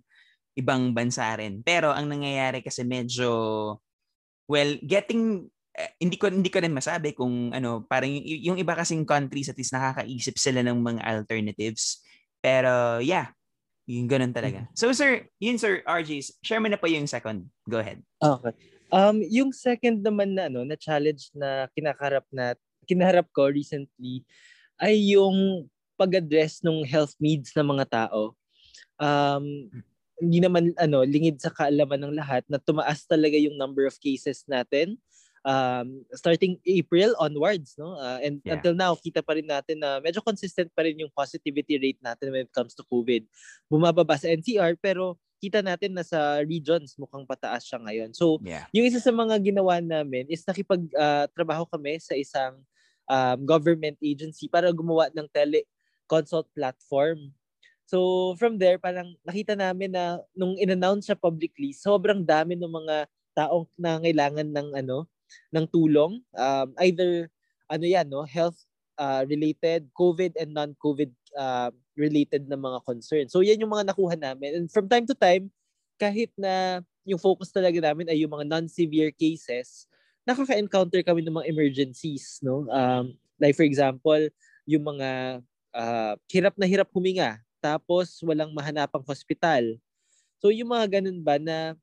ibang 0.56 0.96
bansa 0.96 1.28
rin. 1.36 1.60
Pero 1.60 1.92
ang 1.92 2.08
nangyayari 2.08 2.64
kasi 2.64 2.82
medyo 2.82 3.28
well 4.48 4.72
getting 4.80 5.44
uh, 5.76 5.92
hindi 6.00 6.16
ko 6.16 6.32
hindi 6.32 6.48
ko 6.48 6.58
rin 6.64 6.72
masabi 6.72 7.12
kung 7.12 7.52
ano 7.52 7.84
parang 7.84 8.08
yung, 8.08 8.56
yung 8.56 8.58
iba 8.58 8.72
kasing 8.72 9.04
countries 9.04 9.52
at 9.52 9.60
least 9.60 9.76
nakakaisip 9.76 10.34
sila 10.40 10.64
ng 10.64 10.80
mga 10.80 11.02
alternatives. 11.04 12.00
Pero 12.40 12.98
yeah 13.04 13.35
Yung 13.86 14.10
ganun 14.10 14.34
talaga. 14.34 14.66
So 14.74 14.90
sir, 14.90 15.30
yun 15.38 15.62
sir, 15.62 15.82
RJ, 15.86 16.42
share 16.42 16.58
mo 16.58 16.66
na 16.66 16.78
po 16.78 16.90
yung 16.90 17.06
second. 17.06 17.46
Go 17.70 17.78
ahead. 17.78 18.02
Okay. 18.18 18.52
Um, 18.90 19.22
yung 19.22 19.50
second 19.54 20.02
naman 20.02 20.34
na 20.34 20.50
ano, 20.50 20.66
na 20.66 20.74
challenge 20.74 21.30
na 21.34 21.70
kinakarap 21.74 22.26
na 22.34 22.58
kinaharap 22.86 23.30
ko 23.30 23.50
recently 23.50 24.26
ay 24.82 25.14
yung 25.14 25.66
pag-address 25.94 26.62
ng 26.66 26.86
health 26.86 27.14
needs 27.22 27.54
ng 27.54 27.66
mga 27.66 27.86
tao. 27.88 28.34
Um, 28.98 29.70
hindi 30.16 30.38
naman 30.40 30.72
ano 30.80 31.04
lingid 31.04 31.38
sa 31.38 31.52
kaalaman 31.52 32.00
ng 32.00 32.14
lahat 32.16 32.42
na 32.48 32.56
tumaas 32.56 33.04
talaga 33.04 33.36
yung 33.36 33.56
number 33.60 33.84
of 33.84 33.96
cases 34.00 34.42
natin 34.48 34.96
um, 35.46 36.02
starting 36.10 36.58
April 36.66 37.14
onwards, 37.22 37.78
no? 37.78 37.94
Uh, 37.94 38.18
and 38.18 38.42
yeah. 38.42 38.58
until 38.58 38.74
now, 38.74 38.98
kita 38.98 39.22
pa 39.22 39.38
rin 39.38 39.46
natin 39.46 39.78
na 39.78 40.02
medyo 40.02 40.18
consistent 40.18 40.68
pa 40.74 40.82
rin 40.82 40.98
yung 40.98 41.12
positivity 41.14 41.78
rate 41.78 42.02
natin 42.02 42.34
when 42.34 42.44
it 42.50 42.52
comes 42.52 42.74
to 42.74 42.82
COVID. 42.90 43.22
Bumababa 43.70 44.18
sa 44.18 44.26
NCR, 44.26 44.74
pero 44.82 45.14
kita 45.38 45.62
natin 45.62 45.94
na 45.94 46.02
sa 46.02 46.42
regions 46.42 46.98
mukhang 46.98 47.24
pataas 47.24 47.62
siya 47.62 47.78
ngayon. 47.78 48.10
So, 48.10 48.42
yeah. 48.42 48.66
yung 48.74 48.90
isa 48.90 48.98
sa 48.98 49.14
mga 49.14 49.38
ginawa 49.38 49.78
namin 49.78 50.26
is 50.26 50.42
nakipag-trabaho 50.42 51.64
uh, 51.64 51.70
kami 51.70 52.02
sa 52.02 52.18
isang 52.18 52.58
um, 53.06 53.38
government 53.46 53.96
agency 54.02 54.50
para 54.50 54.74
gumawa 54.74 55.06
ng 55.14 55.30
tele-consult 55.30 56.50
platform. 56.50 57.30
So, 57.86 58.34
from 58.34 58.58
there, 58.58 58.82
parang 58.82 59.14
nakita 59.22 59.54
namin 59.54 59.94
na 59.94 60.18
nung 60.34 60.58
in-announce 60.58 61.06
siya 61.06 61.14
publicly, 61.14 61.70
sobrang 61.70 62.26
dami 62.26 62.58
ng 62.58 62.66
mga 62.66 63.06
taong 63.36 63.70
nangailangan 63.78 64.50
ng 64.50 64.68
ano 64.82 65.06
ng 65.54 65.66
tulong. 65.70 66.22
Um, 66.34 66.68
either 66.82 67.30
ano 67.66 67.84
yan 67.84 68.06
no 68.06 68.22
health 68.22 68.56
uh, 68.96 69.26
related 69.26 69.90
covid 69.92 70.32
and 70.38 70.54
non-covid 70.54 71.10
uh, 71.34 71.70
related 71.98 72.46
na 72.46 72.54
mga 72.54 72.78
concerns 72.86 73.34
so 73.34 73.42
yan 73.42 73.58
yung 73.58 73.72
mga 73.72 73.90
nakuha 73.92 74.14
namin. 74.14 74.54
And 74.54 74.66
from 74.70 74.86
time 74.86 75.06
to 75.10 75.16
time 75.16 75.50
kahit 75.96 76.30
na 76.36 76.84
yung 77.06 77.18
focus 77.18 77.50
talaga 77.50 77.78
namin 77.80 78.10
ay 78.10 78.22
yung 78.22 78.32
mga 78.32 78.46
non-severe 78.46 79.10
cases 79.14 79.86
nakaka-encounter 80.26 81.06
kami 81.06 81.22
ng 81.22 81.36
mga 81.38 81.48
emergencies 81.50 82.42
no? 82.42 82.66
Um, 82.70 83.14
like 83.38 83.54
for 83.54 83.66
example 83.66 84.20
yung 84.66 84.82
mga 84.82 85.40
uh, 85.74 86.14
hirap 86.30 86.54
na 86.58 86.66
hirap 86.66 86.90
huminga 86.90 87.38
tapos 87.62 88.22
walang 88.22 88.54
mahanapang 88.54 89.02
hospital. 89.02 89.74
So 90.38 90.52
yung 90.54 90.70
mga 90.70 91.00
ganun 91.00 91.18
ba 91.24 91.40
na 91.40 91.74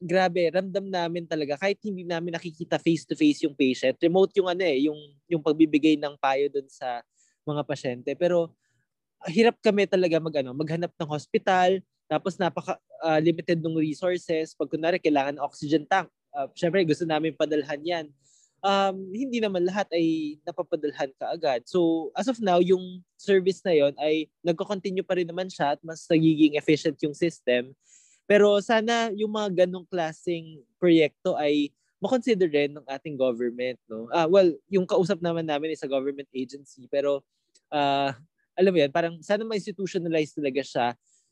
grabe, 0.00 0.50
ramdam 0.52 0.86
namin 0.86 1.24
talaga 1.24 1.58
kahit 1.58 1.78
hindi 1.82 2.04
namin 2.04 2.34
nakikita 2.34 2.76
face 2.76 3.06
to 3.06 3.14
face 3.14 3.42
yung 3.46 3.56
patient. 3.56 3.96
Remote 3.98 4.34
yung 4.36 4.48
ano 4.50 4.62
eh, 4.62 4.86
yung 4.86 4.98
yung 5.30 5.42
pagbibigay 5.42 5.96
ng 5.96 6.14
payo 6.18 6.50
doon 6.50 6.68
sa 6.68 7.00
mga 7.46 7.62
pasyente. 7.64 8.10
Pero 8.16 8.52
hirap 9.28 9.56
kami 9.60 9.88
talaga 9.88 10.20
mag 10.20 10.34
ano, 10.40 10.52
maghanap 10.52 10.92
ng 10.92 11.10
hospital, 11.10 11.80
tapos 12.08 12.36
napaka 12.36 12.76
uh, 13.00 13.20
limited 13.20 13.60
ng 13.60 13.76
resources. 13.76 14.52
Pag 14.52 14.68
kunwari 14.72 15.00
kailangan 15.00 15.40
ng 15.40 15.44
oxygen 15.44 15.84
tank, 15.88 16.08
uh, 16.36 16.48
syempre 16.52 16.84
gusto 16.84 17.08
namin 17.08 17.32
padalhan 17.32 17.80
'yan. 17.80 18.06
Um, 18.64 19.12
hindi 19.12 19.44
naman 19.44 19.60
lahat 19.68 19.92
ay 19.92 20.40
napapadalhan 20.40 21.12
ka 21.20 21.36
agad. 21.36 21.68
So, 21.68 22.08
as 22.16 22.32
of 22.32 22.40
now, 22.40 22.64
yung 22.64 23.04
service 23.20 23.60
na 23.60 23.76
yon 23.76 23.92
ay 24.00 24.24
nagko-continue 24.40 25.04
pa 25.04 25.20
rin 25.20 25.28
naman 25.28 25.52
siya 25.52 25.76
at 25.76 25.80
mas 25.84 26.08
nagiging 26.08 26.56
efficient 26.56 26.96
yung 27.04 27.12
system. 27.12 27.76
Pero 28.24 28.56
sana 28.64 29.12
yung 29.12 29.32
mga 29.32 29.64
ganong 29.64 29.84
klaseng 29.88 30.60
proyekto 30.80 31.36
ay 31.36 31.68
makonsider 32.00 32.48
rin 32.52 32.76
ng 32.76 32.86
ating 32.88 33.16
government. 33.16 33.80
No? 33.88 34.08
Ah, 34.12 34.28
well, 34.28 34.52
yung 34.68 34.84
kausap 34.84 35.24
naman 35.24 35.48
namin 35.48 35.72
is 35.72 35.84
a 35.84 35.88
government 35.88 36.28
agency. 36.36 36.84
Pero 36.92 37.24
uh, 37.72 38.12
alam 38.54 38.70
mo 38.72 38.78
yan, 38.80 38.92
parang 38.92 39.16
sana 39.24 39.42
ma-institutionalize 39.44 40.36
talaga 40.36 40.60
siya 40.60 40.86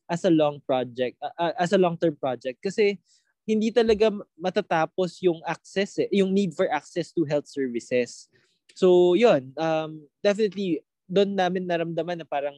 as 0.09 0.25
a 0.25 0.33
long 0.33 0.61
project, 0.65 1.17
uh, 1.21 1.55
as 1.57 1.73
a 1.73 1.81
long-term 1.81 2.17
project. 2.17 2.61
Kasi 2.61 2.97
hindi 3.45 3.75
talaga 3.75 4.13
matatapos 4.39 5.19
yung 5.25 5.41
access, 5.45 5.99
eh, 5.99 6.09
yung 6.15 6.31
need 6.31 6.55
for 6.55 6.71
access 6.71 7.11
to 7.11 7.27
health 7.27 7.49
services. 7.51 8.31
So, 8.73 9.19
yun, 9.19 9.53
um, 9.59 10.07
definitely, 10.25 10.81
doon 11.11 11.37
namin 11.37 11.69
naramdaman 11.69 12.23
na 12.23 12.29
parang 12.29 12.57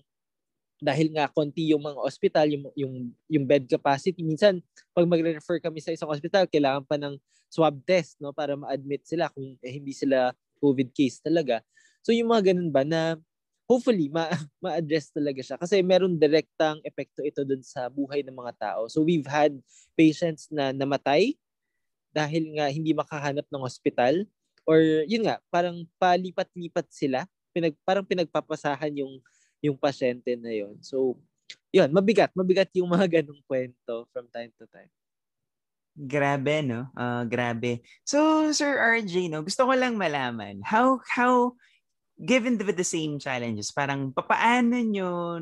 dahil 0.85 1.17
nga 1.17 1.33
konti 1.33 1.73
yung 1.73 1.81
mga 1.81 2.01
ospital, 2.05 2.47
yung, 2.53 2.65
yung, 2.77 2.95
yung 3.33 3.45
bed 3.49 3.65
capacity, 3.65 4.21
minsan 4.21 4.61
pag 4.93 5.09
magre-refer 5.09 5.57
kami 5.65 5.81
sa 5.81 5.97
isang 5.97 6.13
ospital, 6.13 6.45
kailangan 6.45 6.85
pa 6.85 7.01
ng 7.01 7.17
swab 7.49 7.81
test 7.89 8.21
no 8.21 8.35
para 8.37 8.53
ma-admit 8.59 9.07
sila 9.09 9.33
kung 9.33 9.57
eh, 9.65 9.73
hindi 9.73 9.97
sila 9.97 10.35
COVID 10.61 10.93
case 10.93 11.25
talaga. 11.25 11.65
So 12.05 12.13
yung 12.13 12.29
mga 12.29 12.53
ganun 12.53 12.69
ba 12.69 12.85
na 12.85 13.17
hopefully 13.65 14.13
ma- 14.13 14.29
ma-address 14.65 15.15
talaga 15.15 15.41
siya 15.41 15.57
kasi 15.57 15.81
meron 15.81 16.21
direktang 16.21 16.85
epekto 16.85 17.25
ito 17.25 17.47
dun 17.49 17.65
sa 17.65 17.89
buhay 17.89 18.21
ng 18.21 18.37
mga 18.37 18.53
tao. 18.61 18.91
So 18.93 19.01
we've 19.01 19.25
had 19.25 19.57
patients 19.97 20.53
na 20.53 20.75
namatay 20.75 21.33
dahil 22.13 22.59
nga 22.59 22.69
hindi 22.69 22.93
makahanap 22.93 23.47
ng 23.49 23.65
hospital 23.65 24.29
or 24.69 24.81
yun 25.09 25.25
nga 25.25 25.41
parang 25.49 25.89
palipat-lipat 25.97 26.87
sila 26.93 27.25
pinag 27.55 27.75
parang 27.87 28.03
pinagpapasahan 28.03 28.91
yung 28.99 29.23
yung 29.65 29.81
pasyente 29.81 30.37
na 30.37 30.53
yon. 30.53 30.77
So, 30.85 31.17
yun, 31.73 31.89
mabigat. 31.89 32.37
Mabigat 32.37 32.69
yung 32.77 32.93
mga 32.93 33.21
ganong 33.21 33.41
kwento 33.49 34.05
from 34.13 34.29
time 34.29 34.53
to 34.61 34.69
time. 34.69 34.93
Grabe, 35.97 36.61
no? 36.61 36.93
Uh, 36.93 37.25
grabe. 37.25 37.81
So, 38.05 38.51
Sir 38.53 38.77
RJ, 38.77 39.33
no, 39.33 39.41
gusto 39.41 39.65
ko 39.65 39.73
lang 39.73 39.97
malaman, 39.97 40.61
how, 40.61 41.01
how, 41.09 41.57
given 42.21 42.59
the, 42.59 42.67
the 42.71 42.87
same 42.87 43.17
challenges, 43.19 43.73
parang 43.73 44.13
papaano 44.13 44.79
nyo 44.85 45.39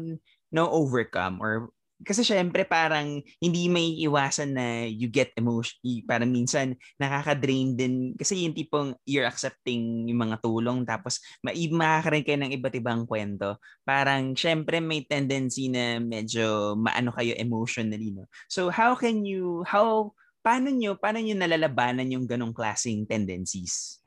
no 0.52 0.64
overcome 0.68 1.40
or 1.40 1.72
kasi 2.02 2.26
syempre 2.26 2.66
parang 2.66 3.22
hindi 3.38 3.70
may 3.70 3.96
iwasan 4.02 4.54
na 4.54 4.86
you 4.86 5.06
get 5.06 5.30
emotion 5.38 5.74
parang 6.06 6.30
minsan 6.30 6.74
nakaka-drain 6.98 7.78
din. 7.78 8.14
Kasi 8.18 8.44
yung 8.46 8.54
tipong 8.54 8.94
you're 9.06 9.26
accepting 9.26 10.06
yung 10.10 10.20
mga 10.20 10.42
tulong 10.42 10.82
tapos 10.82 11.22
makakaroon 11.42 12.26
kayo 12.26 12.38
ng 12.42 12.54
iba't 12.54 12.74
ibang 12.78 13.02
kwento. 13.06 13.58
Parang 13.86 14.34
syempre 14.34 14.82
may 14.82 15.06
tendency 15.06 15.70
na 15.70 16.02
medyo 16.02 16.74
maano 16.76 17.14
kayo 17.14 17.34
emotionally 17.38 18.10
no? 18.12 18.26
So 18.50 18.68
how 18.68 18.98
can 18.98 19.22
you 19.22 19.62
how 19.66 20.14
paano 20.42 20.70
nyo 20.74 20.98
paano 20.98 21.22
nyo 21.22 21.38
nalalabanan 21.38 22.10
yung 22.10 22.26
ganong 22.26 22.54
klaseng 22.54 23.06
tendencies? 23.06 24.02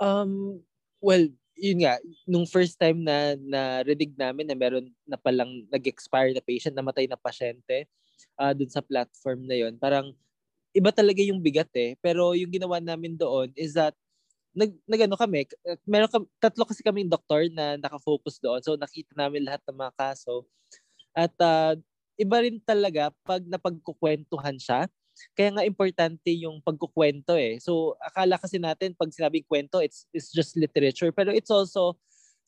Um 0.00 0.64
well 1.04 1.28
yun 1.58 1.82
nga, 1.82 1.98
nung 2.24 2.46
first 2.46 2.78
time 2.78 3.02
na 3.02 3.34
na-redig 3.34 4.14
namin 4.14 4.46
na 4.46 4.56
meron 4.56 4.86
na 5.04 5.18
palang 5.18 5.66
nag-expire 5.68 6.30
na 6.30 6.42
patient, 6.42 6.72
namatay 6.72 7.10
na 7.10 7.18
pasyente 7.18 7.90
uh, 8.38 8.54
dun 8.54 8.70
sa 8.70 8.80
platform 8.80 9.44
na 9.44 9.58
yon 9.58 9.74
parang 9.76 10.14
iba 10.72 10.94
talaga 10.94 11.18
yung 11.20 11.42
bigat 11.42 11.70
eh. 11.74 11.98
Pero 11.98 12.32
yung 12.38 12.54
ginawa 12.54 12.78
namin 12.78 13.18
doon 13.18 13.50
is 13.58 13.74
that 13.74 13.92
nag, 14.54 14.74
nagano 14.86 15.18
kami, 15.18 15.46
meron 15.86 16.10
kami, 16.10 16.26
tatlo 16.38 16.64
kasi 16.66 16.82
kaming 16.82 17.10
doktor 17.10 17.46
na 17.50 17.74
nakafocus 17.78 18.38
doon. 18.38 18.62
So 18.62 18.78
nakita 18.78 19.14
namin 19.18 19.46
lahat 19.46 19.62
ng 19.66 19.76
mga 19.76 19.92
kaso. 19.98 20.46
At 21.14 21.34
uh, 21.42 21.74
iba 22.18 22.36
rin 22.42 22.62
talaga 22.62 23.10
pag 23.26 23.42
napagkukwentuhan 23.46 24.58
siya 24.58 24.86
kaya 25.34 25.54
nga 25.54 25.64
importante 25.66 26.30
yung 26.34 26.60
pagkukwento 26.62 27.34
eh. 27.34 27.58
So 27.62 27.94
akala 28.02 28.38
kasi 28.38 28.58
natin 28.58 28.94
pag 28.94 29.12
sinabing 29.12 29.46
kwento, 29.46 29.82
it's, 29.82 30.08
it's 30.14 30.30
just 30.30 30.54
literature. 30.54 31.10
Pero 31.12 31.34
it's 31.34 31.50
also 31.50 31.98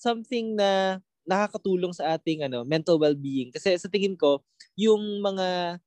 something 0.01 0.57
na 0.57 0.99
nakakatulong 1.29 1.93
sa 1.93 2.17
ating 2.17 2.43
ano 2.47 2.65
mental 2.65 2.97
well-being. 2.97 3.53
Kasi 3.53 3.77
sa 3.77 3.87
tingin 3.87 4.17
ko, 4.17 4.41
yung 4.75 5.21
mga 5.23 5.79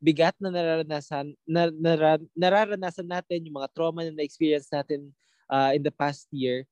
bigat 0.00 0.34
na 0.40 0.48
nararanasan, 0.48 1.36
na, 1.44 1.68
narar, 1.68 2.20
nararanasan 2.32 3.06
natin, 3.06 3.44
yung 3.44 3.60
mga 3.60 3.70
trauma 3.76 4.00
na 4.02 4.16
na-experience 4.16 4.72
natin 4.72 5.12
uh, 5.52 5.76
in 5.76 5.84
the 5.84 5.92
past 5.92 6.26
year, 6.32 6.64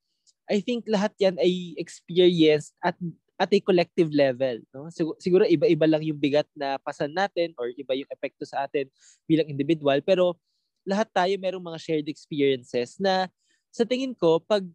I 0.48 0.64
think 0.64 0.88
lahat 0.88 1.12
yan 1.20 1.36
ay 1.36 1.76
experience 1.76 2.72
at 2.80 2.96
at 3.38 3.54
a 3.54 3.58
collective 3.62 4.10
level. 4.10 4.58
No? 4.74 4.90
Siguro 5.22 5.46
iba-iba 5.46 5.86
lang 5.86 6.02
yung 6.02 6.18
bigat 6.18 6.50
na 6.58 6.76
pasan 6.82 7.14
natin 7.14 7.54
or 7.54 7.70
iba 7.70 7.94
yung 7.94 8.10
epekto 8.10 8.42
sa 8.42 8.66
atin 8.66 8.90
bilang 9.30 9.46
individual. 9.46 10.02
Pero 10.02 10.34
lahat 10.82 11.06
tayo 11.14 11.34
merong 11.38 11.62
mga 11.62 11.78
shared 11.78 12.08
experiences 12.10 12.98
na 12.98 13.30
sa 13.70 13.86
tingin 13.86 14.16
ko, 14.16 14.42
pag 14.42 14.66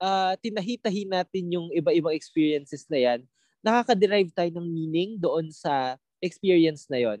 uh, 0.00 0.32
tinahitahi 0.40 1.04
natin 1.04 1.44
yung 1.52 1.68
iba-ibang 1.76 2.16
experiences 2.16 2.88
na 2.88 2.98
yan, 2.98 3.20
nakaka-derive 3.60 4.32
tayo 4.32 4.50
ng 4.56 4.64
meaning 4.64 5.20
doon 5.20 5.52
sa 5.52 6.00
experience 6.22 6.88
na 6.88 7.02
yon. 7.02 7.20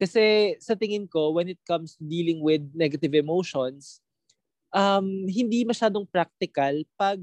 Kasi 0.00 0.56
sa 0.62 0.78
tingin 0.78 1.04
ko, 1.10 1.34
when 1.34 1.50
it 1.50 1.60
comes 1.68 1.98
to 1.98 2.02
dealing 2.06 2.40
with 2.40 2.62
negative 2.72 3.12
emotions, 3.12 4.00
um, 4.74 5.26
hindi 5.28 5.62
masyadong 5.66 6.06
practical 6.08 6.82
pag 6.98 7.20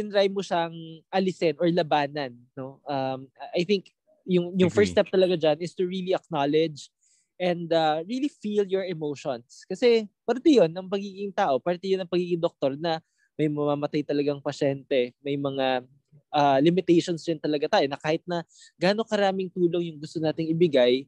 tinry 0.00 0.32
mo 0.32 0.40
siyang 0.40 0.72
alisin 1.12 1.60
or 1.60 1.68
labanan, 1.68 2.32
no? 2.56 2.80
Um, 2.88 3.28
I 3.52 3.68
think 3.68 3.92
yung 4.24 4.56
yung 4.56 4.72
first 4.72 4.96
step 4.96 5.12
talaga 5.12 5.36
diyan 5.36 5.60
is 5.60 5.76
to 5.76 5.84
really 5.84 6.16
acknowledge 6.16 6.88
and 7.36 7.68
uh, 7.72 8.00
really 8.08 8.32
feel 8.32 8.64
your 8.64 8.88
emotions. 8.88 9.68
Kasi 9.68 10.08
parte 10.24 10.48
'yon 10.48 10.72
ng 10.72 10.88
pagiging 10.88 11.32
tao, 11.36 11.60
parte 11.60 11.84
'yon 11.84 12.00
ng 12.04 12.10
pagiging 12.10 12.40
doktor 12.40 12.72
na 12.80 13.00
may 13.36 13.48
mamamatay 13.48 14.04
talagang 14.04 14.40
pasyente, 14.40 15.16
may 15.24 15.36
mga 15.36 15.84
uh, 16.32 16.58
limitations 16.60 17.24
din 17.24 17.40
talaga 17.40 17.80
tayo 17.80 17.86
na 17.88 17.96
kahit 17.96 18.20
na 18.28 18.44
gaano 18.76 19.04
karaming 19.04 19.48
tulong 19.48 19.92
yung 19.92 19.98
gusto 20.00 20.20
nating 20.20 20.52
ibigay, 20.52 21.04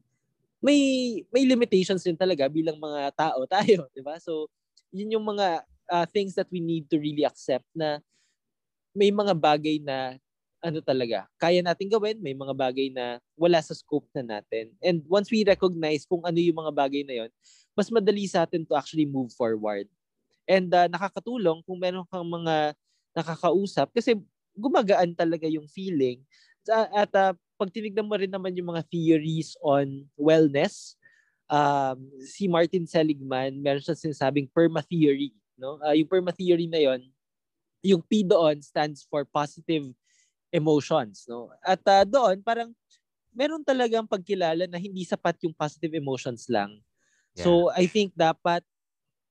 may 0.63 0.79
may 1.29 1.43
limitations 1.45 2.01
din 2.01 2.17
talaga 2.17 2.47
bilang 2.47 2.79
mga 2.79 3.13
tao 3.13 3.45
tayo, 3.53 3.85
'di 3.93 4.01
ba? 4.01 4.17
So, 4.17 4.49
yun 4.89 5.13
yung 5.19 5.25
mga 5.25 5.61
uh, 5.89 6.05
things 6.09 6.33
that 6.33 6.47
we 6.49 6.57
need 6.63 6.87
to 6.89 6.97
really 6.97 7.25
accept 7.27 7.67
na 7.75 7.99
may 8.93 9.09
mga 9.09 9.33
bagay 9.33 9.81
na 9.81 10.17
ano 10.63 10.79
talaga, 10.79 11.27
kaya 11.35 11.59
natin 11.59 11.91
gawin, 11.91 12.23
may 12.23 12.31
mga 12.31 12.55
bagay 12.55 12.87
na 12.87 13.19
wala 13.35 13.59
sa 13.59 13.75
scope 13.75 14.07
na 14.15 14.39
natin. 14.39 14.71
And 14.79 15.03
once 15.11 15.27
we 15.27 15.43
recognize 15.43 16.07
kung 16.07 16.23
ano 16.23 16.39
yung 16.39 16.55
mga 16.55 16.71
bagay 16.71 17.03
na 17.03 17.15
yon, 17.19 17.29
mas 17.75 17.91
madali 17.91 18.23
sa 18.31 18.47
atin 18.47 18.63
to 18.63 18.77
actually 18.79 19.03
move 19.03 19.35
forward. 19.35 19.91
And 20.47 20.71
uh, 20.71 20.87
nakakatulong 20.87 21.67
kung 21.67 21.83
meron 21.83 22.07
kang 22.07 22.23
mga 22.23 22.79
nakakausap 23.11 23.91
kasi 23.91 24.15
gumagaan 24.55 25.11
talaga 25.11 25.51
yung 25.51 25.67
feeling. 25.67 26.23
At 26.95 27.11
uh, 27.11 27.35
pag 27.59 27.69
tinignan 27.75 28.07
mo 28.07 28.15
rin 28.15 28.31
naman 28.31 28.55
yung 28.55 28.71
mga 28.71 28.87
theories 28.87 29.59
on 29.59 30.07
wellness, 30.15 30.95
um, 31.51 31.99
si 32.23 32.47
Martin 32.47 32.87
Seligman, 32.87 33.59
meron 33.59 33.83
siya 33.83 33.99
sinasabing 33.99 34.47
perma 34.47 34.79
theory. 34.79 35.35
No? 35.59 35.75
Uh, 35.83 35.93
yung 35.93 36.07
perma 36.07 36.31
theory 36.31 36.71
na 36.71 36.79
yon, 36.79 37.03
yung 37.83 38.01
P 38.01 38.23
doon 38.23 38.63
stands 38.63 39.03
for 39.03 39.27
positive 39.27 39.91
emotions. 40.49 41.27
No? 41.27 41.51
At 41.61 41.83
uh, 41.83 42.07
doon, 42.07 42.39
parang 42.39 42.71
meron 43.35 43.61
talagang 43.61 44.07
pagkilala 44.07 44.65
na 44.65 44.79
hindi 44.79 45.03
sapat 45.03 45.35
yung 45.43 45.53
positive 45.53 45.91
emotions 45.93 46.47
lang. 46.47 46.79
Yeah. 47.35 47.43
So, 47.43 47.51
I 47.75 47.89
think 47.89 48.15
dapat 48.15 48.63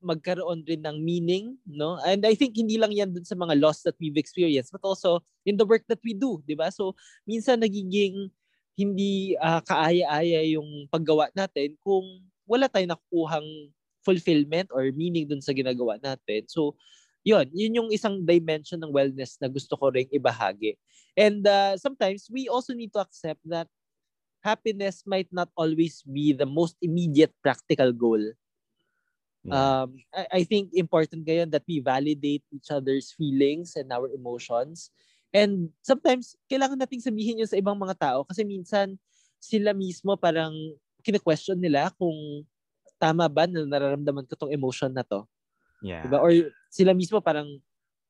magkaroon 0.03 0.67
rin 0.67 0.83
ng 0.83 0.99
meaning, 0.99 1.55
no? 1.63 1.95
And 2.03 2.27
I 2.27 2.35
think 2.35 2.59
hindi 2.59 2.75
lang 2.75 2.91
yan 2.91 3.15
dun 3.15 3.23
sa 3.23 3.39
mga 3.39 3.55
loss 3.63 3.87
that 3.87 3.95
we've 4.03 4.19
experienced, 4.19 4.75
but 4.75 4.83
also 4.83 5.23
in 5.47 5.55
the 5.55 5.63
work 5.63 5.87
that 5.87 6.03
we 6.03 6.11
do, 6.11 6.43
di 6.43 6.59
ba? 6.59 6.75
So, 6.75 6.99
minsan 7.23 7.63
nagiging 7.63 8.27
hindi 8.75 9.39
uh, 9.39 9.63
kaaya-aya 9.63 10.43
yung 10.59 10.91
paggawa 10.91 11.31
natin 11.39 11.79
kung 11.87 12.03
wala 12.51 12.67
tayong 12.67 12.99
nakukuhang 12.99 13.71
fulfillment 14.03 14.67
or 14.75 14.91
meaning 14.91 15.31
dun 15.31 15.39
sa 15.39 15.55
ginagawa 15.55 16.03
natin. 16.03 16.51
So, 16.51 16.75
yun, 17.23 17.47
yun 17.55 17.79
yung 17.83 17.91
isang 17.91 18.23
dimension 18.23 18.79
ng 18.79 18.91
wellness 18.91 19.39
na 19.39 19.47
gusto 19.47 19.79
ko 19.79 19.91
ring 19.91 20.11
ibahagi. 20.11 20.75
And 21.15 21.47
uh, 21.47 21.79
sometimes 21.79 22.27
we 22.31 22.51
also 22.51 22.75
need 22.75 22.93
to 22.95 23.03
accept 23.03 23.41
that 23.47 23.71
happiness 24.43 25.07
might 25.07 25.31
not 25.31 25.49
always 25.55 26.03
be 26.03 26.35
the 26.35 26.47
most 26.47 26.75
immediate 26.83 27.31
practical 27.43 27.95
goal. 27.95 28.21
Um, 29.51 29.99
I, 30.15 30.43
I 30.43 30.43
think 30.47 30.71
important 30.75 31.27
ngayon 31.27 31.51
that 31.51 31.67
we 31.67 31.83
validate 31.83 32.47
each 32.55 32.71
other's 32.71 33.11
feelings 33.11 33.75
and 33.75 33.91
our 33.91 34.07
emotions. 34.11 34.95
And 35.35 35.75
sometimes, 35.83 36.39
kailangan 36.47 36.79
nating 36.79 37.03
sabihin 37.03 37.43
yun 37.43 37.51
sa 37.51 37.59
ibang 37.59 37.75
mga 37.75 37.99
tao 37.99 38.23
kasi 38.23 38.47
minsan 38.47 38.95
sila 39.43 39.75
mismo 39.75 40.15
parang 40.15 40.55
kine-question 41.03 41.59
nila 41.59 41.91
kung 41.99 42.47
tama 43.03 43.27
ba 43.27 43.51
na 43.51 43.67
nararamdaman 43.67 44.31
ko 44.31 44.39
tong 44.39 44.55
emotion 44.55 44.95
na 44.95 45.03
to. 45.03 45.27
Yeah. 45.83 46.07
Diba? 46.07 46.23
Or 46.23 46.31
sila 46.71 46.95
mismo 46.95 47.19
parang, 47.19 47.59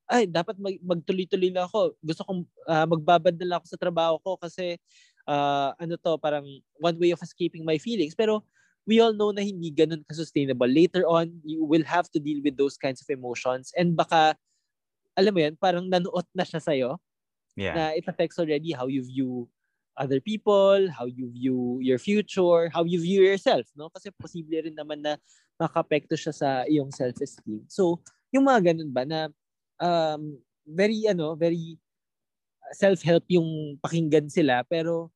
ay, 0.06 0.28
dapat 0.28 0.60
mag, 0.60 0.76
magtuloy-tuloy 0.84 1.50
lang 1.50 1.66
ako. 1.66 1.96
Gusto 2.04 2.22
kong 2.28 2.44
uh, 2.68 2.86
magbabad 2.86 3.34
na 3.40 3.46
lang 3.48 3.56
ako 3.58 3.66
sa 3.72 3.80
trabaho 3.80 4.20
ko 4.20 4.36
kasi 4.36 4.76
uh, 5.24 5.72
ano 5.80 5.96
to, 5.96 6.20
parang 6.20 6.44
one 6.76 6.96
way 7.00 7.10
of 7.16 7.22
escaping 7.24 7.64
my 7.64 7.80
feelings. 7.80 8.12
Pero 8.12 8.44
we 8.84 9.00
all 9.00 9.16
know 9.16 9.32
na 9.32 9.40
hindi 9.40 9.72
ganun 9.72 10.04
ka-sustainable. 10.04 10.68
Later 10.68 11.08
on, 11.08 11.32
you 11.42 11.64
will 11.64 11.86
have 11.88 12.12
to 12.12 12.20
deal 12.20 12.44
with 12.44 12.60
those 12.60 12.76
kinds 12.76 13.00
of 13.00 13.08
emotions. 13.08 13.72
And 13.72 13.96
baka, 13.96 14.36
alam 15.16 15.32
mo 15.32 15.40
yan, 15.40 15.56
parang 15.56 15.88
nanuot 15.88 16.28
na 16.36 16.44
siya 16.44 16.60
sa'yo. 16.60 17.00
Yeah. 17.56 17.74
Na 17.76 17.82
it 17.96 18.04
affects 18.04 18.36
already 18.36 18.72
how 18.76 18.88
you 18.88 19.04
view 19.04 19.48
other 19.96 20.20
people, 20.20 20.88
how 20.90 21.04
you 21.04 21.28
view 21.30 21.78
your 21.80 21.98
future, 21.98 22.70
how 22.72 22.84
you 22.84 23.00
view 23.00 23.22
yourself, 23.22 23.68
no? 23.76 23.92
Kasi 23.92 24.08
posible 24.14 24.56
rin 24.56 24.76
naman 24.76 25.04
na 25.04 25.16
makapekto 25.60 26.16
siya 26.16 26.32
sa 26.32 26.48
iyong 26.64 26.90
self-esteem. 26.90 27.64
So, 27.68 28.00
yung 28.32 28.48
mga 28.48 28.72
ganun 28.72 28.90
ba 28.90 29.04
na 29.04 29.28
um, 29.78 30.40
very 30.64 31.04
ano, 31.06 31.36
very 31.36 31.76
self-help 32.72 33.28
yung 33.28 33.76
pakinggan 33.84 34.32
sila 34.32 34.64
pero 34.64 35.12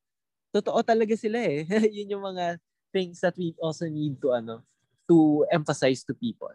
totoo 0.53 0.85
talaga 0.85 1.17
sila 1.17 1.41
eh. 1.41 1.65
Yun 1.97 2.17
yung 2.17 2.25
mga 2.25 2.61
things 2.93 3.21
that 3.21 3.37
we 3.37 3.57
also 3.61 3.89
need 3.89 4.21
to 4.21 4.33
ano 4.33 4.61
to 5.09 5.47
emphasize 5.53 6.05
to 6.05 6.13
people. 6.13 6.53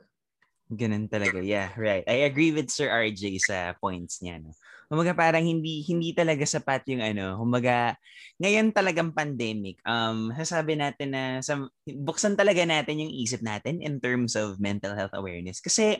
Ganun 0.71 1.11
talaga. 1.11 1.43
Yeah, 1.43 1.75
right. 1.75 2.07
I 2.07 2.23
agree 2.23 2.55
with 2.55 2.71
Sir 2.71 2.87
RJ 2.87 3.43
sa 3.43 3.75
points 3.75 4.23
niya. 4.23 4.39
No? 4.39 4.55
Kumaga 4.87 5.11
parang 5.11 5.43
hindi 5.43 5.83
hindi 5.83 6.15
talaga 6.15 6.47
sapat 6.47 6.87
yung 6.95 7.03
ano, 7.03 7.35
kumaga 7.43 7.99
ngayon 8.39 8.71
talagang 8.71 9.11
pandemic. 9.11 9.83
Um 9.83 10.31
sasabi 10.31 10.79
natin 10.79 11.11
na 11.11 11.23
sa, 11.43 11.59
buksan 11.83 12.39
talaga 12.39 12.63
natin 12.63 13.03
yung 13.03 13.11
isip 13.11 13.43
natin 13.43 13.83
in 13.83 13.99
terms 13.99 14.39
of 14.39 14.63
mental 14.63 14.95
health 14.95 15.11
awareness 15.11 15.59
kasi 15.59 15.99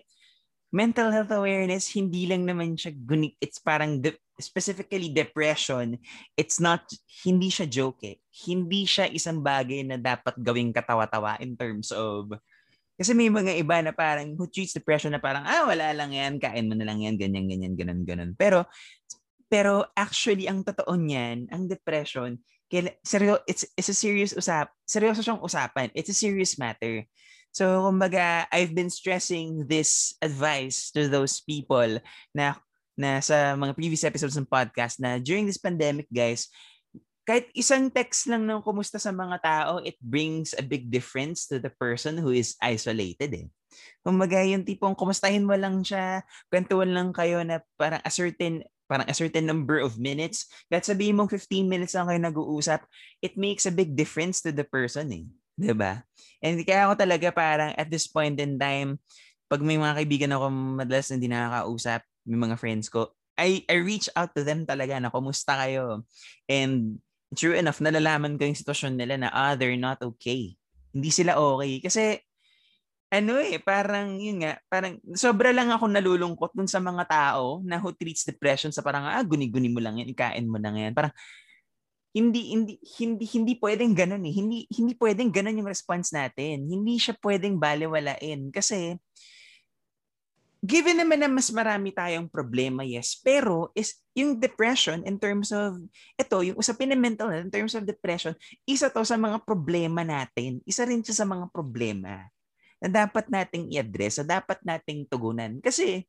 mental 0.71 1.11
health 1.11 1.35
awareness 1.35 1.91
hindi 1.91 2.31
lang 2.31 2.47
naman 2.47 2.79
siya 2.79 2.95
guni 2.95 3.35
it's 3.43 3.59
parang 3.59 3.99
de- 3.99 4.15
specifically 4.39 5.11
depression 5.11 5.99
it's 6.39 6.63
not 6.63 6.87
hindi 7.27 7.51
siya 7.51 7.67
joke 7.67 7.99
eh. 8.07 8.23
Hindi 8.47 8.87
siya 8.87 9.11
isang 9.11 9.43
bagay 9.43 9.83
na 9.83 9.99
dapat 9.99 10.39
gawing 10.39 10.71
katawa-tawa 10.71 11.43
in 11.43 11.59
terms 11.59 11.91
of 11.91 12.31
kasi 13.01 13.17
may 13.17 13.33
mga 13.33 13.57
iba 13.57 13.81
na 13.81 13.89
parang 13.89 14.37
who 14.37 14.45
treats 14.45 14.77
depression 14.77 15.09
na 15.09 15.17
parang, 15.17 15.41
ah, 15.41 15.65
wala 15.65 15.89
lang 15.89 16.13
yan, 16.13 16.37
kain 16.37 16.69
mo 16.69 16.77
na 16.77 16.85
lang 16.85 17.01
yan, 17.01 17.17
ganyan, 17.17 17.49
ganyan, 17.49 17.73
ganun, 17.73 18.05
ganun. 18.05 18.31
Pero, 18.37 18.69
pero 19.49 19.89
actually, 19.97 20.45
ang 20.45 20.61
totoo 20.61 20.93
niyan, 20.93 21.49
ang 21.49 21.65
depression, 21.65 22.37
seryo, 23.01 23.41
it's, 23.49 23.65
it's 23.73 23.89
a 23.89 23.97
serious 23.97 24.37
usap, 24.37 24.69
seryoso 24.85 25.25
siyang 25.25 25.41
usapan. 25.41 25.89
It's 25.97 26.13
a 26.13 26.15
serious 26.15 26.61
matter. 26.61 27.09
So, 27.49 27.89
kumbaga, 27.89 28.45
I've 28.53 28.77
been 28.77 28.93
stressing 28.93 29.65
this 29.65 30.13
advice 30.21 30.93
to 30.93 31.09
those 31.09 31.41
people 31.41 31.99
na 32.37 32.55
na 32.95 33.17
sa 33.17 33.57
mga 33.57 33.73
previous 33.73 34.05
episodes 34.05 34.37
ng 34.37 34.45
podcast 34.45 35.01
na 35.01 35.17
during 35.17 35.49
this 35.49 35.57
pandemic, 35.57 36.05
guys, 36.13 36.53
kahit 37.31 37.47
isang 37.55 37.87
text 37.87 38.27
lang 38.27 38.43
ng 38.43 38.59
kumusta 38.59 38.99
sa 38.99 39.15
mga 39.15 39.39
tao, 39.39 39.79
it 39.87 39.95
brings 40.03 40.51
a 40.51 40.59
big 40.59 40.91
difference 40.91 41.47
to 41.47 41.63
the 41.63 41.71
person 41.79 42.19
who 42.19 42.35
is 42.35 42.59
isolated 42.59 43.31
eh. 43.31 43.47
Kumbaga 44.03 44.43
yung 44.43 44.67
tipong 44.67 44.91
kumustahin 44.99 45.47
mo 45.47 45.55
lang 45.55 45.79
siya, 45.79 46.27
kwentuhan 46.51 46.91
lang 46.91 47.15
kayo 47.15 47.39
na 47.47 47.63
parang 47.79 48.03
a 48.03 48.11
certain 48.11 48.67
parang 48.83 49.07
a 49.07 49.15
certain 49.15 49.47
number 49.47 49.79
of 49.79 49.95
minutes. 49.95 50.51
Kahit 50.67 50.83
sabihin 50.83 51.15
mong 51.15 51.31
15 51.31 51.71
minutes 51.71 51.95
lang 51.95 52.11
kayo 52.11 52.19
nag-uusap, 52.19 52.83
it 53.23 53.39
makes 53.39 53.63
a 53.63 53.71
big 53.71 53.95
difference 53.95 54.43
to 54.43 54.51
the 54.51 54.67
person 54.67 55.07
eh. 55.15 55.23
ba? 55.71 56.03
And 56.43 56.59
kaya 56.67 56.91
ako 56.91 56.99
talaga 56.99 57.31
parang 57.31 57.71
at 57.79 57.87
this 57.87 58.11
point 58.11 58.35
in 58.43 58.59
time, 58.59 58.99
pag 59.47 59.63
may 59.63 59.79
mga 59.79 60.03
kaibigan 60.03 60.35
ako 60.35 60.51
madalas 60.83 61.15
hindi 61.15 61.31
nakakausap, 61.31 62.03
may 62.27 62.39
mga 62.43 62.59
friends 62.59 62.91
ko, 62.91 63.15
I, 63.39 63.63
I 63.71 63.79
reach 63.79 64.11
out 64.19 64.35
to 64.35 64.43
them 64.43 64.67
talaga 64.67 64.99
na 64.99 65.07
kumusta 65.07 65.55
kayo. 65.55 66.03
And 66.51 66.99
true 67.35 67.55
enough, 67.55 67.79
nalalaman 67.79 68.35
ko 68.35 68.47
yung 68.47 68.59
sitwasyon 68.59 68.93
nila 68.99 69.15
na, 69.17 69.29
ah, 69.31 69.55
they're 69.55 69.79
not 69.79 69.99
okay. 70.03 70.55
Hindi 70.91 71.09
sila 71.09 71.39
okay. 71.39 71.79
Kasi, 71.79 72.19
ano 73.11 73.39
eh, 73.39 73.59
parang, 73.59 74.19
yun 74.19 74.43
nga, 74.43 74.59
parang, 74.67 74.99
sobra 75.15 75.51
lang 75.51 75.71
ako 75.71 75.87
nalulungkot 75.87 76.51
dun 76.55 76.67
sa 76.67 76.79
mga 76.79 77.03
tao 77.07 77.59
na 77.63 77.79
who 77.79 77.91
treats 77.95 78.27
depression 78.27 78.71
sa 78.71 78.83
parang, 78.83 79.07
ah, 79.07 79.23
guni-guni 79.23 79.71
mo 79.71 79.79
lang 79.79 79.99
yan, 79.99 80.11
ikain 80.11 80.47
mo 80.47 80.59
lang 80.59 80.75
yan. 80.79 80.91
Parang, 80.95 81.11
hindi 82.11 82.51
hindi 82.51 82.75
hindi 82.99 83.23
hindi 83.23 83.53
pwedeng 83.55 83.95
ganoon 83.95 84.23
eh. 84.27 84.33
Hindi 84.35 84.57
hindi 84.67 84.93
pwedeng 84.99 85.31
ganoon 85.31 85.63
yung 85.63 85.71
response 85.71 86.11
natin. 86.11 86.67
Hindi 86.67 86.99
siya 86.99 87.15
pwedeng 87.23 87.55
balewalain 87.55 88.51
kasi 88.51 88.99
given 90.61 91.01
naman 91.01 91.19
na 91.19 91.29
mas 91.29 91.49
marami 91.49 91.89
tayong 91.89 92.29
problema, 92.29 92.85
yes, 92.85 93.17
pero 93.17 93.73
is 93.73 93.97
yung 94.13 94.37
depression 94.37 95.01
in 95.09 95.17
terms 95.17 95.49
of, 95.49 95.81
ito, 96.15 96.37
yung 96.45 96.57
usapin 96.61 96.93
ng 96.93 97.01
mental 97.01 97.33
health 97.33 97.49
in 97.49 97.53
terms 97.53 97.73
of 97.73 97.83
depression, 97.83 98.37
isa 98.69 98.93
to 98.93 99.01
sa 99.01 99.17
mga 99.17 99.41
problema 99.41 100.05
natin. 100.05 100.61
Isa 100.63 100.85
rin 100.85 101.01
siya 101.01 101.25
sa 101.25 101.27
mga 101.27 101.49
problema 101.49 102.29
na 102.77 102.87
dapat 102.89 103.25
nating 103.29 103.73
i-address, 103.73 104.21
na 104.21 104.37
dapat 104.37 104.61
nating 104.61 105.09
tugunan. 105.09 105.57
Kasi, 105.61 106.05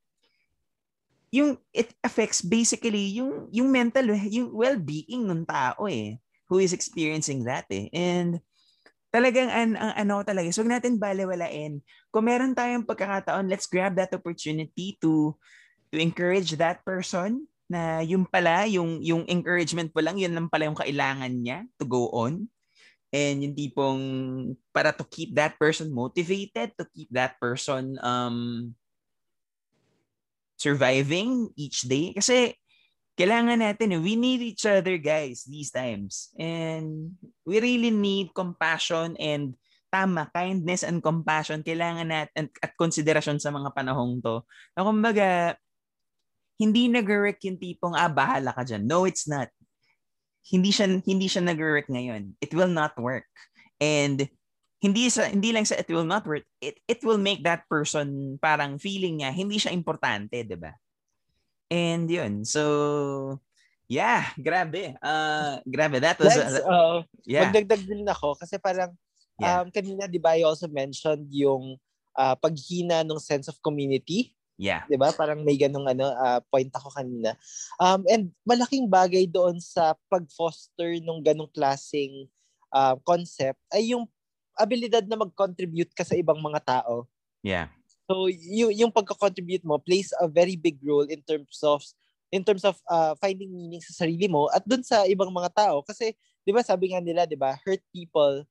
yung 1.32 1.57
it 1.72 1.88
affects 2.05 2.44
basically 2.44 3.16
yung 3.16 3.48
yung 3.48 3.72
mental 3.72 4.05
yung 4.28 4.53
well-being 4.53 5.24
ng 5.24 5.48
tao 5.48 5.88
eh 5.88 6.20
who 6.44 6.61
is 6.61 6.76
experiencing 6.76 7.40
that 7.48 7.64
eh 7.72 7.88
and 7.96 8.36
talagang 9.12 9.52
an, 9.52 9.76
ang 9.76 9.92
ano 10.08 10.24
talaga, 10.24 10.48
so 10.50 10.64
huwag 10.64 10.80
natin 10.80 10.96
balewalain. 10.96 11.84
Kung 12.08 12.24
meron 12.26 12.56
tayong 12.56 12.88
pagkakataon, 12.88 13.46
let's 13.46 13.68
grab 13.68 13.92
that 14.00 14.16
opportunity 14.16 14.96
to 15.04 15.36
to 15.92 16.00
encourage 16.00 16.56
that 16.56 16.80
person 16.82 17.44
na 17.68 18.00
yung 18.00 18.24
pala, 18.24 18.68
yung, 18.68 19.00
yung 19.00 19.24
encouragement 19.28 19.92
po 19.92 20.00
lang, 20.00 20.16
yun 20.20 20.32
lang 20.32 20.48
pala 20.48 20.68
yung 20.68 20.76
kailangan 20.76 21.32
niya 21.32 21.68
to 21.76 21.84
go 21.84 22.08
on. 22.12 22.48
And 23.12 23.44
yung 23.44 23.56
tipong 23.56 24.02
para 24.72 24.92
to 24.96 25.04
keep 25.04 25.36
that 25.36 25.60
person 25.60 25.92
motivated, 25.92 26.72
to 26.80 26.84
keep 26.96 27.12
that 27.12 27.36
person 27.36 28.00
um, 28.00 28.72
surviving 30.56 31.52
each 31.60 31.84
day. 31.84 32.16
Kasi 32.16 32.56
kailangan 33.16 33.60
natin, 33.60 33.96
eh, 33.96 34.00
we 34.00 34.16
need 34.16 34.40
each 34.40 34.64
other 34.64 34.96
guys 34.96 35.44
these 35.44 35.68
times. 35.68 36.32
And 36.40 37.16
we 37.44 37.60
really 37.60 37.92
need 37.92 38.32
compassion 38.32 39.16
and 39.20 39.54
tama, 39.92 40.32
kindness 40.32 40.82
and 40.82 41.04
compassion 41.04 41.60
kailangan 41.60 42.08
natin 42.08 42.48
at 42.64 42.72
konsiderasyon 42.80 43.36
sa 43.36 43.52
mga 43.52 43.76
panahong 43.76 44.24
to. 44.24 44.40
Na 44.72 44.88
kumbaga, 44.88 45.56
hindi 46.56 46.88
nag-work 46.88 47.42
yung 47.44 47.60
tipong, 47.60 47.92
ah, 47.92 48.08
bahala 48.08 48.56
ka 48.56 48.64
dyan. 48.64 48.88
No, 48.88 49.04
it's 49.04 49.28
not. 49.28 49.52
Hindi 50.48 50.72
siya, 50.72 50.88
hindi 51.04 51.28
siya 51.28 51.44
nag-work 51.44 51.92
ngayon. 51.92 52.40
It 52.40 52.56
will 52.56 52.72
not 52.72 52.96
work. 52.96 53.28
And 53.76 54.24
hindi 54.82 55.06
sa 55.06 55.30
hindi 55.30 55.54
lang 55.54 55.62
sa 55.62 55.78
it 55.78 55.86
will 55.86 56.02
not 56.02 56.26
work 56.26 56.42
it 56.58 56.74
it 56.90 56.98
will 57.06 57.16
make 57.16 57.46
that 57.46 57.62
person 57.70 58.34
parang 58.42 58.82
feeling 58.82 59.22
niya 59.22 59.30
hindi 59.30 59.54
siya 59.54 59.70
importante 59.70 60.42
'di 60.42 60.58
ba 60.58 60.74
and 61.72 62.04
yun 62.12 62.44
so 62.44 63.40
yeah 63.88 64.28
grabe 64.36 64.92
uh 65.00 65.56
grabe 65.64 65.96
that 66.04 66.20
was 66.20 66.36
That's, 66.36 66.60
uh, 66.60 67.00
yeah 67.24 67.48
magdagdag 67.48 67.88
din 67.88 68.04
ako 68.04 68.36
kasi 68.36 68.60
parang 68.60 68.92
yeah. 69.40 69.64
um 69.64 69.72
kanina 69.72 70.04
'di 70.04 70.20
ba 70.20 70.36
I 70.36 70.44
also 70.44 70.68
mentioned 70.68 71.32
yung 71.32 71.80
uh, 72.12 72.36
paghina 72.36 73.00
ng 73.00 73.16
sense 73.16 73.48
of 73.48 73.56
community 73.64 74.36
Yeah. 74.60 74.86
'Di 74.86 74.94
ba? 74.94 75.10
Parang 75.10 75.42
may 75.42 75.58
ganung 75.58 75.90
ano 75.90 76.06
uh, 76.12 76.38
point 76.46 76.70
ako 76.70 76.94
kanina. 76.94 77.34
Um 77.82 78.06
and 78.06 78.30
malaking 78.46 78.86
bagay 78.86 79.26
doon 79.26 79.58
sa 79.58 79.98
pag-foster 80.06 81.02
nung 81.02 81.18
ganung 81.18 81.50
klaseng 81.50 82.30
uh, 82.70 82.94
concept 83.02 83.58
ay 83.74 83.90
yung 83.90 84.06
abilidad 84.54 85.02
na 85.10 85.18
mag-contribute 85.18 85.90
ka 85.96 86.06
sa 86.06 86.14
ibang 86.14 86.38
mga 86.38 86.62
tao. 86.62 87.10
Yeah. 87.42 87.74
So 88.12 88.28
yung 88.28 88.72
yung 88.76 88.92
pagko-contribute 88.92 89.64
mo 89.64 89.80
plays 89.80 90.12
a 90.20 90.28
very 90.28 90.52
big 90.52 90.76
role 90.84 91.08
in 91.08 91.24
terms 91.24 91.64
of 91.64 91.80
in 92.28 92.44
terms 92.44 92.60
of 92.60 92.76
uh, 92.92 93.16
finding 93.16 93.48
meaning 93.48 93.80
sa 93.80 94.04
sarili 94.04 94.28
mo 94.28 94.52
at 94.52 94.60
dun 94.68 94.84
sa 94.84 95.08
ibang 95.08 95.32
mga 95.32 95.48
tao 95.56 95.80
kasi 95.80 96.12
'di 96.44 96.52
ba 96.52 96.60
sabi 96.60 96.92
nga 96.92 97.00
nila 97.00 97.24
'di 97.24 97.40
ba 97.40 97.56
hurt 97.64 97.80
people 97.88 98.44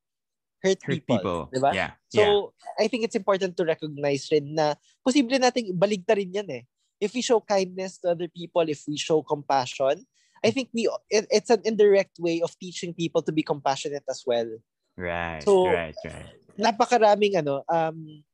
hurt, 0.66 0.82
hurt 0.82 0.98
people, 0.98 1.22
people. 1.22 1.42
'di 1.54 1.62
ba? 1.62 1.78
Yeah. 1.78 1.92
So 2.10 2.22
yeah. 2.26 2.82
I 2.82 2.90
think 2.90 3.06
it's 3.06 3.18
important 3.18 3.54
to 3.54 3.64
recognize 3.70 4.26
rin 4.34 4.58
na 4.58 4.74
posible 5.06 5.38
nating 5.38 5.78
baligta 5.78 6.18
rin 6.18 6.34
'yan 6.34 6.50
eh. 6.50 6.64
If 6.98 7.14
we 7.14 7.22
show 7.22 7.38
kindness 7.42 8.02
to 8.02 8.18
other 8.18 8.30
people, 8.30 8.66
if 8.66 8.82
we 8.90 8.98
show 8.98 9.22
compassion, 9.22 10.06
I 10.42 10.50
think 10.50 10.74
we 10.74 10.90
it, 11.14 11.30
it's 11.30 11.54
an 11.54 11.62
indirect 11.62 12.18
way 12.18 12.42
of 12.42 12.58
teaching 12.58 12.98
people 12.98 13.22
to 13.26 13.34
be 13.34 13.46
compassionate 13.46 14.06
as 14.10 14.26
well. 14.26 14.50
Right. 14.98 15.46
So, 15.46 15.70
right, 15.70 15.98
right. 16.02 16.34
Napakaraming 16.58 17.42
ano 17.42 17.66
um 17.70 18.26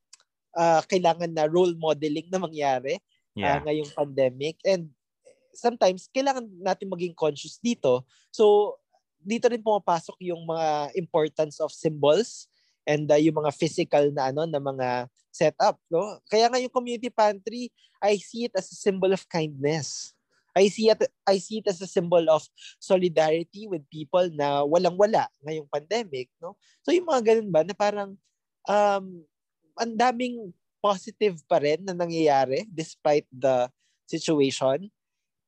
uh, 0.58 0.82
kailangan 0.90 1.30
na 1.30 1.46
role 1.46 1.78
modeling 1.78 2.26
na 2.34 2.42
mangyari 2.42 2.98
uh, 2.98 3.40
yeah. 3.40 3.56
uh, 3.56 3.62
ngayong 3.64 3.92
pandemic 3.94 4.58
and 4.66 4.90
sometimes 5.54 6.10
kailangan 6.10 6.50
natin 6.58 6.90
maging 6.90 7.14
conscious 7.14 7.62
dito. 7.62 8.02
So 8.34 8.76
dito 9.22 9.46
rin 9.50 9.62
pumapasok 9.62 10.18
yung 10.26 10.46
mga 10.46 10.98
importance 10.98 11.62
of 11.62 11.70
symbols 11.74 12.50
and 12.88 13.06
uh, 13.10 13.20
yung 13.20 13.38
mga 13.38 13.52
physical 13.54 14.10
na 14.14 14.32
ano 14.32 14.48
na 14.48 14.62
mga 14.62 15.12
setup, 15.34 15.78
no? 15.92 16.18
Kaya 16.32 16.50
nga 16.50 16.58
yung 16.58 16.74
community 16.74 17.14
pantry, 17.14 17.70
I 18.02 18.18
see 18.18 18.50
it 18.50 18.56
as 18.58 18.72
a 18.74 18.78
symbol 18.78 19.14
of 19.14 19.22
kindness. 19.30 20.18
I 20.58 20.74
see 20.74 20.90
it 20.90 20.98
I 21.30 21.38
see 21.38 21.62
it 21.62 21.70
as 21.70 21.78
a 21.86 21.90
symbol 21.90 22.26
of 22.34 22.42
solidarity 22.82 23.70
with 23.70 23.86
people 23.94 24.26
na 24.34 24.66
walang-wala 24.66 25.30
ngayong 25.46 25.70
pandemic, 25.70 26.34
no? 26.42 26.58
So 26.82 26.90
yung 26.90 27.06
mga 27.06 27.36
ganun 27.36 27.54
ba 27.54 27.62
na 27.62 27.78
parang 27.78 28.18
um 28.66 29.06
ang 29.78 29.94
daming 29.96 30.52
positive 30.82 31.42
pa 31.50 31.58
rin 31.62 31.82
na 31.82 31.94
nangyayari 31.94 32.66
despite 32.70 33.26
the 33.34 33.70
situation. 34.06 34.90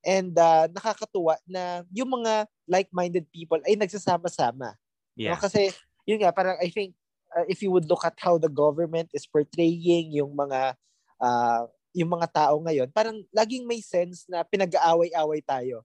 And 0.05 0.31
uh, 0.33 0.71
nakakatuwa 0.71 1.35
na 1.43 1.83
yung 1.91 2.09
mga 2.21 2.47
like-minded 2.65 3.27
people 3.29 3.59
ay 3.67 3.75
nagsasama-sama. 3.75 4.75
Yeah. 5.19 5.35
No? 5.35 5.41
Kasi 5.43 5.75
yun 6.07 6.23
nga 6.23 6.31
parang 6.31 6.55
I 6.63 6.71
think 6.71 6.95
uh, 7.35 7.45
if 7.51 7.59
you 7.61 7.69
would 7.69 7.85
look 7.85 8.07
at 8.07 8.15
how 8.17 8.39
the 8.39 8.49
government 8.49 9.11
is 9.11 9.27
portraying 9.27 10.15
yung 10.15 10.33
mga 10.33 10.73
uh, 11.19 11.63
yung 11.93 12.09
mga 12.15 12.27
tao 12.31 12.55
ngayon, 12.61 12.89
parang 12.93 13.17
laging 13.33 13.65
may 13.65 13.81
sense 13.81 14.23
na 14.29 14.45
pinag-aaway-away 14.45 15.41
tayo. 15.41 15.83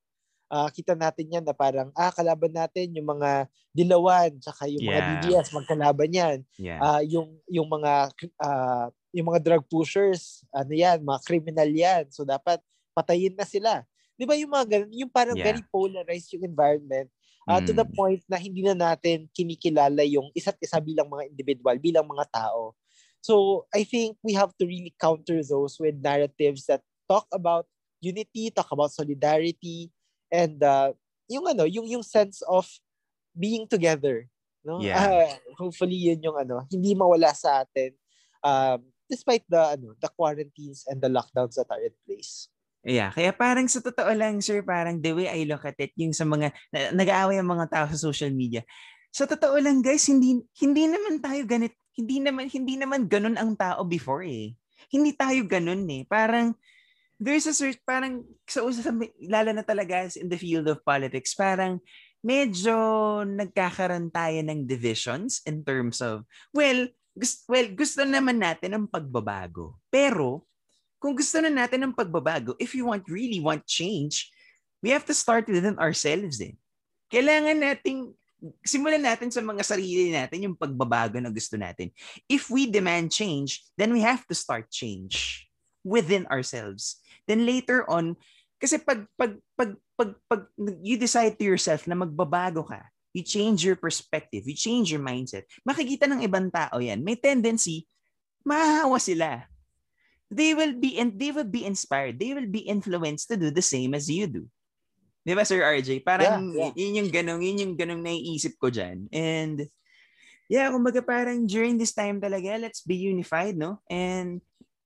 Uh, 0.54 0.70
kita 0.70 0.94
natin 0.94 1.26
yan 1.34 1.42
na 1.42 1.50
parang, 1.50 1.90
ah, 1.98 2.14
kalaban 2.14 2.54
natin 2.54 2.94
yung 2.94 3.18
mga 3.18 3.50
dilawan, 3.74 4.30
tsaka 4.38 4.70
yung 4.70 4.86
yeah. 4.86 4.94
mga 4.94 5.02
DDS, 5.26 5.48
magkalaban 5.50 6.10
yan. 6.14 6.38
Yeah. 6.54 6.78
Uh, 6.78 7.02
yung, 7.02 7.28
yung 7.50 7.66
mga, 7.66 8.14
uh, 8.38 8.86
yung 9.10 9.26
mga 9.34 9.40
drug 9.42 9.66
pushers, 9.66 10.46
ano 10.54 10.70
yan, 10.70 11.02
mga 11.02 11.20
criminal 11.26 11.66
yan. 11.66 12.06
So, 12.14 12.22
dapat 12.22 12.62
patayin 12.94 13.34
na 13.34 13.42
sila. 13.42 13.82
Di 14.14 14.22
ba 14.22 14.38
yung 14.38 14.54
mga 14.54 14.66
ganun, 14.70 14.92
yung 14.94 15.10
parang 15.10 15.34
yeah. 15.34 15.50
very 15.50 15.62
polarized 15.74 16.30
yung 16.38 16.46
environment 16.46 17.10
uh, 17.50 17.58
mm. 17.58 17.66
to 17.66 17.72
the 17.74 17.82
mm. 17.82 17.94
point 17.98 18.22
na 18.30 18.38
hindi 18.38 18.62
na 18.62 18.78
natin 18.78 19.26
kinikilala 19.34 20.06
yung 20.06 20.30
isa't 20.38 20.56
isa 20.62 20.78
bilang 20.78 21.10
mga 21.10 21.26
individual, 21.34 21.76
bilang 21.82 22.06
mga 22.06 22.30
tao. 22.30 22.78
So 23.24 23.64
I 23.72 23.82
think 23.82 24.20
we 24.22 24.36
have 24.36 24.52
to 24.60 24.64
really 24.68 24.94
counter 25.00 25.40
those 25.42 25.80
with 25.80 25.98
narratives 25.98 26.68
that 26.68 26.84
talk 27.08 27.26
about 27.32 27.66
unity, 28.04 28.52
talk 28.52 28.68
about 28.70 28.92
solidarity, 28.92 29.88
and 30.34 30.58
uh, 30.58 30.90
yung 31.30 31.46
ano, 31.46 31.62
yung 31.70 31.86
yung 31.86 32.02
sense 32.02 32.42
of 32.50 32.66
being 33.30 33.70
together. 33.70 34.26
No? 34.66 34.82
Yeah. 34.82 34.98
Uh, 34.98 35.30
hopefully 35.54 36.10
yun 36.10 36.18
yung 36.26 36.34
ano, 36.34 36.66
hindi 36.66 36.98
mawala 36.98 37.30
sa 37.30 37.62
atin 37.62 37.94
um, 38.42 38.82
despite 39.06 39.46
the 39.46 39.78
ano, 39.78 39.94
the 40.02 40.10
quarantines 40.10 40.82
and 40.90 40.98
the 40.98 41.08
lockdowns 41.08 41.54
that 41.54 41.70
are 41.70 41.80
in 41.80 41.94
place. 42.02 42.50
Yeah, 42.84 43.08
kaya 43.08 43.32
parang 43.32 43.64
sa 43.64 43.80
totoo 43.80 44.12
lang, 44.12 44.44
sir, 44.44 44.60
parang 44.60 45.00
the 45.00 45.16
way 45.16 45.24
I 45.24 45.48
look 45.48 45.64
at 45.64 45.80
it, 45.80 45.96
yung 45.96 46.12
sa 46.12 46.28
mga, 46.28 46.52
na, 46.68 46.92
nag-aaway 46.92 47.40
ang 47.40 47.48
mga 47.48 47.72
tao 47.72 47.86
sa 47.88 47.96
social 47.96 48.28
media, 48.28 48.60
sa 49.08 49.24
totoo 49.24 49.56
lang 49.56 49.80
guys, 49.80 50.04
hindi 50.10 50.42
hindi 50.58 50.84
naman 50.90 51.22
tayo 51.22 51.46
ganit 51.46 51.72
hindi 51.94 52.18
naman 52.18 52.50
hindi 52.50 52.74
naman 52.74 53.06
ganun 53.06 53.38
ang 53.38 53.54
tao 53.54 53.86
before 53.86 54.26
eh. 54.26 54.52
Hindi 54.90 55.14
tayo 55.14 55.46
ganun 55.46 55.86
eh. 55.86 56.02
Parang 56.04 56.52
there's 57.18 57.46
a 57.46 57.54
search 57.54 57.78
parang 57.86 58.26
sa 58.46 58.62
usa 58.66 58.90
lalo 59.26 59.50
na 59.54 59.64
talaga 59.64 60.10
in 60.18 60.28
the 60.28 60.38
field 60.38 60.66
of 60.66 60.82
politics, 60.82 61.34
parang 61.34 61.78
medyo 62.24 62.74
nagkakaroon 63.22 64.08
tayo 64.08 64.40
ng 64.40 64.64
divisions 64.64 65.44
in 65.44 65.60
terms 65.60 66.00
of 66.00 66.24
well, 66.56 66.88
gusto, 67.12 67.46
well, 67.52 67.68
gusto 67.70 68.02
naman 68.02 68.40
natin 68.40 68.74
ng 68.74 68.86
pagbabago. 68.88 69.78
Pero 69.92 70.48
kung 70.98 71.12
gusto 71.12 71.38
na 71.44 71.52
natin 71.52 71.84
ng 71.84 71.94
pagbabago, 71.94 72.56
if 72.56 72.72
you 72.72 72.88
want 72.88 73.04
really 73.12 73.38
want 73.38 73.62
change, 73.68 74.32
we 74.80 74.88
have 74.88 75.04
to 75.04 75.12
start 75.12 75.44
within 75.46 75.76
ourselves 75.76 76.40
eh. 76.40 76.56
Kailangan 77.12 77.60
nating 77.60 78.16
simulan 78.64 79.00
natin 79.00 79.32
sa 79.32 79.40
mga 79.40 79.62
sarili 79.64 80.12
natin 80.12 80.48
yung 80.48 80.56
pagbabago 80.56 81.16
na 81.20 81.32
gusto 81.32 81.56
natin. 81.56 81.88
If 82.28 82.52
we 82.52 82.68
demand 82.68 83.12
change, 83.12 83.64
then 83.76 83.92
we 83.92 84.04
have 84.04 84.24
to 84.28 84.36
start 84.36 84.68
change 84.68 85.44
within 85.84 86.28
ourselves. 86.28 87.00
Then 87.24 87.48
later 87.48 87.88
on, 87.88 88.16
kasi 88.60 88.80
pag 88.80 89.04
pag 89.16 89.36
pag 89.56 89.76
pag, 89.96 90.10
pag 90.28 90.42
you 90.82 90.96
decide 90.96 91.36
to 91.38 91.44
yourself 91.44 91.86
na 91.86 91.96
magbabago 91.96 92.64
ka, 92.66 92.80
you 93.14 93.22
change 93.22 93.62
your 93.62 93.78
perspective, 93.78 94.42
you 94.44 94.58
change 94.58 94.90
your 94.90 95.00
mindset, 95.00 95.46
makikita 95.62 96.10
ng 96.10 96.26
ibang 96.26 96.50
tao 96.50 96.82
yan, 96.82 97.00
may 97.00 97.14
tendency, 97.14 97.86
mahahawa 98.42 98.98
sila. 98.98 99.46
They 100.34 100.50
will 100.50 100.74
be 100.74 100.98
and 100.98 101.14
they 101.14 101.30
will 101.30 101.46
be 101.46 101.62
inspired. 101.62 102.18
They 102.18 102.34
will 102.34 102.50
be 102.50 102.66
influenced 102.66 103.30
to 103.30 103.38
do 103.38 103.54
the 103.54 103.62
same 103.62 103.94
as 103.94 104.10
you 104.10 104.26
do. 104.26 104.44
Di 105.24 105.32
ba, 105.32 105.46
Sir 105.46 105.64
RJ? 105.64 106.04
Parang 106.04 106.52
yeah, 106.52 106.68
yeah. 106.68 106.72
yun 106.76 107.00
yung 107.00 107.10
ganong, 107.14 107.40
yun 107.40 107.62
yung 107.64 107.74
ganong 107.80 108.04
naiisip 108.04 108.60
ko 108.60 108.68
dyan. 108.68 109.08
And 109.08 109.64
yeah, 110.52 110.68
kumbaga 110.68 111.00
parang 111.00 111.48
during 111.48 111.80
this 111.80 111.96
time 111.96 112.20
talaga, 112.20 112.60
let's 112.60 112.84
be 112.84 112.98
unified, 113.00 113.56
no? 113.56 113.80
And 113.88 114.44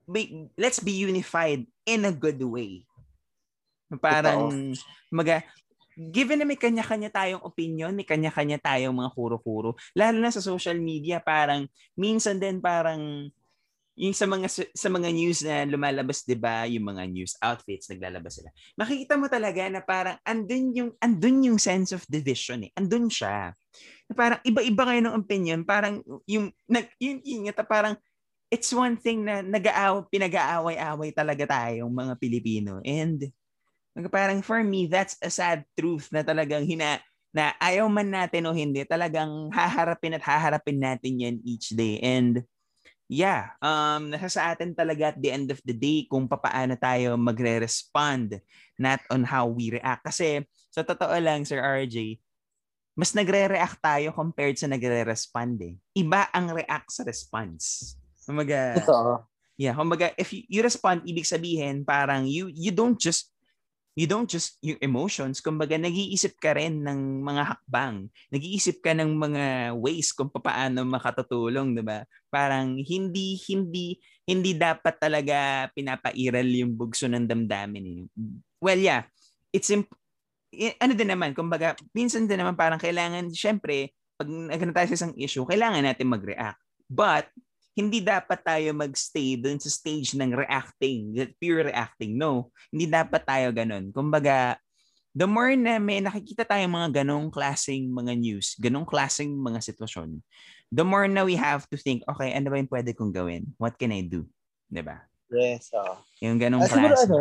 be, 0.09 0.49
let's 0.57 0.81
be 0.81 0.97
unified 0.97 1.69
in 1.85 2.09
a 2.09 2.13
good 2.13 2.41
way. 2.41 2.89
Parang, 4.01 4.73
maga, 5.13 5.45
given 5.99 6.39
na 6.39 6.47
may 6.47 6.57
kanya-kanya 6.61 7.11
tayong 7.11 7.43
opinion, 7.43 7.93
may 7.93 8.07
kanya-kanya 8.07 8.63
tayong 8.63 8.95
mga 8.95 9.13
kuro-kuro, 9.13 9.75
lalo 9.97 10.17
na 10.21 10.33
sa 10.33 10.45
social 10.45 10.77
media, 10.79 11.19
parang 11.19 11.69
minsan 11.99 12.39
din 12.39 12.63
parang 12.63 13.29
yung 13.99 14.15
sa 14.15 14.31
mga 14.31 14.47
sa 14.71 14.89
mga 14.95 15.11
news 15.11 15.43
na 15.43 15.67
lumalabas 15.67 16.23
'di 16.23 16.39
ba? 16.39 16.63
Yung 16.71 16.87
mga 16.87 17.03
news 17.11 17.35
outfits 17.43 17.91
naglalabas 17.91 18.39
sila. 18.39 18.55
Makikita 18.79 19.19
mo 19.19 19.27
talaga 19.27 19.67
na 19.67 19.83
parang 19.83 20.15
andun 20.23 20.71
yung 20.71 20.91
andun 21.03 21.51
yung 21.51 21.59
sense 21.59 21.91
of 21.91 22.07
division 22.07 22.63
eh. 22.63 22.71
Andun 22.79 23.11
siya. 23.11 23.51
Na 24.07 24.15
parang 24.15 24.39
iba-iba 24.47 24.87
kayo 24.87 25.01
ng 25.03 25.19
opinion. 25.19 25.67
Parang 25.67 25.99
yung 26.31 26.55
nag 26.71 26.87
yun, 27.03 27.19
yun, 27.27 27.51
yun 27.51 27.57
parang 27.67 27.99
it's 28.49 28.73
one 28.73 28.97
thing 28.97 29.25
na 29.25 29.45
nag-aaw 29.45 30.09
pinag-aaway-away 30.09 31.11
talaga 31.13 31.45
tayong 31.45 31.93
mga 31.93 32.15
Pilipino 32.17 32.81
and 32.85 33.29
parang 34.09 34.41
for 34.41 34.63
me 34.63 34.87
that's 34.87 35.19
a 35.21 35.29
sad 35.29 35.67
truth 35.75 36.09
na 36.15 36.23
talagang 36.23 36.65
hina 36.65 37.03
na 37.35 37.53
ayaw 37.61 37.85
man 37.93 38.09
natin 38.09 38.49
o 38.49 38.57
hindi 38.57 38.81
talagang 38.89 39.53
haharapin 39.53 40.17
at 40.17 40.25
haharapin 40.25 40.81
natin 40.81 41.21
yan 41.21 41.37
each 41.45 41.77
day 41.77 42.01
and 42.01 42.41
yeah, 43.09 43.57
um, 43.65 44.13
nasa 44.13 44.29
sa 44.29 44.53
atin 44.53 44.77
talaga 44.77 45.17
at 45.17 45.19
the 45.19 45.33
end 45.33 45.49
of 45.49 45.59
the 45.65 45.73
day 45.73 46.05
kung 46.07 46.29
paano 46.29 46.77
tayo 46.77 47.17
magre-respond, 47.17 48.37
not 48.77 49.01
on 49.09 49.25
how 49.25 49.49
we 49.49 49.73
react. 49.73 50.05
Kasi 50.05 50.45
sa 50.69 50.85
totoo 50.85 51.17
lang, 51.17 51.43
Sir 51.49 51.59
RJ, 51.59 52.21
mas 52.95 53.17
nagre-react 53.17 53.81
tayo 53.81 54.13
compared 54.13 54.61
sa 54.61 54.69
nagre-respond 54.69 55.57
eh. 55.65 55.75
Iba 55.97 56.29
ang 56.31 56.53
react 56.53 56.93
sa 56.93 57.03
response. 57.03 57.97
Kumaga, 58.29 58.77
Totoo. 58.85 59.25
yeah, 59.57 59.73
kumaga, 59.73 60.13
if 60.21 60.29
you, 60.37 60.45
you 60.53 60.61
respond, 60.61 61.01
ibig 61.09 61.25
sabihin, 61.25 61.89
parang 61.89 62.29
you, 62.29 62.53
you 62.53 62.69
don't 62.69 63.01
just 63.01 63.33
you 63.99 64.07
don't 64.07 64.31
just 64.31 64.63
yung 64.63 64.79
emotions, 64.79 65.43
kumbaga 65.43 65.75
nag-iisip 65.75 66.39
ka 66.39 66.55
rin 66.55 66.87
ng 66.87 67.19
mga 67.19 67.43
hakbang. 67.51 68.07
Nag-iisip 68.31 68.79
ka 68.79 68.95
ng 68.95 69.11
mga 69.11 69.75
ways 69.75 70.15
kung 70.15 70.31
paano 70.31 70.87
makatutulong, 70.87 71.75
'di 71.75 71.83
ba? 71.83 72.07
Parang 72.31 72.79
hindi 72.79 73.35
hindi 73.51 73.99
hindi 74.23 74.55
dapat 74.55 75.03
talaga 75.03 75.67
pinapairal 75.75 76.47
yung 76.47 76.79
bugso 76.79 77.11
ng 77.11 77.27
damdamin 77.27 77.85
eh. 77.91 78.01
Well, 78.63 78.79
yeah. 78.79 79.03
It's 79.51 79.67
imp- 79.75 79.91
ano 80.55 80.93
din 80.95 81.11
naman, 81.11 81.35
kumbaga, 81.35 81.75
minsan 81.93 82.31
din 82.31 82.41
naman 82.41 82.57
parang 82.57 82.81
kailangan, 82.81 83.33
syempre, 83.33 83.93
pag 84.17 84.29
nagkano 84.29 84.73
tayo 84.73 84.89
sa 84.93 84.99
isang 85.05 85.15
issue, 85.17 85.45
kailangan 85.45 85.85
natin 85.85 86.09
mag-react. 86.09 86.61
But, 86.89 87.29
hindi 87.79 88.03
dapat 88.03 88.43
tayo 88.43 88.75
magstay 88.75 89.39
dun 89.39 89.63
sa 89.63 89.71
stage 89.71 90.19
ng 90.19 90.35
reacting, 90.35 91.15
pure 91.39 91.71
reacting. 91.71 92.19
No, 92.19 92.51
hindi 92.75 92.91
dapat 92.91 93.23
tayo 93.23 93.55
ganun. 93.55 93.95
Kumbaga, 93.95 94.59
the 95.15 95.31
more 95.31 95.55
na 95.55 95.79
may 95.79 96.03
nakikita 96.03 96.43
tayo 96.43 96.67
mga 96.67 97.07
ganong 97.07 97.31
klaseng 97.31 97.87
mga 97.87 98.19
news, 98.19 98.59
ganong 98.59 98.83
klaseng 98.83 99.31
mga 99.31 99.63
sitwasyon, 99.63 100.19
the 100.75 100.83
more 100.83 101.07
na 101.07 101.23
we 101.23 101.39
have 101.39 101.63
to 101.71 101.79
think, 101.79 102.03
okay, 102.11 102.35
ano 102.35 102.51
ba 102.51 102.59
yung 102.59 102.67
pwede 102.75 102.91
kong 102.99 103.15
gawin? 103.15 103.47
What 103.63 103.79
can 103.79 103.95
I 103.95 104.03
do? 104.03 104.27
Diba? 104.67 105.07
Yes, 105.31 105.71
oh. 105.71 106.03
Yung 106.19 106.35
ganong 106.43 106.67
Ah, 106.67 106.71
siguro 106.75 106.99
klase. 106.99 107.07
ano, 107.07 107.19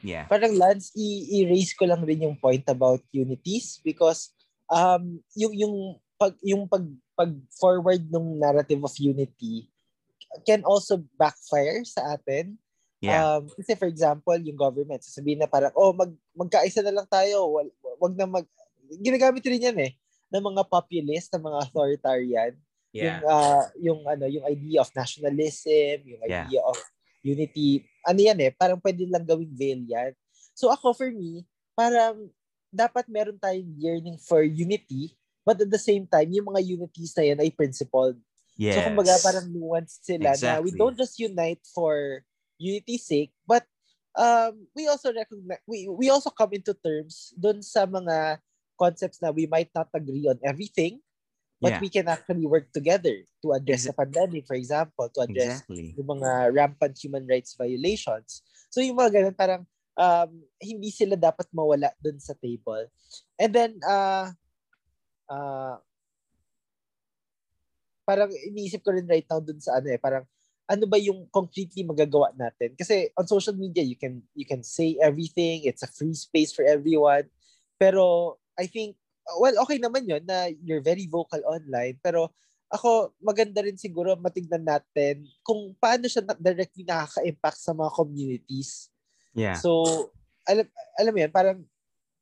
Yeah. 0.00 0.24
parang 0.26 0.56
Lance, 0.56 0.90
i- 0.96 1.44
i-raise 1.44 1.76
ko 1.76 1.84
lang 1.84 2.00
rin 2.02 2.24
yung 2.24 2.34
point 2.34 2.64
about 2.66 3.04
unities 3.12 3.84
because 3.84 4.32
um 4.66 5.20
yung 5.36 5.52
yung 5.52 5.74
pag 6.16 6.32
yung 6.40 6.64
pag 6.64 6.88
pag 7.12 7.28
forward 7.52 8.00
ng 8.08 8.40
narrative 8.40 8.80
of 8.80 8.96
unity 8.96 9.68
can 10.46 10.62
also 10.62 11.02
backfire 11.18 11.82
sa 11.84 12.14
atin. 12.14 12.54
Yeah. 13.00 13.40
Um, 13.40 13.48
kasi 13.48 13.72
for 13.74 13.88
example, 13.88 14.36
yung 14.36 14.60
government, 14.60 15.00
sasabihin 15.00 15.40
na 15.40 15.48
parang, 15.48 15.72
oh, 15.72 15.96
mag, 15.96 16.12
magkaisa 16.36 16.84
na 16.84 17.00
lang 17.00 17.08
tayo. 17.08 17.48
Wag, 17.56 17.68
wag 17.96 18.14
na 18.14 18.26
mag... 18.28 18.46
Ginagamit 19.00 19.44
rin 19.46 19.66
yan 19.70 19.78
eh, 19.80 19.96
ng 20.28 20.44
mga 20.44 20.62
populist, 20.68 21.32
ng 21.32 21.42
mga 21.42 21.58
authoritarian. 21.66 22.52
Yung, 22.90 23.06
Yeah. 23.06 23.22
uh, 23.22 23.64
yung, 23.78 24.00
ano, 24.04 24.26
yung 24.26 24.44
idea 24.50 24.82
of 24.82 24.90
nationalism, 24.92 26.02
yung 26.04 26.20
Yeah. 26.26 26.44
idea 26.44 26.60
of 26.66 26.76
unity. 27.22 27.86
Ano 28.04 28.20
yan 28.20 28.38
eh, 28.42 28.50
parang 28.52 28.80
pwede 28.82 29.06
lang 29.08 29.24
gawing 29.24 29.54
veil 29.54 29.80
yan. 29.86 30.12
So 30.52 30.68
ako, 30.68 30.92
for 30.92 31.08
me, 31.08 31.46
parang 31.72 32.28
dapat 32.68 33.08
meron 33.08 33.38
tayong 33.38 33.72
yearning 33.78 34.18
for 34.20 34.44
unity, 34.44 35.16
but 35.42 35.58
at 35.58 35.70
the 35.70 35.80
same 35.80 36.04
time, 36.06 36.30
yung 36.30 36.52
mga 36.52 36.62
unities 36.62 37.16
na 37.16 37.24
yan 37.26 37.38
ay 37.40 37.50
principled. 37.50 38.18
Yes. 38.60 38.76
So 38.76 38.84
kumbaga 38.84 39.16
parang 39.24 39.48
nuanced 39.48 40.04
sila 40.04 40.36
na 40.36 40.60
we 40.60 40.68
Exactly. 40.68 40.76
don't 40.76 40.98
just 41.00 41.16
unite 41.16 41.64
for 41.72 42.20
unity's 42.60 43.08
sake, 43.08 43.32
but 43.48 43.64
um, 44.12 44.68
we 44.76 44.84
also 44.84 45.08
recognize, 45.16 45.64
we, 45.64 45.88
we 45.88 46.12
also 46.12 46.28
come 46.28 46.52
into 46.52 46.76
terms 46.76 47.32
dun 47.40 47.64
sa 47.64 47.88
mga 47.88 48.36
concepts 48.76 49.16
na 49.24 49.32
we 49.32 49.48
might 49.48 49.72
not 49.72 49.88
agree 49.96 50.28
on 50.28 50.36
everything, 50.44 51.00
but 51.56 51.72
Yeah. 51.72 51.80
we 51.80 51.88
can 51.88 52.04
actually 52.12 52.44
work 52.44 52.68
together 52.68 53.24
to 53.40 53.56
address 53.56 53.88
the 53.88 53.96
pandemic, 53.96 54.44
for 54.44 54.60
example, 54.60 55.08
to 55.08 55.24
address 55.24 55.64
Exactly. 55.64 55.96
yung 55.96 56.20
mga 56.20 56.52
rampant 56.52 56.96
human 57.00 57.24
rights 57.24 57.56
violations. 57.56 58.44
So 58.68 58.84
yung 58.84 59.00
mga 59.00 59.24
ganun, 59.24 59.36
parang 59.40 59.62
um, 59.96 60.30
hindi 60.60 60.92
sila 60.92 61.16
dapat 61.16 61.48
mawala 61.52 61.96
dun 61.96 62.20
sa 62.20 62.36
table. 62.36 62.92
And 63.40 63.52
then, 63.56 63.80
uh, 63.88 64.36
uh, 65.32 65.80
parang 68.10 68.30
iniisip 68.34 68.82
ko 68.82 68.90
rin 68.90 69.06
right 69.06 69.22
now 69.30 69.38
dun 69.38 69.62
sa 69.62 69.78
ano 69.78 69.86
eh, 69.86 70.02
parang 70.02 70.26
ano 70.66 70.84
ba 70.90 70.98
yung 70.98 71.30
concretely 71.30 71.86
magagawa 71.86 72.34
natin? 72.34 72.74
Kasi 72.74 73.14
on 73.14 73.30
social 73.30 73.54
media, 73.54 73.86
you 73.86 73.94
can 73.94 74.18
you 74.34 74.46
can 74.46 74.66
say 74.66 74.98
everything. 74.98 75.62
It's 75.62 75.86
a 75.86 75.90
free 75.90 76.14
space 76.18 76.50
for 76.50 76.66
everyone. 76.66 77.30
Pero 77.78 78.34
I 78.58 78.66
think, 78.66 78.98
well, 79.38 79.54
okay 79.62 79.78
naman 79.78 80.10
yun 80.10 80.26
na 80.26 80.50
you're 80.62 80.82
very 80.82 81.06
vocal 81.06 81.42
online. 81.46 82.02
Pero 82.02 82.34
ako, 82.70 83.18
maganda 83.18 83.66
rin 83.66 83.74
siguro 83.74 84.14
matignan 84.14 84.62
natin 84.62 85.26
kung 85.42 85.74
paano 85.74 86.06
siya 86.06 86.22
na- 86.22 86.38
directly 86.38 86.86
nakaka-impact 86.86 87.58
sa 87.58 87.74
mga 87.74 87.90
communities. 87.90 88.94
Yeah. 89.34 89.58
So, 89.58 89.82
alam, 90.46 90.70
alam 90.94 91.10
mo 91.10 91.18
yan, 91.18 91.34
parang, 91.34 91.58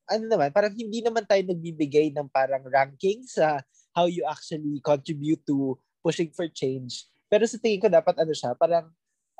ano 0.08 0.24
naman, 0.24 0.48
parang 0.56 0.72
hindi 0.72 1.04
naman 1.04 1.28
tayo 1.28 1.44
nagbibigay 1.44 2.16
ng 2.16 2.32
parang 2.32 2.64
ranking 2.64 3.28
sa 3.28 3.60
how 3.98 4.06
you 4.06 4.22
actually 4.22 4.78
contribute 4.78 5.42
to 5.42 5.74
pushing 6.06 6.30
for 6.30 6.46
change. 6.46 7.10
Pero 7.26 7.42
sa 7.50 7.58
tingin 7.58 7.82
ko 7.82 7.90
dapat 7.90 8.14
ano 8.14 8.30
siya, 8.30 8.54
parang 8.54 8.86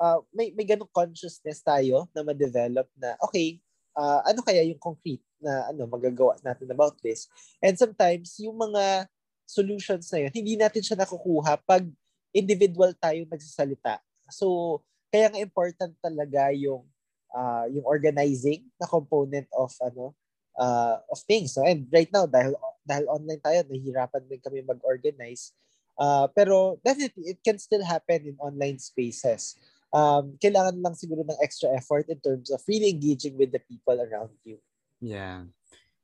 uh, 0.03 0.19
may, 0.35 0.51
may 0.51 0.67
ganong 0.67 0.91
consciousness 0.91 1.63
tayo 1.63 2.11
na 2.11 2.27
ma-develop 2.27 2.91
na, 2.99 3.15
okay, 3.23 3.63
uh, 3.95 4.27
ano 4.27 4.43
kaya 4.43 4.67
yung 4.67 4.83
concrete 4.83 5.23
na 5.39 5.71
ano 5.71 5.87
magagawa 5.87 6.35
natin 6.43 6.67
about 6.75 6.99
this? 6.99 7.31
And 7.63 7.79
sometimes, 7.79 8.35
yung 8.43 8.59
mga 8.59 9.07
solutions 9.47 10.11
na 10.11 10.27
yun, 10.27 10.33
hindi 10.35 10.59
natin 10.59 10.83
siya 10.83 10.99
nakukuha 10.99 11.63
pag 11.63 11.87
individual 12.35 12.91
tayo 12.99 13.23
nagsasalita. 13.31 14.03
So, 14.29 14.79
kaya 15.09 15.31
nga 15.33 15.41
important 15.41 15.97
talaga 16.03 16.53
yung 16.53 16.85
uh, 17.33 17.65
yung 17.73 17.87
organizing 17.89 18.69
na 18.77 18.85
component 18.85 19.49
of 19.57 19.73
ano 19.81 20.13
uh, 20.59 20.99
of 21.09 21.19
things. 21.25 21.55
No? 21.57 21.65
And 21.65 21.87
right 21.89 22.11
now 22.11 22.27
dahil 22.27 22.59
dahil 22.83 23.07
online 23.07 23.41
tayo, 23.41 23.63
nahihirapan 23.65 24.23
din 24.27 24.43
kami 24.43 24.61
mag-organize. 24.67 25.55
Uh, 25.99 26.27
pero 26.31 26.79
definitely 26.83 27.35
it 27.35 27.41
can 27.43 27.59
still 27.59 27.83
happen 27.83 28.27
in 28.27 28.37
online 28.39 28.79
spaces. 28.79 29.59
Um, 29.89 30.37
kailangan 30.37 30.79
lang 30.85 30.95
siguro 30.95 31.25
ng 31.25 31.41
extra 31.41 31.73
effort 31.73 32.07
in 32.13 32.21
terms 32.21 32.53
of 32.53 32.61
really 32.69 32.93
engaging 32.93 33.35
with 33.41 33.51
the 33.51 33.63
people 33.65 33.97
around 33.99 34.35
you. 34.45 34.61
Yeah. 35.01 35.49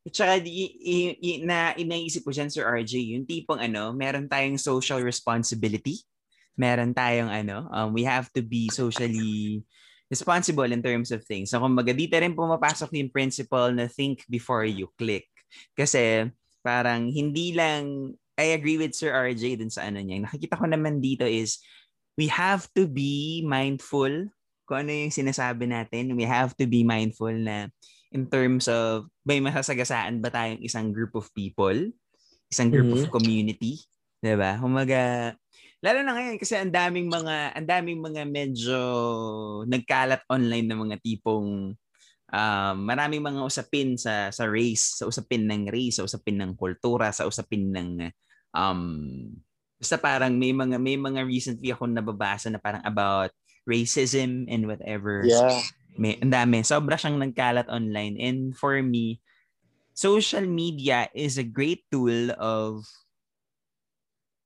At 0.05 0.13
saka, 0.13 0.41
i- 0.45 0.77
i- 0.77 1.17
i- 1.21 1.43
na 1.45 1.73
inaisip 1.77 2.25
ko 2.25 2.33
dyan, 2.33 2.53
Sir 2.53 2.65
RJ, 2.69 3.17
yung 3.17 3.25
tipong 3.25 3.61
ano, 3.61 3.93
meron 3.97 4.29
tayong 4.29 4.61
social 4.61 5.01
responsibility. 5.01 6.01
Meron 6.57 6.93
tayong 6.93 7.33
ano, 7.33 7.69
um, 7.73 7.89
we 7.97 8.05
have 8.05 8.29
to 8.33 8.45
be 8.45 8.69
socially 8.69 9.65
responsible 10.15 10.71
in 10.71 10.79
terms 10.79 11.11
of 11.11 11.27
things. 11.27 11.51
So, 11.51 11.59
kumbaga, 11.59 11.91
dito 11.91 12.15
rin 12.15 12.39
pumapasok 12.39 12.95
yung 12.95 13.11
principle 13.11 13.75
na 13.75 13.91
think 13.91 14.23
before 14.31 14.63
you 14.63 14.87
click. 14.95 15.27
Kasi, 15.75 16.31
parang 16.63 17.11
hindi 17.11 17.51
lang, 17.51 18.15
I 18.39 18.55
agree 18.55 18.79
with 18.79 18.95
Sir 18.95 19.11
RJ 19.11 19.59
dun 19.59 19.75
sa 19.75 19.91
ano 19.91 19.99
niya. 19.99 20.23
Nakikita 20.23 20.55
ko 20.55 20.71
naman 20.71 21.03
dito 21.03 21.27
is, 21.27 21.59
we 22.15 22.31
have 22.31 22.71
to 22.79 22.87
be 22.87 23.43
mindful 23.43 24.31
kung 24.65 24.87
ano 24.87 24.91
yung 24.95 25.13
sinasabi 25.13 25.69
natin. 25.69 26.15
We 26.15 26.25
have 26.25 26.55
to 26.63 26.67
be 26.67 26.87
mindful 26.87 27.35
na 27.35 27.69
in 28.15 28.31
terms 28.31 28.71
of 28.71 29.11
may 29.27 29.43
masasagasaan 29.43 30.23
ba 30.23 30.31
tayong 30.31 30.63
isang 30.63 30.95
group 30.95 31.19
of 31.19 31.27
people, 31.35 31.75
isang 32.49 32.71
group 32.71 32.95
of 32.95 33.11
community, 33.11 33.83
'di 34.23 34.35
ba? 34.39 34.63
Lalo 35.85 36.01
na 36.01 36.17
ngayon 36.17 36.41
kasi 36.41 36.57
ang 36.57 36.73
daming 36.73 37.13
mga 37.13 37.53
ang 37.53 37.67
daming 37.69 38.01
mga 38.01 38.25
medyo 38.25 38.81
nagkalat 39.69 40.25
online 40.33 40.65
na 40.65 40.81
mga 40.81 40.97
tipong 41.05 41.77
um, 42.33 42.77
maraming 42.81 43.21
mga 43.21 43.45
usapin 43.45 44.01
sa 44.01 44.33
sa 44.33 44.49
race, 44.49 44.97
sa 44.97 45.05
usapin 45.05 45.45
ng 45.45 45.69
race, 45.69 46.01
sa 46.01 46.09
usapin 46.09 46.41
ng 46.41 46.57
kultura, 46.57 47.13
sa 47.13 47.29
usapin 47.29 47.69
ng 47.69 48.09
um 48.57 48.81
basta 49.77 50.01
parang 50.01 50.33
may 50.33 50.57
mga 50.57 50.81
may 50.81 50.97
mga 50.97 51.21
recently 51.29 51.69
ako 51.69 51.85
nababasa 51.85 52.49
na 52.49 52.57
parang 52.57 52.81
about 52.89 53.29
racism 53.69 54.49
and 54.49 54.65
whatever 54.65 55.29
Yeah. 55.29 55.61
may 56.01 56.17
ang 56.17 56.33
dami. 56.33 56.65
Sobra 56.65 56.97
siyang 56.97 57.21
nagkalat 57.21 57.69
online. 57.69 58.17
And 58.17 58.57
for 58.57 58.81
me, 58.81 59.21
social 59.93 60.49
media 60.49 61.13
is 61.13 61.37
a 61.37 61.45
great 61.45 61.85
tool 61.93 62.33
of 62.41 62.89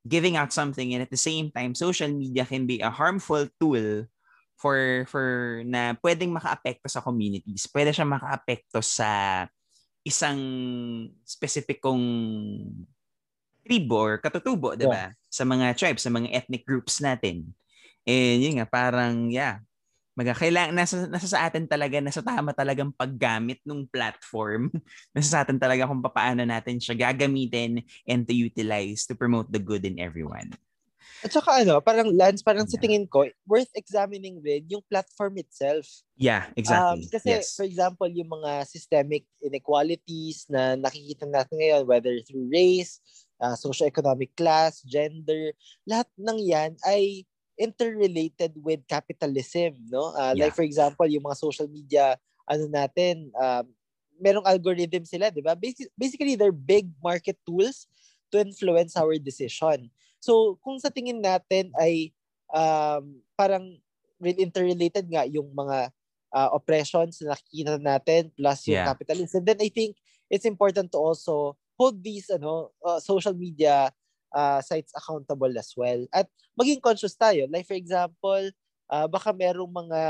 giving 0.09 0.35
out 0.41 0.53
something 0.53 0.91
and 0.97 1.05
at 1.05 1.13
the 1.13 1.21
same 1.21 1.53
time 1.53 1.77
social 1.77 2.09
media 2.09 2.49
can 2.49 2.65
be 2.65 2.81
a 2.81 2.91
harmful 2.91 3.47
tool 3.61 4.09
for 4.59 5.07
for 5.07 5.61
na 5.69 5.95
pwedeng 6.03 6.35
makaapekto 6.35 6.91
sa 6.91 7.05
communities. 7.05 7.71
Pwede 7.71 7.95
siya 7.95 8.09
makaapekto 8.09 8.83
sa 8.83 9.45
isang 10.03 10.41
specificong 11.23 12.03
tribo 13.63 13.99
or 14.01 14.17
katutubo, 14.19 14.75
'di 14.75 14.89
ba? 14.89 15.13
Sa 15.29 15.45
mga 15.45 15.77
tribes, 15.77 16.03
sa 16.03 16.11
mga 16.11 16.33
ethnic 16.33 16.65
groups 16.65 16.99
natin. 17.05 17.53
And 18.09 18.41
yun 18.41 18.57
nga, 18.59 18.67
parang, 18.69 19.29
yeah, 19.29 19.61
Maga, 20.19 20.35
kailangan, 20.35 20.75
nasa, 20.75 21.07
nasa 21.07 21.31
sa 21.31 21.47
atin 21.47 21.71
talaga, 21.71 22.03
nasa 22.03 22.19
tama 22.19 22.51
talagang 22.51 22.91
paggamit 22.91 23.63
ng 23.63 23.87
platform. 23.87 24.67
nasa 25.15 25.29
sa 25.31 25.39
atin 25.47 25.63
talaga 25.63 25.87
kung 25.87 26.03
paano 26.03 26.43
natin 26.43 26.83
siya 26.83 26.99
gagamitin 26.99 27.87
and 28.03 28.27
to 28.27 28.35
utilize 28.35 29.07
to 29.07 29.15
promote 29.15 29.47
the 29.55 29.63
good 29.63 29.87
in 29.87 30.03
everyone. 30.03 30.51
At 31.23 31.31
saka 31.31 31.63
ano, 31.63 31.79
parang 31.79 32.11
Lance, 32.11 32.43
parang 32.43 32.67
yeah. 32.67 32.75
sa 32.75 32.83
tingin 32.83 33.07
ko, 33.07 33.31
worth 33.47 33.71
examining 33.79 34.43
rin 34.43 34.67
yung 34.67 34.83
platform 34.91 35.39
itself. 35.39 35.87
Yeah, 36.19 36.51
exactly. 36.59 37.07
Um, 37.07 37.11
kasi 37.15 37.39
yes. 37.39 37.55
for 37.55 37.67
example, 37.67 38.11
yung 38.11 38.31
mga 38.31 38.67
systemic 38.67 39.23
inequalities 39.39 40.51
na 40.51 40.75
nakikita 40.75 41.31
natin 41.31 41.63
ngayon, 41.63 41.87
whether 41.87 42.11
through 42.27 42.51
race, 42.51 42.99
uh, 43.39 43.55
socio-economic 43.55 44.35
class, 44.35 44.83
gender, 44.83 45.55
lahat 45.87 46.11
ng 46.19 46.39
yan 46.43 46.75
ay 46.83 47.23
interrelated 47.59 48.55
with 48.63 48.87
capitalism, 48.87 49.77
no? 49.91 50.15
Uh, 50.15 50.33
yeah. 50.33 50.47
Like 50.47 50.55
for 50.55 50.63
example, 50.63 51.05
yung 51.11 51.27
mga 51.27 51.37
social 51.37 51.67
media, 51.67 52.15
ano 52.47 52.71
natin, 52.71 53.35
um, 53.35 53.67
merong 54.19 54.47
algorithm 54.47 55.05
sila, 55.05 55.31
di 55.31 55.43
ba? 55.43 55.59
Basically, 55.95 56.35
they're 56.39 56.55
big 56.55 56.91
market 57.03 57.39
tools 57.47 57.87
to 58.31 58.41
influence 58.43 58.95
our 58.99 59.19
decision. 59.19 59.91
So, 60.19 60.59
kung 60.63 60.79
sa 60.83 60.91
tingin 60.91 61.23
natin 61.23 61.71
ay 61.79 62.11
um, 62.51 63.23
parang 63.39 63.79
interrelated 64.19 65.07
nga 65.07 65.23
yung 65.27 65.51
mga 65.55 65.95
uh, 66.35 66.49
oppressions 66.51 67.23
na 67.23 67.35
nakikita 67.35 67.79
natin 67.79 68.35
plus 68.35 68.67
yung 68.67 68.83
yeah. 68.83 68.89
capitalism, 68.91 69.47
then 69.47 69.59
I 69.63 69.71
think 69.71 69.95
it's 70.27 70.47
important 70.47 70.91
to 70.93 70.99
also 70.99 71.55
hold 71.79 72.03
these 72.03 72.27
ano 72.35 72.75
uh, 72.83 72.99
social 72.99 73.33
media 73.33 73.95
uh, 74.35 74.61
sites 74.61 74.93
accountable 74.97 75.53
as 75.57 75.73
well. 75.77 76.05
At 76.13 76.29
maging 76.59 76.83
conscious 76.83 77.15
tayo. 77.15 77.47
Like 77.49 77.67
for 77.67 77.79
example, 77.79 78.51
uh, 78.91 79.07
baka 79.07 79.33
merong 79.33 79.71
mga 79.71 80.01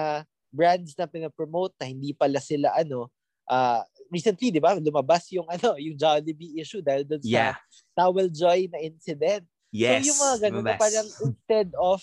brands 0.49 0.97
na 0.97 1.05
pinapromote 1.05 1.77
na 1.77 1.87
hindi 1.87 2.16
pala 2.16 2.41
sila 2.41 2.73
ano 2.73 3.12
uh, 3.49 3.85
recently, 4.12 4.53
'di 4.53 4.61
ba? 4.61 4.77
Lumabas 4.77 5.29
yung 5.33 5.49
ano, 5.55 5.77
yung 5.81 5.97
Jollibee 5.97 6.61
issue 6.61 6.85
dahil 6.85 7.05
sa 7.09 7.16
yeah. 7.25 7.55
Towel 7.97 8.29
Joy 8.33 8.69
na 8.73 8.81
incident. 8.81 9.45
Yes. 9.69 10.05
So 10.05 10.12
yung 10.12 10.21
mga 10.21 10.37
ganun 10.49 10.64
na 10.64 10.81
parang 10.81 11.09
instead 11.09 11.69
of 11.77 12.01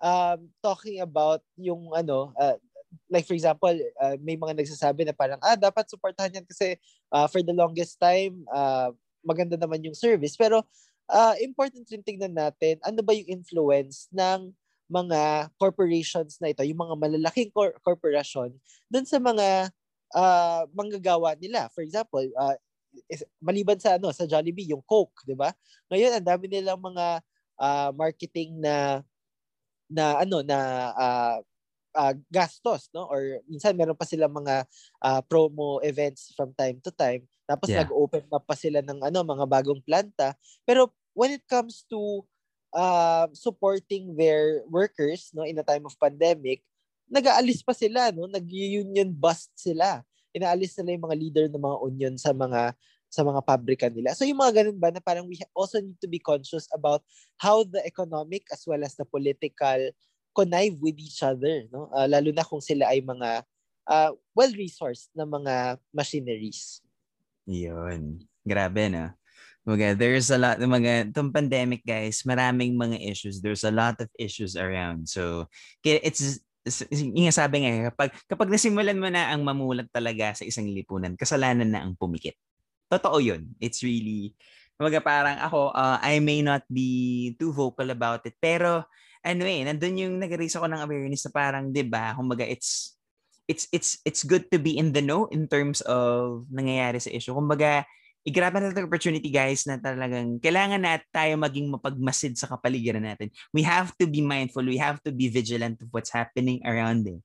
um, 0.00 0.52
talking 0.60 1.00
about 1.00 1.40
yung 1.56 1.88
ano, 1.96 2.36
uh, 2.36 2.56
like 3.08 3.24
for 3.24 3.36
example, 3.36 3.72
uh, 4.00 4.16
may 4.20 4.36
mga 4.36 4.56
nagsasabi 4.56 5.04
na 5.04 5.16
parang, 5.16 5.40
ah, 5.40 5.56
dapat 5.56 5.88
supportahan 5.88 6.40
yan 6.40 6.46
kasi 6.48 6.76
uh, 7.12 7.28
for 7.28 7.40
the 7.44 7.52
longest 7.52 7.96
time, 8.00 8.44
uh, 8.52 8.92
maganda 9.24 9.56
naman 9.56 9.82
yung 9.84 9.96
service. 9.96 10.36
Pero 10.36 10.64
uh, 11.08 11.34
important 11.40 11.88
rin 11.88 12.04
tingnan 12.04 12.36
natin, 12.36 12.78
ano 12.84 13.00
ba 13.00 13.16
yung 13.16 13.40
influence 13.40 14.06
ng 14.12 14.52
mga 14.88 15.52
corporations 15.60 16.40
na 16.40 16.52
ito, 16.52 16.64
yung 16.64 16.80
mga 16.80 16.96
malalaking 16.96 17.52
cor- 17.52 17.76
corporation, 17.84 18.52
dun 18.88 19.04
sa 19.04 19.20
mga 19.20 19.68
uh, 20.16 20.64
manggagawa 20.72 21.36
nila. 21.36 21.68
For 21.72 21.84
example, 21.84 22.24
uh, 22.36 22.56
is, 23.08 23.24
maliban 23.40 23.76
sa 23.76 24.00
ano 24.00 24.08
sa 24.16 24.24
Jollibee 24.24 24.72
yung 24.72 24.80
Coke, 24.84 25.24
'di 25.28 25.36
ba? 25.36 25.52
Ngayon 25.92 26.18
ang 26.18 26.26
dami 26.26 26.48
nilang 26.48 26.80
mga 26.80 27.20
uh, 27.60 27.90
marketing 27.92 28.56
na 28.64 29.04
na 29.92 30.24
ano 30.24 30.40
na 30.40 30.58
uh, 30.96 31.38
uh, 31.96 32.14
gastos, 32.32 32.88
no? 32.96 33.08
Or 33.08 33.44
minsan 33.48 33.76
meron 33.76 33.96
pa 33.96 34.08
sila 34.08 34.28
mga 34.28 34.64
uh, 35.04 35.20
promo 35.28 35.80
events 35.84 36.32
from 36.32 36.52
time 36.56 36.80
to 36.80 36.92
time. 36.92 37.24
Tapos 37.48 37.72
yeah. 37.72 37.84
nag-open 37.84 38.28
up 38.28 38.44
pa 38.44 38.56
sila 38.56 38.84
ng 38.84 39.00
ano 39.00 39.18
mga 39.24 39.44
bagong 39.48 39.80
planta. 39.80 40.36
Pero 40.68 40.92
when 41.18 41.34
it 41.34 41.42
comes 41.50 41.82
to 41.90 42.22
uh, 42.70 43.26
supporting 43.34 44.14
their 44.14 44.62
workers, 44.70 45.34
no, 45.34 45.42
in 45.42 45.58
a 45.58 45.66
time 45.66 45.82
of 45.82 45.98
pandemic, 45.98 46.62
nag-aalis 47.10 47.66
pa 47.66 47.74
sila, 47.74 48.14
no? 48.14 48.30
Nag-union 48.30 49.10
bust 49.10 49.50
sila 49.58 50.06
inaalis 50.38 50.78
nila 50.78 50.94
yung 50.96 51.06
mga 51.10 51.18
leader 51.18 51.46
ng 51.50 51.62
mga 51.62 51.78
union 51.90 52.14
sa 52.14 52.30
mga 52.30 52.72
sa 53.08 53.24
mga 53.24 53.40
pabrika 53.40 53.88
nila. 53.88 54.12
So 54.12 54.28
yung 54.28 54.38
mga 54.38 54.62
ganun 54.62 54.78
ba 54.78 54.92
na 54.92 55.00
parang 55.00 55.26
we 55.26 55.40
also 55.56 55.80
need 55.80 55.96
to 56.04 56.10
be 56.10 56.20
conscious 56.20 56.68
about 56.76 57.00
how 57.40 57.64
the 57.64 57.80
economic 57.82 58.44
as 58.52 58.62
well 58.68 58.84
as 58.84 58.94
the 58.94 59.08
political 59.08 59.90
connive 60.36 60.78
with 60.78 61.00
each 61.00 61.24
other, 61.24 61.66
no? 61.72 61.90
Uh, 61.90 62.06
lalo 62.06 62.30
na 62.30 62.46
kung 62.46 62.62
sila 62.62 62.92
ay 62.92 63.02
mga 63.02 63.42
uh, 63.90 64.10
well-resourced 64.36 65.10
na 65.16 65.26
mga 65.26 65.80
machineries. 65.90 66.84
Yun. 67.48 68.22
Grabe 68.44 68.92
na. 68.92 69.17
Mga, 69.68 70.00
there's 70.00 70.32
a 70.32 70.40
lot, 70.40 70.56
mga, 70.56 71.12
itong 71.12 71.28
pandemic 71.28 71.84
guys, 71.84 72.24
maraming 72.24 72.72
mga 72.72 73.04
issues. 73.04 73.44
There's 73.44 73.68
a 73.68 73.74
lot 73.74 74.00
of 74.00 74.08
issues 74.16 74.56
around. 74.56 75.04
So, 75.12 75.52
it's 75.84 76.40
yung 76.88 77.32
sabi 77.32 77.64
nga, 77.64 77.92
kapag, 77.92 78.16
kapag 78.28 78.48
nasimulan 78.48 78.96
mo 78.96 79.12
na 79.12 79.28
ang 79.28 79.44
mamulat 79.44 79.92
talaga 79.92 80.40
sa 80.40 80.44
isang 80.48 80.68
lipunan, 80.68 81.16
kasalanan 81.20 81.68
na 81.68 81.84
ang 81.84 81.96
pumikit. 81.96 82.36
Totoo 82.88 83.20
yun. 83.20 83.52
It's 83.60 83.84
really, 83.84 84.32
kumbaga 84.76 85.04
parang 85.04 85.36
ako, 85.36 85.76
uh, 85.76 86.00
I 86.00 86.20
may 86.24 86.40
not 86.40 86.64
be 86.68 87.32
too 87.36 87.52
vocal 87.52 87.92
about 87.92 88.24
it, 88.24 88.36
pero 88.40 88.88
ano 89.20 89.44
eh, 89.44 89.68
nandun 89.68 90.00
yung 90.00 90.14
nag-raise 90.16 90.56
ako 90.56 90.64
ng 90.68 90.80
awareness 90.80 91.28
na 91.28 91.32
parang, 91.32 91.68
di 91.68 91.84
ba, 91.84 92.16
kumbaga 92.16 92.44
it's, 92.44 92.96
it's, 93.44 93.68
it's, 93.72 94.00
it's 94.04 94.24
good 94.24 94.48
to 94.48 94.56
be 94.56 94.76
in 94.80 94.96
the 94.96 95.04
know 95.04 95.28
in 95.28 95.44
terms 95.48 95.84
of 95.84 96.48
nangyayari 96.48 97.00
sa 97.00 97.12
issue. 97.12 97.36
Kumbaga, 97.36 97.84
i-grab 98.28 98.52
natin 98.52 98.76
ang 98.76 98.88
opportunity 98.92 99.32
guys 99.32 99.64
na 99.64 99.80
talagang 99.80 100.36
kailangan 100.36 100.84
na 100.84 101.00
tayo 101.08 101.40
maging 101.40 101.72
mapagmasid 101.72 102.36
sa 102.36 102.44
kapaligiran 102.44 103.00
natin. 103.00 103.32
We 103.56 103.64
have 103.64 103.96
to 103.96 104.04
be 104.04 104.20
mindful. 104.20 104.68
We 104.68 104.76
have 104.76 105.00
to 105.08 105.10
be 105.10 105.32
vigilant 105.32 105.80
of 105.80 105.88
what's 105.96 106.12
happening 106.12 106.60
around 106.68 107.08
it. 107.08 107.24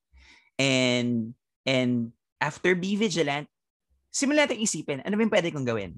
And 0.55 1.35
and 1.67 2.15
after 2.39 2.71
be 2.71 2.95
vigilant, 2.95 3.51
simulan 4.15 4.47
natin 4.47 4.63
isipin, 4.63 5.03
ano 5.03 5.19
ba 5.19 5.23
yung 5.27 5.33
pwede 5.35 5.51
kong 5.51 5.67
gawin? 5.67 5.91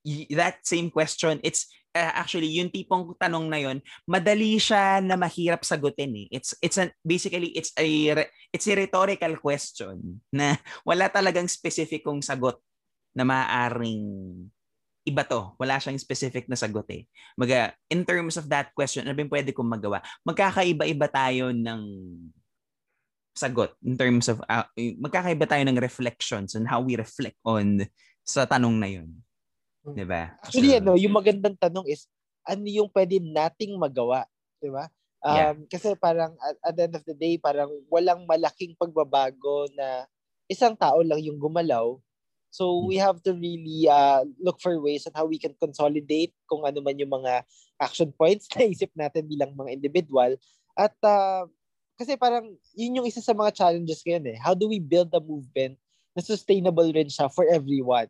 Y- 0.00 0.32
that 0.32 0.64
same 0.64 0.88
question, 0.88 1.44
it's 1.44 1.68
uh, 1.92 2.12
actually 2.16 2.48
yung 2.56 2.72
tipong 2.72 3.12
tanong 3.20 3.52
na 3.52 3.60
yon, 3.60 3.84
madali 4.08 4.56
siya 4.56 5.04
na 5.04 5.20
mahirap 5.20 5.60
sagutin 5.60 6.24
eh. 6.24 6.26
It's 6.40 6.56
it's 6.64 6.80
an 6.80 6.88
basically 7.04 7.52
it's 7.52 7.76
a 7.76 7.86
it's 8.48 8.64
a 8.64 8.74
rhetorical 8.80 9.36
question 9.44 10.24
na 10.32 10.56
wala 10.88 11.12
talagang 11.12 11.52
specificong 11.52 12.24
sagot 12.24 12.56
na 13.14 13.22
maaaring 13.22 14.04
iba 15.04 15.22
to. 15.24 15.52
Wala 15.60 15.78
siyang 15.78 16.00
specific 16.00 16.48
na 16.48 16.56
sagot 16.56 16.88
eh. 16.90 17.04
Maga, 17.36 17.76
in 17.92 18.02
terms 18.02 18.40
of 18.40 18.48
that 18.48 18.72
question, 18.72 19.04
ano 19.04 19.14
ba 19.14 19.38
pwede 19.38 19.52
kong 19.52 19.68
magawa? 19.68 20.00
Magkakaiba-iba 20.24 21.06
tayo 21.12 21.52
ng 21.52 21.82
sagot 23.34 23.74
in 23.84 23.98
terms 23.98 24.30
of, 24.30 24.40
uh, 24.48 24.64
magkakaiba 24.78 25.44
tayo 25.44 25.62
ng 25.66 25.78
reflections 25.82 26.56
on 26.56 26.64
how 26.64 26.80
we 26.80 26.96
reflect 26.96 27.36
on 27.44 27.84
sa 28.24 28.48
tanong 28.48 28.76
na 28.80 28.88
yun. 28.88 29.10
Hmm. 29.84 29.92
Di 29.92 30.06
ba? 30.08 30.32
Actually, 30.40 30.72
so, 30.72 30.80
ano, 30.80 30.92
yung 30.96 31.12
magandang 31.12 31.58
tanong 31.60 31.84
is, 31.84 32.08
ano 32.48 32.64
yung 32.64 32.88
pwede 32.88 33.20
nating 33.20 33.76
magawa? 33.76 34.24
Di 34.56 34.72
ba? 34.72 34.88
Um, 35.24 35.36
yeah. 35.36 35.52
Kasi 35.68 35.96
parang 36.00 36.32
at, 36.40 36.56
at 36.64 36.74
the 36.76 36.82
end 36.88 36.96
of 36.96 37.04
the 37.04 37.16
day, 37.16 37.36
parang 37.36 37.68
walang 37.92 38.24
malaking 38.24 38.72
pagbabago 38.76 39.68
na 39.76 40.08
isang 40.48 40.76
tao 40.76 41.00
lang 41.00 41.20
yung 41.20 41.40
gumalaw 41.40 41.96
So 42.54 42.86
we 42.86 42.94
have 43.02 43.18
to 43.26 43.34
really 43.34 43.90
uh, 43.90 44.22
look 44.38 44.62
for 44.62 44.78
ways 44.78 45.10
on 45.10 45.12
how 45.18 45.26
we 45.26 45.42
can 45.42 45.58
consolidate 45.58 46.30
kung 46.46 46.62
ano 46.62 46.78
man 46.78 47.02
yung 47.02 47.10
mga 47.10 47.42
action 47.82 48.14
points 48.14 48.46
na 48.54 48.70
isip 48.70 48.94
natin 48.94 49.26
bilang 49.26 49.58
mga 49.58 49.74
individual. 49.74 50.38
At 50.78 50.94
uh, 51.02 51.50
kasi 51.98 52.14
parang 52.14 52.54
yun 52.78 53.02
yung 53.02 53.10
isa 53.10 53.18
sa 53.18 53.34
mga 53.34 53.58
challenges 53.58 54.06
ngayon 54.06 54.30
eh. 54.30 54.38
How 54.38 54.54
do 54.54 54.70
we 54.70 54.78
build 54.78 55.10
a 55.10 55.18
movement 55.18 55.82
na 56.14 56.22
sustainable 56.22 56.86
rin 56.94 57.10
siya 57.10 57.26
for 57.26 57.42
everyone? 57.50 58.06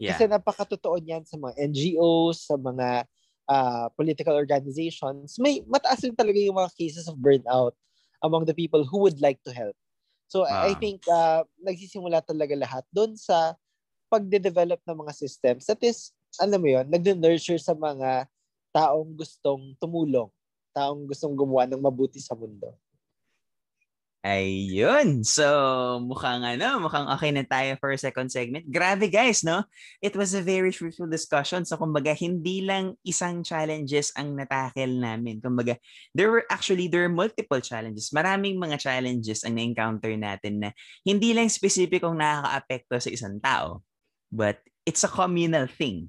Yeah. 0.00 0.16
Kasi 0.16 0.24
napakatotoo 0.24 0.96
niyan 0.96 1.28
sa 1.28 1.36
mga 1.36 1.52
NGOs, 1.60 2.48
sa 2.48 2.56
mga 2.56 3.04
uh, 3.52 3.92
political 3.92 4.40
organizations. 4.40 5.36
May 5.36 5.60
mataas 5.68 6.00
rin 6.00 6.16
talaga 6.16 6.40
yung 6.40 6.56
mga 6.56 6.72
cases 6.80 7.12
of 7.12 7.20
burnout 7.20 7.76
among 8.24 8.48
the 8.48 8.56
people 8.56 8.88
who 8.88 9.04
would 9.04 9.20
like 9.20 9.44
to 9.44 9.52
help. 9.52 9.76
So 10.32 10.48
ah. 10.48 10.64
I 10.64 10.72
think 10.80 11.04
uh, 11.12 11.44
nagsisimula 11.60 12.24
talaga 12.24 12.56
lahat 12.56 12.88
doon 12.88 13.20
sa 13.20 13.52
pagde-develop 14.12 14.84
ng 14.84 15.00
mga 15.00 15.12
systems 15.16 15.64
that 15.64 15.80
is, 15.80 16.12
alam 16.36 16.60
mo 16.60 16.68
yun, 16.68 16.84
nagde-nurture 16.84 17.56
sa 17.56 17.72
mga 17.72 18.28
taong 18.68 19.16
gustong 19.16 19.72
tumulong, 19.80 20.28
taong 20.76 21.08
gustong 21.08 21.32
gumawa 21.32 21.64
ng 21.64 21.80
mabuti 21.80 22.20
sa 22.20 22.36
mundo. 22.36 22.76
Ayun. 24.22 25.26
So, 25.26 25.42
mukhang 25.98 26.46
ano, 26.46 26.78
mukhang 26.78 27.10
okay 27.10 27.34
na 27.34 27.42
tayo 27.42 27.74
for 27.82 27.90
second 27.98 28.30
segment. 28.30 28.70
Grabe 28.70 29.10
guys, 29.10 29.42
no? 29.42 29.66
It 29.98 30.14
was 30.14 30.30
a 30.30 30.38
very 30.38 30.70
fruitful 30.70 31.10
discussion. 31.10 31.66
So, 31.66 31.74
kumbaga, 31.74 32.14
hindi 32.14 32.62
lang 32.62 32.94
isang 33.02 33.42
challenges 33.42 34.14
ang 34.14 34.38
natakel 34.38 34.94
namin. 34.94 35.42
Kumbaga, 35.42 35.74
there 36.14 36.30
were 36.30 36.46
actually, 36.54 36.86
there 36.86 37.10
were 37.10 37.10
multiple 37.10 37.58
challenges. 37.58 38.14
Maraming 38.14 38.62
mga 38.62 38.78
challenges 38.78 39.42
ang 39.42 39.58
na-encounter 39.58 40.14
natin 40.14 40.62
na 40.62 40.68
hindi 41.02 41.34
lang 41.34 41.50
specific 41.50 42.06
kung 42.06 42.22
nakaka-apekto 42.22 43.02
sa 43.02 43.10
isang 43.10 43.42
tao 43.42 43.82
but 44.32 44.58
it's 44.88 45.04
a 45.04 45.12
communal 45.12 45.68
thing. 45.68 46.08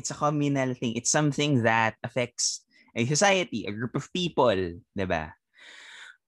It's 0.00 0.10
a 0.10 0.18
communal 0.18 0.72
thing. 0.74 0.96
It's 0.96 1.12
something 1.12 1.62
that 1.62 1.94
affects 2.02 2.64
a 2.96 3.04
society, 3.06 3.68
a 3.68 3.76
group 3.76 3.94
of 3.94 4.10
people, 4.10 4.50
'di 4.50 5.06
ba? 5.06 5.36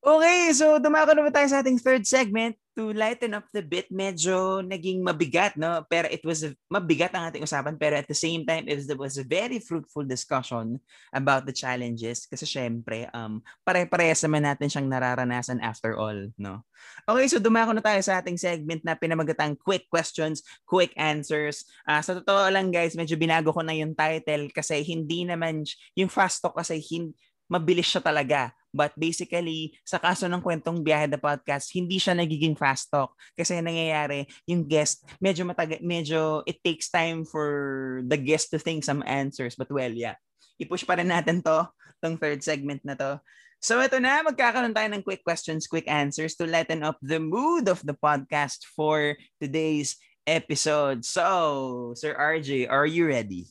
Okay, 0.04 0.52
so 0.54 0.78
dumako 0.78 1.16
na 1.16 1.32
tayo 1.32 1.48
sa 1.48 1.64
ating 1.64 1.80
third 1.80 2.04
segment. 2.06 2.54
To 2.72 2.92
lighten 2.96 3.36
up 3.36 3.44
the 3.52 3.60
bit, 3.60 3.92
medyo 3.92 4.64
naging 4.64 5.04
mabigat, 5.04 5.60
no? 5.60 5.84
Pero 5.88 6.08
it 6.08 6.24
was, 6.24 6.40
a, 6.42 6.56
mabigat 6.72 7.12
ang 7.12 7.28
ating 7.28 7.44
usapan, 7.44 7.76
pero 7.76 8.00
at 8.00 8.08
the 8.08 8.16
same 8.16 8.48
time, 8.48 8.64
it 8.64 8.76
was, 8.80 8.88
it 8.88 9.00
was 9.00 9.14
a 9.20 9.26
very 9.26 9.60
fruitful 9.60 10.04
discussion 10.04 10.80
about 11.12 11.44
the 11.44 11.52
challenges 11.52 12.24
kasi 12.24 12.48
syempre, 12.48 13.12
um, 13.12 13.44
pare-parehas 13.62 14.24
naman 14.24 14.48
natin 14.48 14.72
siyang 14.72 14.88
nararanasan 14.88 15.60
after 15.60 16.00
all, 16.00 16.16
no? 16.40 16.64
Okay, 17.04 17.28
so 17.28 17.36
dumako 17.36 17.76
na 17.76 17.84
tayo 17.84 18.00
sa 18.00 18.24
ating 18.24 18.40
segment 18.40 18.80
na 18.82 18.96
pinamagatang 18.96 19.54
quick 19.60 19.86
questions, 19.92 20.40
quick 20.64 20.96
answers. 20.96 21.68
Uh, 21.84 22.00
sa 22.00 22.16
totoo 22.16 22.48
lang 22.48 22.72
guys, 22.72 22.96
medyo 22.96 23.20
binago 23.20 23.52
ko 23.52 23.60
na 23.60 23.76
yung 23.76 23.92
title 23.92 24.48
kasi 24.48 24.80
hindi 24.80 25.28
naman, 25.28 25.62
yung 25.92 26.08
fast 26.08 26.40
talk 26.40 26.56
kasi 26.56 26.80
hindi, 26.80 27.12
mabilis 27.52 27.92
siya 27.92 28.00
talaga. 28.00 28.48
But 28.72 28.96
basically, 28.96 29.76
sa 29.84 30.00
kaso 30.00 30.24
ng 30.26 30.40
kwentong 30.40 30.80
biyahe 30.80 31.06
the 31.12 31.20
podcast, 31.20 31.70
hindi 31.76 32.00
siya 32.00 32.16
nagiging 32.16 32.56
fast 32.56 32.88
talk. 32.88 33.12
Kasi 33.36 33.60
nangyayari, 33.60 34.24
yung 34.48 34.64
guest, 34.64 35.04
medyo 35.20 35.44
mataga, 35.44 35.76
medyo 35.84 36.40
it 36.48 36.64
takes 36.64 36.88
time 36.88 37.28
for 37.28 38.00
the 38.08 38.16
guest 38.16 38.48
to 38.50 38.58
think 38.58 38.82
some 38.82 39.04
answers. 39.04 39.54
But 39.54 39.68
well, 39.68 39.92
yeah. 39.92 40.16
I-push 40.56 40.88
pa 40.88 40.96
rin 40.96 41.12
natin 41.12 41.44
to, 41.44 41.68
tong 42.00 42.16
third 42.16 42.40
segment 42.40 42.80
na 42.82 42.96
to. 42.96 43.20
So 43.62 43.78
ito 43.78 44.02
na, 44.02 44.26
magkakaroon 44.26 44.74
tayo 44.74 44.90
ng 44.90 45.06
quick 45.06 45.22
questions, 45.22 45.70
quick 45.70 45.86
answers 45.86 46.34
to 46.34 46.50
lighten 46.50 46.82
up 46.82 46.98
the 46.98 47.22
mood 47.22 47.70
of 47.70 47.78
the 47.86 47.94
podcast 47.94 48.66
for 48.74 49.14
today's 49.38 50.02
episode. 50.26 51.06
So, 51.06 51.94
Sir 51.94 52.18
RJ, 52.18 52.66
are 52.66 52.90
you 52.90 53.06
ready? 53.06 53.46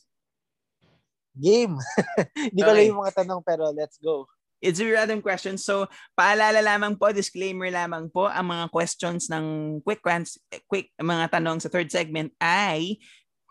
Game. 1.31 1.79
Hindi 2.35 2.59
ko 2.59 2.69
okay. 2.71 2.75
lang 2.75 2.89
yung 2.91 3.01
mga 3.07 3.15
tanong 3.23 3.41
pero 3.43 3.71
let's 3.71 3.95
go. 4.03 4.27
It's 4.61 4.79
a 4.79 4.85
random 4.85 5.25
question. 5.25 5.57
So, 5.57 5.89
paalala 6.13 6.61
lamang 6.61 6.95
po, 7.01 7.09
disclaimer 7.09 7.73
lamang 7.73 8.13
po, 8.13 8.29
ang 8.29 8.53
mga 8.53 8.69
questions 8.69 9.27
ng 9.27 9.79
quick 9.81 10.05
ones, 10.05 10.37
quick 10.69 10.93
mga 11.01 11.41
tanong 11.41 11.59
sa 11.59 11.67
third 11.67 11.89
segment 11.89 12.29
ay 12.37 13.01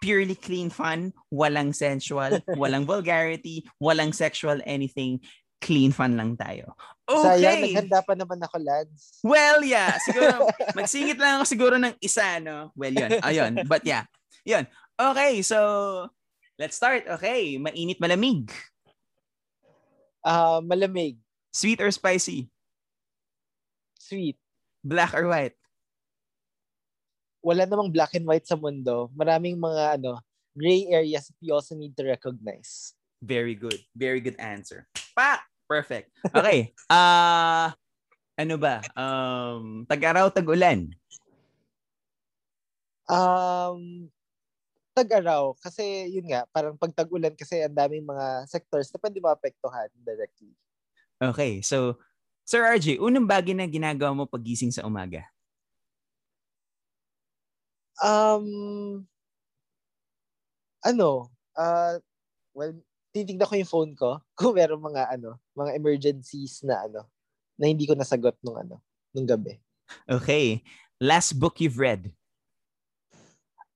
purely 0.01 0.39
clean 0.39 0.71
fun, 0.71 1.13
walang 1.29 1.75
sensual, 1.75 2.39
walang 2.61 2.87
vulgarity, 2.87 3.67
walang 3.83 4.15
sexual 4.15 4.63
anything. 4.65 5.19
Clean 5.61 5.93
fun 5.93 6.17
lang 6.17 6.41
tayo. 6.41 6.73
Okay. 7.05 7.45
Sayang, 7.45 7.61
naghanda 7.69 8.01
pa 8.01 8.15
naman 8.17 8.41
ako, 8.41 8.57
lads. 8.65 9.21
Well, 9.21 9.61
yeah. 9.61 10.01
Siguro, 10.01 10.49
magsingit 10.79 11.21
lang 11.21 11.37
ako 11.37 11.45
siguro 11.45 11.75
ng 11.77 11.93
isa, 12.01 12.41
no? 12.41 12.73
Well, 12.73 12.97
yun. 12.97 13.21
Ayun. 13.21 13.69
But 13.69 13.85
yeah. 13.85 14.09
Yun. 14.49 14.65
Okay, 14.97 15.45
so 15.45 16.09
Let's 16.61 16.77
start. 16.77 17.09
Okay. 17.09 17.57
Mainit, 17.57 17.97
malamig. 18.05 18.53
Uh, 20.25 20.61
malamig. 20.61 21.17
Sweet 21.53 21.81
or 21.81 21.91
spicy? 21.91 22.49
Sweet. 23.99 24.37
Black 24.85 25.13
or 25.15 25.27
white? 25.29 25.57
Wala 27.41 27.65
namang 27.65 27.93
black 27.93 28.13
and 28.15 28.29
white 28.29 28.45
sa 28.45 28.57
mundo. 28.57 29.09
Maraming 29.17 29.57
mga 29.57 30.01
ano, 30.01 30.21
gray 30.57 30.87
areas 30.93 31.29
that 31.29 31.41
you 31.41 31.55
also 31.57 31.75
need 31.75 31.97
to 31.97 32.05
recognize. 32.05 32.93
Very 33.21 33.55
good. 33.55 33.81
Very 33.97 34.21
good 34.21 34.37
answer. 34.41 34.89
Pa! 35.17 35.41
Perfect. 35.71 36.11
Okay. 36.35 36.75
uh, 36.91 37.71
ano 38.43 38.55
ba? 38.59 38.83
Um, 38.99 39.87
tag-araw, 39.87 40.35
tag-ulan? 40.35 40.91
Um, 43.07 44.11
tag-araw 44.95 45.55
kasi 45.63 46.11
yun 46.11 46.27
nga, 46.31 46.45
parang 46.51 46.75
pag 46.75 46.93
tag-ulan 46.95 47.35
kasi 47.35 47.63
ang 47.63 47.75
daming 47.75 48.05
mga 48.05 48.47
sectors 48.51 48.91
na 48.91 48.99
pwede 48.99 49.19
maapektuhan 49.23 49.89
directly. 50.03 50.53
Okay, 51.21 51.61
so 51.61 52.01
Sir 52.51 52.67
RJ, 52.67 52.99
unang 52.99 53.31
bagay 53.31 53.55
na 53.55 53.71
ginagawa 53.71 54.11
mo 54.11 54.25
pagising 54.27 54.75
sa 54.75 54.83
umaga? 54.83 55.23
Um, 58.01 59.07
ano, 60.83 61.31
uh, 61.55 62.01
well, 62.57 62.75
titignan 63.13 63.47
ko 63.47 63.55
yung 63.55 63.71
phone 63.71 63.93
ko 63.95 64.19
kung 64.39 64.57
meron 64.57 64.83
mga 64.83 65.15
ano, 65.15 65.39
mga 65.55 65.79
emergencies 65.79 66.65
na 66.67 66.91
ano, 66.91 67.07
na 67.55 67.69
hindi 67.69 67.87
ko 67.87 67.95
nasagot 67.95 68.35
nung 68.43 68.59
ano, 68.59 68.83
nung 69.13 69.29
gabi. 69.29 69.61
Okay. 70.09 70.65
Last 71.01 71.37
book 71.39 71.61
you've 71.61 71.79
read? 71.79 72.13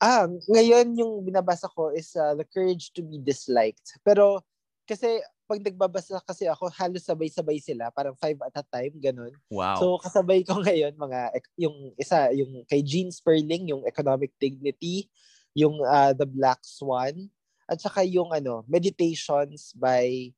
Ah, 0.03 0.27
ngayon 0.51 0.95
yung 0.99 1.23
binabasa 1.25 1.71
ko 1.71 1.95
is 1.95 2.13
uh, 2.19 2.35
The 2.35 2.45
Courage 2.45 2.93
to 2.99 3.03
be 3.03 3.23
Disliked. 3.23 3.99
Pero 4.03 4.43
kasi 4.85 5.23
pag 5.45 5.61
nagbabasa 5.61 6.21
kasi 6.25 6.49
ako, 6.49 6.73
halos 6.73 7.05
sabay-sabay 7.05 7.61
sila, 7.61 7.93
parang 7.93 8.17
five 8.17 8.37
at 8.41 8.57
a 8.61 8.65
time, 8.65 8.95
ganun. 8.97 9.33
Wow. 9.53 9.77
So 9.77 9.87
kasabay 10.01 10.45
ko 10.45 10.61
ngayon 10.61 10.97
mga 10.97 11.37
yung 11.61 11.93
isa, 12.01 12.33
yung 12.33 12.65
kay 12.65 12.81
Gene 12.81 13.13
Sperling, 13.13 13.69
yung 13.69 13.85
Economic 13.85 14.33
Dignity, 14.41 15.09
yung 15.53 15.85
uh, 15.85 16.17
The 16.17 16.25
Black 16.25 16.65
Swan, 16.65 17.29
at 17.69 17.81
saka 17.81 18.05
yung 18.05 18.33
ano, 18.33 18.65
Meditations 18.69 19.73
by 19.77 20.33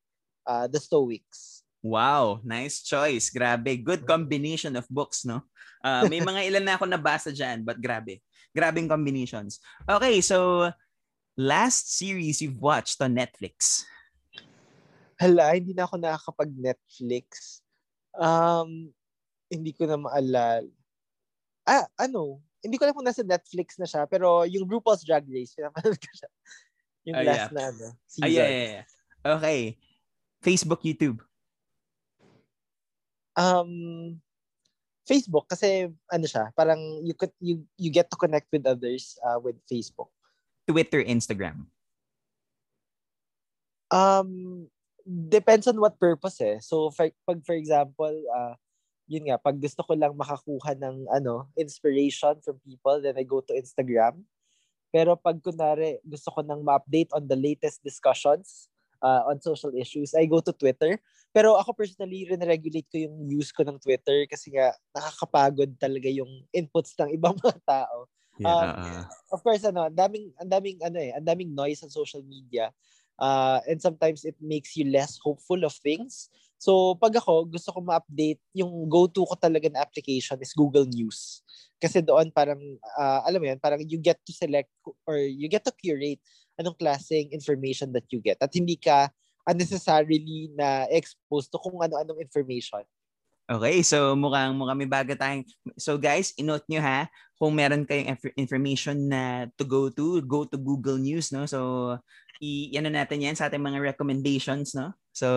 uh, 0.47 0.67
The 0.67 0.79
Stoics. 0.79 1.63
Wow, 1.83 2.43
nice 2.43 2.83
choice. 2.83 3.31
Grabe. 3.31 3.79
Good 3.79 4.03
combination 4.03 4.75
of 4.75 4.89
books, 4.91 5.23
no? 5.23 5.45
Uh, 5.79 6.03
may 6.11 6.19
mga 6.19 6.43
ilan 6.51 6.63
na 6.67 6.73
ako 6.75 6.83
nabasa 6.83 7.31
dyan, 7.31 7.63
but 7.63 7.79
grabe. 7.79 8.19
Grabing 8.57 8.89
combinations. 8.89 9.61
Okay, 9.85 10.17
so 10.25 10.69
last 11.37 11.93
series 11.93 12.41
you've 12.41 12.57
watched 12.57 12.97
on 13.05 13.13
Netflix? 13.13 13.85
Hala, 15.21 15.53
hindi 15.53 15.77
na 15.77 15.85
ako 15.85 16.01
nakakapag-Netflix. 16.01 17.61
Um, 18.17 18.89
hindi 19.53 19.77
ko 19.77 19.85
na 19.85 20.01
maalala. 20.01 20.65
Ah, 21.69 21.85
ano? 22.01 22.41
Hindi 22.65 22.81
ko 22.81 22.89
alam 22.89 22.97
kung 22.97 23.05
nasa 23.05 23.21
Netflix 23.21 23.77
na 23.77 23.85
siya, 23.85 24.09
pero 24.09 24.41
yung 24.49 24.65
RuPaul's 24.65 25.05
Drag 25.05 25.25
Race, 25.29 25.53
pinapanood 25.53 26.01
ko 26.01 26.11
siya. 26.17 26.29
Yung 27.05 27.17
oh, 27.21 27.23
last 27.23 27.37
yeah. 27.37 27.53
na 27.53 27.61
ano, 27.69 27.87
season. 28.09 28.25
Ah, 28.25 28.31
yeah, 28.33 28.49
yeah, 28.49 28.69
yeah. 28.73 28.85
Okay. 29.37 29.61
Facebook, 30.41 30.81
YouTube? 30.81 31.21
Um, 33.37 34.17
Facebook 35.07 35.47
kasi 35.47 35.87
ano 36.11 36.25
siya, 36.27 36.51
parang 36.51 36.77
you 37.01 37.15
could 37.15 37.31
you 37.39 37.63
you 37.79 37.87
get 37.87 38.11
to 38.11 38.19
connect 38.19 38.51
with 38.51 38.67
others 38.67 39.15
uh, 39.23 39.39
with 39.39 39.55
Facebook. 39.63 40.11
Twitter, 40.67 40.99
Instagram. 40.99 41.71
Um 43.87 44.67
depends 45.07 45.63
on 45.71 45.79
what 45.79 45.95
purpose 45.95 46.43
eh. 46.43 46.59
So 46.59 46.91
for, 46.91 47.07
pag 47.23 47.39
for 47.47 47.55
example, 47.55 48.11
uh 48.11 48.59
yun 49.07 49.31
nga, 49.31 49.39
pag 49.39 49.55
gusto 49.55 49.79
ko 49.87 49.95
lang 49.95 50.11
makakuha 50.19 50.75
ng 50.75 51.07
ano, 51.07 51.47
inspiration 51.55 52.35
from 52.43 52.59
people, 52.67 52.99
then 52.99 53.15
I 53.15 53.23
go 53.23 53.39
to 53.39 53.55
Instagram. 53.55 54.27
Pero 54.91 55.15
pag 55.15 55.39
kunari 55.39 56.03
gusto 56.03 56.27
ko 56.35 56.43
nang 56.43 56.59
ma-update 56.67 57.15
on 57.15 57.23
the 57.31 57.39
latest 57.39 57.79
discussions 57.79 58.67
uh, 59.01 59.29
on 59.29 59.41
social 59.41 59.73
issues, 59.75 60.13
I 60.15 60.25
go 60.25 60.39
to 60.41 60.53
Twitter. 60.53 60.99
Pero 61.35 61.53
ako 61.59 61.73
personally, 61.73 62.25
rin-regulate 62.25 62.89
ko 62.89 62.97
yung 62.97 63.29
use 63.29 63.51
ko 63.53 63.61
ng 63.61 63.77
Twitter 63.77 64.25
kasi 64.25 64.53
nga 64.53 64.73
nakakapagod 64.95 65.75
talaga 65.77 66.09
yung 66.09 66.29
inputs 66.55 66.97
ng 66.97 67.13
ibang 67.13 67.37
mga 67.43 67.59
tao. 67.67 68.09
Yeah. 68.37 68.53
Um, 68.53 69.05
of 69.33 69.41
course, 69.41 69.65
ano, 69.65 69.89
ang 69.89 69.97
daming, 69.97 70.33
ang 70.37 70.49
daming, 70.49 70.77
ano 70.81 70.97
eh, 71.01 71.11
ang 71.13 71.25
daming 71.25 71.51
noise 71.53 71.81
on 71.81 71.89
social 71.89 72.21
media. 72.21 72.69
Uh, 73.17 73.57
and 73.65 73.81
sometimes 73.81 74.21
it 74.25 74.37
makes 74.37 74.77
you 74.77 74.85
less 74.93 75.17
hopeful 75.17 75.57
of 75.65 75.73
things. 75.81 76.29
So, 76.57 76.97
pag 76.97 77.13
ako, 77.13 77.49
gusto 77.49 77.69
ko 77.69 77.85
ma-update, 77.85 78.41
yung 78.57 78.89
go-to 78.89 79.25
ko 79.25 79.37
talaga 79.37 79.69
na 79.69 79.81
application 79.81 80.41
is 80.41 80.57
Google 80.57 80.89
News. 80.89 81.45
Kasi 81.77 82.01
doon 82.01 82.33
parang, 82.33 82.57
uh, 82.97 83.21
alam 83.25 83.37
mo 83.37 83.45
yan, 83.45 83.61
parang 83.61 83.81
you 83.85 84.01
get 84.01 84.17
to 84.25 84.33
select 84.33 84.69
or 85.05 85.21
you 85.21 85.45
get 85.45 85.61
to 85.65 85.73
curate 85.77 86.21
anong 86.57 86.77
klaseng 86.77 87.29
information 87.31 87.93
that 87.93 88.05
you 88.09 88.19
get. 88.19 88.41
At 88.41 88.51
hindi 88.51 88.75
ka 88.75 89.13
unnecessarily 89.47 90.51
na 90.57 90.89
exposed 90.91 91.47
to 91.53 91.61
kung 91.61 91.79
ano-anong 91.79 92.19
information. 92.19 92.83
Okay, 93.47 93.79
so 93.79 94.11
mukhang 94.11 94.51
mukhang 94.59 94.75
may 94.75 94.91
bago 94.91 95.15
tayong 95.15 95.47
So 95.79 95.95
guys, 95.95 96.35
inote 96.35 96.67
nyo 96.67 96.83
ha, 96.83 97.07
kung 97.39 97.55
meron 97.55 97.87
kayong 97.87 98.19
information 98.35 99.07
na 99.07 99.47
to 99.55 99.63
go 99.63 99.87
to, 99.87 100.19
go 100.27 100.43
to 100.43 100.59
Google 100.59 100.99
News, 100.99 101.31
no? 101.31 101.47
So 101.47 101.95
i 102.43 102.75
ano 102.75 102.91
natin 102.91 103.23
'yan 103.23 103.39
sa 103.39 103.47
ating 103.47 103.63
mga 103.63 103.79
recommendations, 103.79 104.75
no? 104.75 104.91
So 105.15 105.27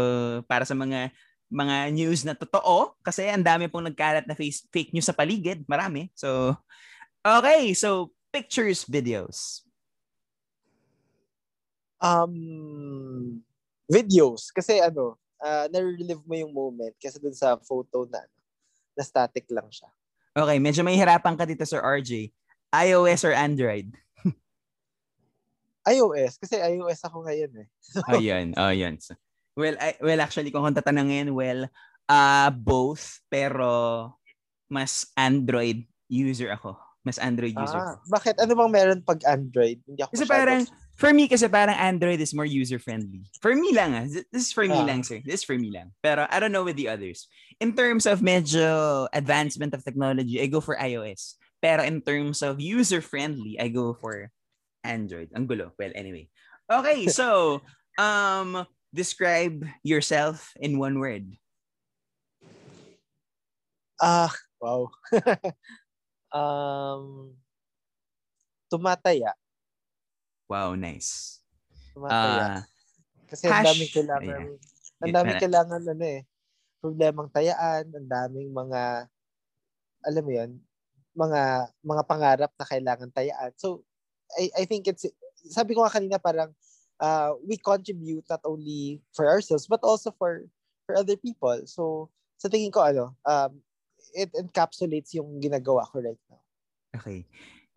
para 0.50 0.66
sa 0.66 0.74
mga 0.74 1.14
mga 1.50 1.76
news 1.94 2.26
na 2.26 2.34
totoo 2.34 2.98
kasi 3.02 3.30
ang 3.30 3.46
dami 3.46 3.70
pong 3.70 3.90
nagkalat 3.90 4.26
na 4.26 4.34
face, 4.34 4.66
fake 4.74 4.90
news 4.90 5.06
sa 5.06 5.14
paligid, 5.14 5.62
marami. 5.70 6.10
So 6.18 6.58
okay, 7.22 7.78
so 7.78 8.10
pictures, 8.34 8.82
videos. 8.90 9.62
Um 12.01 13.44
videos 13.90 14.55
kasi 14.55 14.78
ano, 14.78 15.18
uh, 15.42 15.66
na-relive 15.68 16.22
mo 16.22 16.34
yung 16.38 16.53
moment 16.55 16.94
kasi 16.96 17.18
dun 17.18 17.34
sa 17.34 17.59
photo 17.59 18.07
na 18.07 18.22
ano, 18.22 18.36
na 18.94 19.03
static 19.03 19.51
lang 19.51 19.66
siya. 19.68 19.90
Okay, 20.30 20.62
medyo 20.62 20.86
may 20.86 20.94
hirapan 20.94 21.34
ka 21.34 21.42
dito 21.42 21.66
Sir 21.66 21.82
RJ. 21.82 22.30
iOS 22.70 23.26
or 23.26 23.34
Android? 23.34 23.90
iOS 25.90 26.38
kasi 26.38 26.61
iOS 26.61 27.03
ako 27.03 27.26
ngayon 27.26 27.66
eh. 27.66 27.68
So, 27.90 27.98
ayun, 28.07 28.55
ayun. 28.55 28.94
So, 29.03 29.18
well, 29.59 29.74
I, 29.82 29.98
well 29.98 30.22
actually 30.22 30.55
kung 30.55 30.70
tatanungin, 30.70 31.34
well, 31.34 31.66
uh, 32.07 32.51
both 32.55 33.18
pero 33.26 34.14
mas 34.70 35.11
Android 35.18 35.82
user 36.07 36.55
ako. 36.55 36.78
Mas 37.03 37.16
Android 37.18 37.57
user. 37.57 37.80
Ah, 37.80 37.96
bakit? 38.07 38.36
Ano 38.38 38.53
bang 38.55 38.70
meron 38.70 39.01
pag 39.03 39.18
Android? 39.24 39.80
Hindi 39.88 40.05
ako 40.05 40.12
Kasi 40.14 40.28
parang, 40.28 40.62
for 41.01 41.16
me 41.16 41.24
kasi 41.32 41.48
parang 41.48 41.72
Android 41.72 42.20
is 42.20 42.36
more 42.36 42.44
user-friendly. 42.44 43.24
For 43.40 43.57
me 43.57 43.72
lang 43.72 43.96
ah. 43.96 44.05
This 44.05 44.53
is 44.53 44.53
for 44.53 44.68
me 44.68 44.76
Ah. 44.76 44.84
lang, 44.84 45.01
sir. 45.01 45.24
This 45.24 45.40
is 45.40 45.46
for 45.48 45.57
me 45.57 45.72
lang. 45.72 45.96
Pero 46.05 46.28
I 46.28 46.36
don't 46.36 46.53
know 46.53 46.62
with 46.68 46.76
the 46.76 46.92
others. 46.92 47.24
In 47.57 47.72
terms 47.72 48.05
of 48.05 48.20
medyo 48.20 49.09
advancement 49.16 49.72
of 49.72 49.80
technology, 49.80 50.44
I 50.44 50.46
go 50.53 50.61
for 50.61 50.76
iOS. 50.76 51.40
Pero 51.64 51.80
in 51.80 52.05
terms 52.05 52.44
of 52.44 52.61
user-friendly, 52.61 53.57
I 53.57 53.72
go 53.72 53.96
for 53.96 54.28
Android. 54.84 55.32
Ang 55.32 55.48
gulo. 55.48 55.72
Well, 55.80 55.92
anyway. 55.96 56.28
Okay, 56.68 57.09
so, 57.18 57.61
um, 57.96 58.68
describe 58.92 59.64
yourself 59.80 60.53
in 60.61 60.76
one 60.76 61.01
word. 61.01 61.24
Ah, 64.01 64.32
wow. 64.61 64.92
um, 66.32 67.36
tumataya. 68.72 69.32
Wow, 70.51 70.74
nice. 70.74 71.38
Tumataya. 71.94 72.42
Ah, 72.42 72.62
Kasi 73.30 73.46
ang 73.46 73.62
daming 73.62 73.92
kailangan, 73.94 74.38
ang 74.98 75.07
Yeah, 75.07 75.14
daming 75.14 75.36
para- 75.38 75.42
kailangan 75.46 75.82
ano 75.86 76.05
eh, 76.05 76.20
problemang 76.82 77.28
tayaan, 77.30 77.84
ang 77.94 78.09
daming 78.11 78.51
mga, 78.51 79.07
alam 80.03 80.22
mo 80.26 80.32
yun, 80.34 80.51
mga 81.14 81.40
mga 81.86 82.03
pangarap 82.05 82.51
na 82.59 82.66
kailangan 82.66 83.11
tayaan. 83.14 83.55
So, 83.55 83.86
I, 84.34 84.51
I 84.59 84.64
think 84.66 84.90
it's, 84.90 85.07
sabi 85.46 85.74
ko 85.74 85.86
nga 85.86 85.94
kanina 85.94 86.18
parang, 86.18 86.51
uh, 86.98 87.38
we 87.46 87.55
contribute 87.55 88.26
not 88.26 88.42
only 88.42 88.98
for 89.14 89.30
ourselves, 89.30 89.70
but 89.70 89.80
also 89.86 90.11
for 90.11 90.42
for 90.84 90.98
other 90.98 91.14
people. 91.14 91.62
So, 91.70 92.11
sa 92.42 92.51
tingin 92.51 92.74
ko, 92.74 92.82
ano, 92.82 93.14
um, 93.22 93.62
it 94.11 94.34
encapsulates 94.34 95.14
yung 95.14 95.38
ginagawa 95.38 95.86
ko 95.86 96.03
right 96.03 96.18
now. 96.26 96.42
okay. 96.96 97.22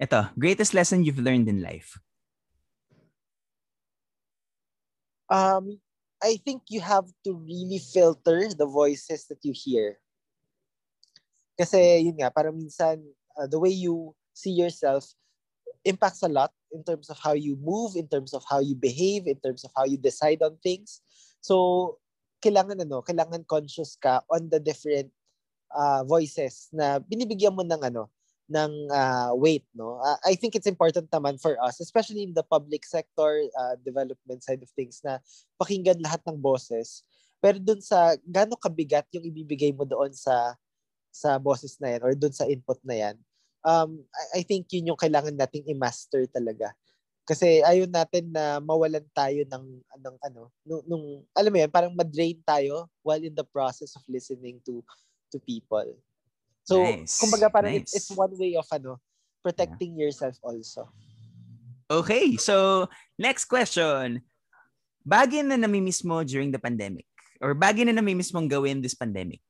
Ito, 0.02 0.34
greatest 0.34 0.74
lesson 0.74 1.06
you've 1.06 1.22
learned 1.22 1.46
in 1.46 1.62
life. 1.62 2.02
Um, 5.30 5.80
I 6.24 6.40
think 6.40 6.64
you 6.70 6.80
have 6.80 7.12
to 7.28 7.36
really 7.36 7.80
filter 7.80 8.48
the 8.56 8.66
voices 8.66 9.28
that 9.28 9.44
you 9.44 9.52
hear. 9.52 10.00
Kasi 11.60 12.08
yun 12.08 12.16
nga, 12.18 12.32
parang 12.32 12.56
minsan, 12.56 13.04
uh, 13.36 13.46
the 13.46 13.60
way 13.60 13.70
you 13.70 14.16
see 14.32 14.56
yourself 14.56 15.14
impacts 15.84 16.24
a 16.24 16.32
lot 16.32 16.56
in 16.72 16.82
terms 16.84 17.12
of 17.12 17.20
how 17.20 17.36
you 17.36 17.60
move, 17.60 18.00
in 18.00 18.08
terms 18.08 18.34
of 18.34 18.42
how 18.48 18.64
you 18.64 18.74
behave, 18.74 19.28
in 19.28 19.38
terms 19.44 19.68
of 19.68 19.72
how 19.76 19.84
you 19.84 20.00
decide 20.00 20.42
on 20.42 20.58
things. 20.64 21.04
So, 21.44 22.00
kailangan 22.40 22.82
ano, 22.88 23.04
kailangan 23.04 23.46
conscious 23.46 24.00
ka 24.00 24.24
on 24.32 24.48
the 24.48 24.64
different 24.64 25.12
uh, 25.76 26.08
voices 26.08 26.72
na 26.72 27.04
binibigyan 27.04 27.56
mo 27.56 27.68
ng 27.68 27.84
ano, 27.84 28.13
ng 28.52 28.72
uh, 28.92 29.32
weight, 29.40 29.64
no? 29.72 30.00
Uh, 30.04 30.20
I 30.28 30.36
think 30.36 30.56
it's 30.56 30.68
important 30.68 31.08
naman 31.08 31.40
for 31.40 31.56
us, 31.64 31.80
especially 31.80 32.28
in 32.28 32.36
the 32.36 32.44
public 32.44 32.84
sector, 32.84 33.40
uh, 33.56 33.76
development 33.80 34.44
side 34.44 34.60
of 34.60 34.72
things 34.76 35.00
na 35.04 35.24
pakinggan 35.56 36.04
lahat 36.04 36.20
ng 36.28 36.40
boses. 36.40 37.08
Pero 37.40 37.60
dun 37.60 37.80
sa 37.80 38.16
gaano 38.24 38.60
kabigat 38.60 39.08
yung 39.16 39.24
ibibigay 39.28 39.72
mo 39.76 39.84
doon 39.88 40.12
sa 40.16 40.56
sa 41.14 41.38
boses 41.38 41.78
na 41.78 41.94
yan 41.94 42.02
or 42.02 42.12
dun 42.18 42.34
sa 42.34 42.48
input 42.50 42.80
na 42.84 42.96
yan, 42.98 43.16
um, 43.64 44.02
I, 44.12 44.40
I 44.40 44.42
think 44.44 44.68
yun 44.72 44.92
yung 44.92 45.00
kailangan 45.00 45.36
nating 45.36 45.68
i-master 45.72 46.28
talaga. 46.28 46.76
Kasi 47.24 47.64
ayun 47.64 47.88
natin 47.88 48.36
na 48.36 48.60
mawalan 48.60 49.08
tayo 49.16 49.48
ng, 49.48 49.66
ng 49.80 50.16
ano, 50.28 50.52
nung, 50.68 50.84
nung, 50.84 51.06
alam 51.32 51.52
mo 51.56 51.58
yan, 51.64 51.72
parang 51.72 51.96
madrain 51.96 52.36
tayo 52.44 52.92
while 53.00 53.24
in 53.24 53.32
the 53.32 53.48
process 53.48 53.96
of 53.96 54.04
listening 54.12 54.60
to 54.68 54.84
to 55.32 55.40
people. 55.40 55.88
So, 56.64 56.80
Nice. 56.80 57.20
kumbaga 57.20 57.52
parang 57.52 57.76
it's, 57.76 57.92
Nice. 57.92 58.08
it's 58.08 58.12
one 58.16 58.32
way 58.40 58.56
of 58.56 58.68
ano, 58.72 59.00
protecting 59.44 60.00
yourself 60.00 60.40
also. 60.40 60.88
Okay, 61.92 62.40
so 62.40 62.88
next 63.20 63.46
question. 63.52 64.24
Bagay 65.04 65.44
na 65.44 65.60
namimiss 65.60 66.08
mo 66.08 66.24
during 66.24 66.50
the 66.50 66.60
pandemic? 66.60 67.06
Or 67.44 67.52
bagay 67.52 67.84
na 67.84 68.00
namimiss 68.00 68.32
mong 68.32 68.48
gawin 68.48 68.80
this 68.80 68.96
pandemic? 68.96 69.44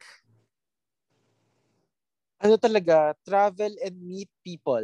Ano 2.41 2.57
talaga, 2.57 3.13
travel 3.21 3.77
and 3.85 3.95
meet 4.01 4.27
people. 4.41 4.83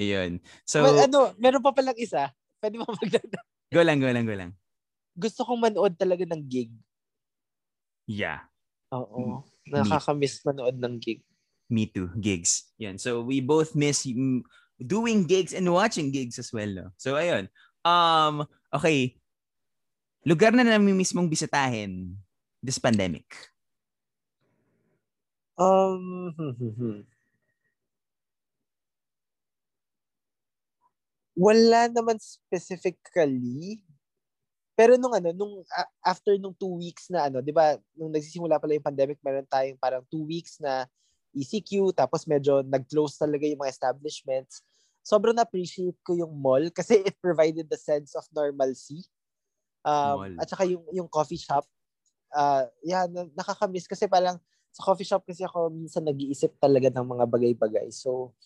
Ayun. 0.00 0.40
So, 0.64 0.80
well, 0.80 1.04
ano, 1.04 1.36
meron 1.36 1.60
pa 1.60 1.76
palang 1.76 1.94
isa. 2.00 2.32
Pwede 2.58 2.80
mo 2.80 2.88
magdagdag. 2.88 3.44
go 3.76 3.84
lang, 3.84 4.00
go 4.00 4.08
lang, 4.08 4.24
go 4.24 4.34
lang. 4.34 4.50
Gusto 5.12 5.44
kong 5.44 5.68
manood 5.68 5.94
talaga 6.00 6.24
ng 6.24 6.42
gig. 6.48 6.72
Yeah, 8.10 8.50
Oo. 8.90 9.46
Nakakamiss 9.70 10.42
manood 10.42 10.76
ng 10.82 10.98
gig. 10.98 11.22
Me 11.70 11.86
too. 11.86 12.10
Gigs. 12.18 12.70
Yan. 12.78 12.98
So, 12.98 13.22
we 13.22 13.40
both 13.40 13.74
miss 13.74 14.06
doing 14.80 15.24
gigs 15.24 15.54
and 15.54 15.66
watching 15.72 16.10
gigs 16.10 16.38
as 16.38 16.52
well. 16.52 16.68
No? 16.68 16.86
So, 16.98 17.14
ayun. 17.14 17.48
Um, 17.86 18.44
okay. 18.74 19.16
Lugar 20.26 20.52
na 20.52 20.66
namimiss 20.66 21.16
mong 21.16 21.32
bisitahin 21.32 22.12
this 22.60 22.76
pandemic? 22.76 23.24
Um, 25.56 26.32
wala 31.36 31.88
naman 31.88 32.20
specifically. 32.20 33.80
Pero 34.76 34.96
nung 34.96 35.12
ano, 35.12 35.32
nung 35.32 35.64
a- 35.72 35.92
after 36.04 36.36
nung 36.40 36.56
two 36.56 36.80
weeks 36.80 37.12
na 37.12 37.28
ano, 37.28 37.44
'di 37.44 37.52
ba, 37.52 37.76
nung 37.96 38.12
nagsisimula 38.12 38.56
pala 38.60 38.76
yung 38.76 38.84
pandemic, 38.84 39.20
meron 39.20 39.44
tayong 39.44 39.76
parang 39.80 40.04
two 40.08 40.24
weeks 40.24 40.56
na 40.60 40.88
ECQ, 41.34 41.94
tapos 41.94 42.26
medyo 42.26 42.62
nag-close 42.66 43.18
talaga 43.18 43.46
yung 43.46 43.60
mga 43.62 43.74
establishments. 43.74 44.62
Sobrang 45.00 45.34
na-appreciate 45.34 45.96
ko 46.04 46.14
yung 46.18 46.34
mall 46.34 46.66
kasi 46.78 47.00
it 47.02 47.16
provided 47.22 47.66
the 47.70 47.78
sense 47.78 48.14
of 48.18 48.26
normalcy. 48.34 49.06
Um, 49.80 50.28
Mall. 50.28 50.36
at 50.36 50.46
saka 50.50 50.68
yung, 50.68 50.84
yung 50.92 51.08
coffee 51.08 51.40
shop. 51.40 51.64
Uh, 52.30 52.68
yeah, 52.84 53.08
na- 53.08 53.32
nakakamiss 53.32 53.88
kasi 53.88 54.06
parang 54.06 54.38
sa 54.70 54.86
coffee 54.86 55.08
shop 55.08 55.26
kasi 55.26 55.42
ako 55.42 55.72
minsan 55.72 56.06
nag-iisip 56.06 56.54
talaga 56.62 56.92
ng 56.94 57.06
mga 57.06 57.24
bagay-bagay. 57.26 57.88
So, 57.90 58.36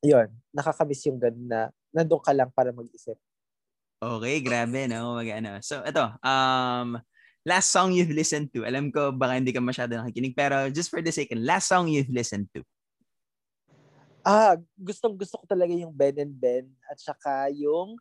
yun, 0.00 0.32
nakakamiss 0.54 1.04
yung 1.08 1.20
ganun 1.20 1.48
na 1.48 1.60
nandun 1.92 2.22
ka 2.22 2.32
lang 2.32 2.48
para 2.52 2.72
mag-isip. 2.72 3.16
Okay, 3.96 4.44
grabe, 4.44 4.84
no? 4.88 5.16
Mag, 5.16 5.28
ano. 5.32 5.56
So, 5.64 5.80
ito, 5.80 6.04
um, 6.20 7.00
last 7.46 7.70
song 7.70 7.94
you've 7.94 8.10
listened 8.10 8.50
to. 8.50 8.66
Alam 8.66 8.90
ko, 8.90 9.14
baka 9.14 9.38
hindi 9.38 9.54
ka 9.54 9.62
masyado 9.62 9.94
nakikinig, 9.94 10.34
pero 10.34 10.66
just 10.74 10.90
for 10.90 10.98
the 10.98 11.14
sake, 11.14 11.30
last 11.38 11.70
song 11.70 11.86
you've 11.86 12.10
listened 12.10 12.50
to. 12.50 12.60
Ah, 14.26 14.58
gustong 14.74 15.14
gusto 15.14 15.38
ko 15.38 15.46
talaga 15.46 15.70
yung 15.70 15.94
Ben 15.94 16.18
and 16.18 16.34
Ben 16.34 16.66
at 16.90 16.98
saka 16.98 17.46
yung 17.54 17.94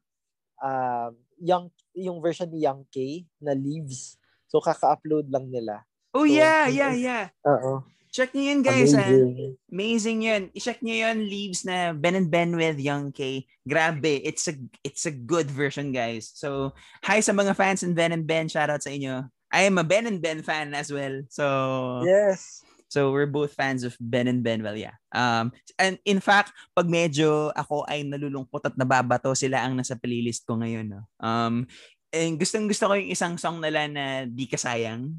um, 0.57 1.11
young, 1.37 1.69
yung 1.93 2.17
version 2.17 2.49
ni 2.49 2.65
Young 2.65 2.81
K 2.89 3.21
na 3.37 3.53
Leaves. 3.53 4.17
So, 4.49 4.57
kaka-upload 4.57 5.29
lang 5.29 5.53
nila. 5.53 5.85
Oh, 6.17 6.25
So, 6.25 6.33
yeah, 6.33 6.65
yeah, 6.65 6.93
yeah. 6.97 7.25
Oo. 7.45 7.85
Check 8.15 8.31
nyo 8.31 8.47
yun, 8.47 8.63
guys. 8.63 8.95
ah. 8.95 9.03
Amazing. 9.03 9.59
Amazing 9.67 10.19
yun. 10.23 10.41
I-check 10.55 10.79
nyo 10.79 10.95
yun, 10.95 11.17
Leaves 11.27 11.67
na 11.67 11.91
Ben 11.91 12.15
and 12.15 12.31
Ben 12.31 12.55
with 12.55 12.79
Young 12.79 13.11
K. 13.11 13.43
Grabe, 13.67 14.23
it's 14.23 14.47
a 14.47 14.55
it's 14.87 15.03
a 15.03 15.11
good 15.11 15.51
version, 15.51 15.91
guys. 15.91 16.31
So, 16.31 16.71
hi 17.03 17.19
sa 17.19 17.35
mga 17.35 17.51
fans 17.53 17.83
ng 17.83 17.91
Ben 17.91 18.15
and 18.15 18.23
Ben. 18.23 18.47
Shout 18.47 18.71
out 18.71 18.79
sa 18.79 18.89
inyo. 18.89 19.27
I 19.55 19.63
am 19.63 19.79
a 19.79 19.87
Ben 19.87 20.03
and 20.03 20.19
Ben 20.19 20.43
fan 20.43 20.75
as 20.75 20.91
well. 20.91 21.23
So, 21.31 22.03
Yes. 22.03 22.59
So 22.95 23.11
we're 23.11 23.27
both 23.27 23.51
fans 23.51 23.83
of 23.83 23.97
Ben 23.99 24.27
and 24.31 24.39
Ben. 24.39 24.63
Well, 24.63 24.77
yeah. 24.77 24.95
Um, 25.11 25.51
and 25.75 25.99
in 26.07 26.23
fact, 26.23 26.55
pag 26.71 26.87
medyo 26.87 27.51
ako 27.51 27.83
ay 27.91 28.07
nalulungkot 28.07 28.71
at 28.71 28.79
nababato, 28.79 29.35
sila 29.35 29.67
ang 29.67 29.75
nasa 29.75 29.99
playlist 29.99 30.47
ko 30.47 30.55
ngayon. 30.55 30.95
No? 30.95 31.01
Um, 31.19 31.67
and 32.15 32.39
gustong 32.39 32.71
gusto 32.71 32.87
ko 32.87 32.95
yung 32.95 33.11
isang 33.11 33.35
song 33.35 33.59
nila 33.59 33.89
na 33.91 34.23
Di 34.23 34.47
Ka 34.47 34.55
Sayang. 34.55 35.11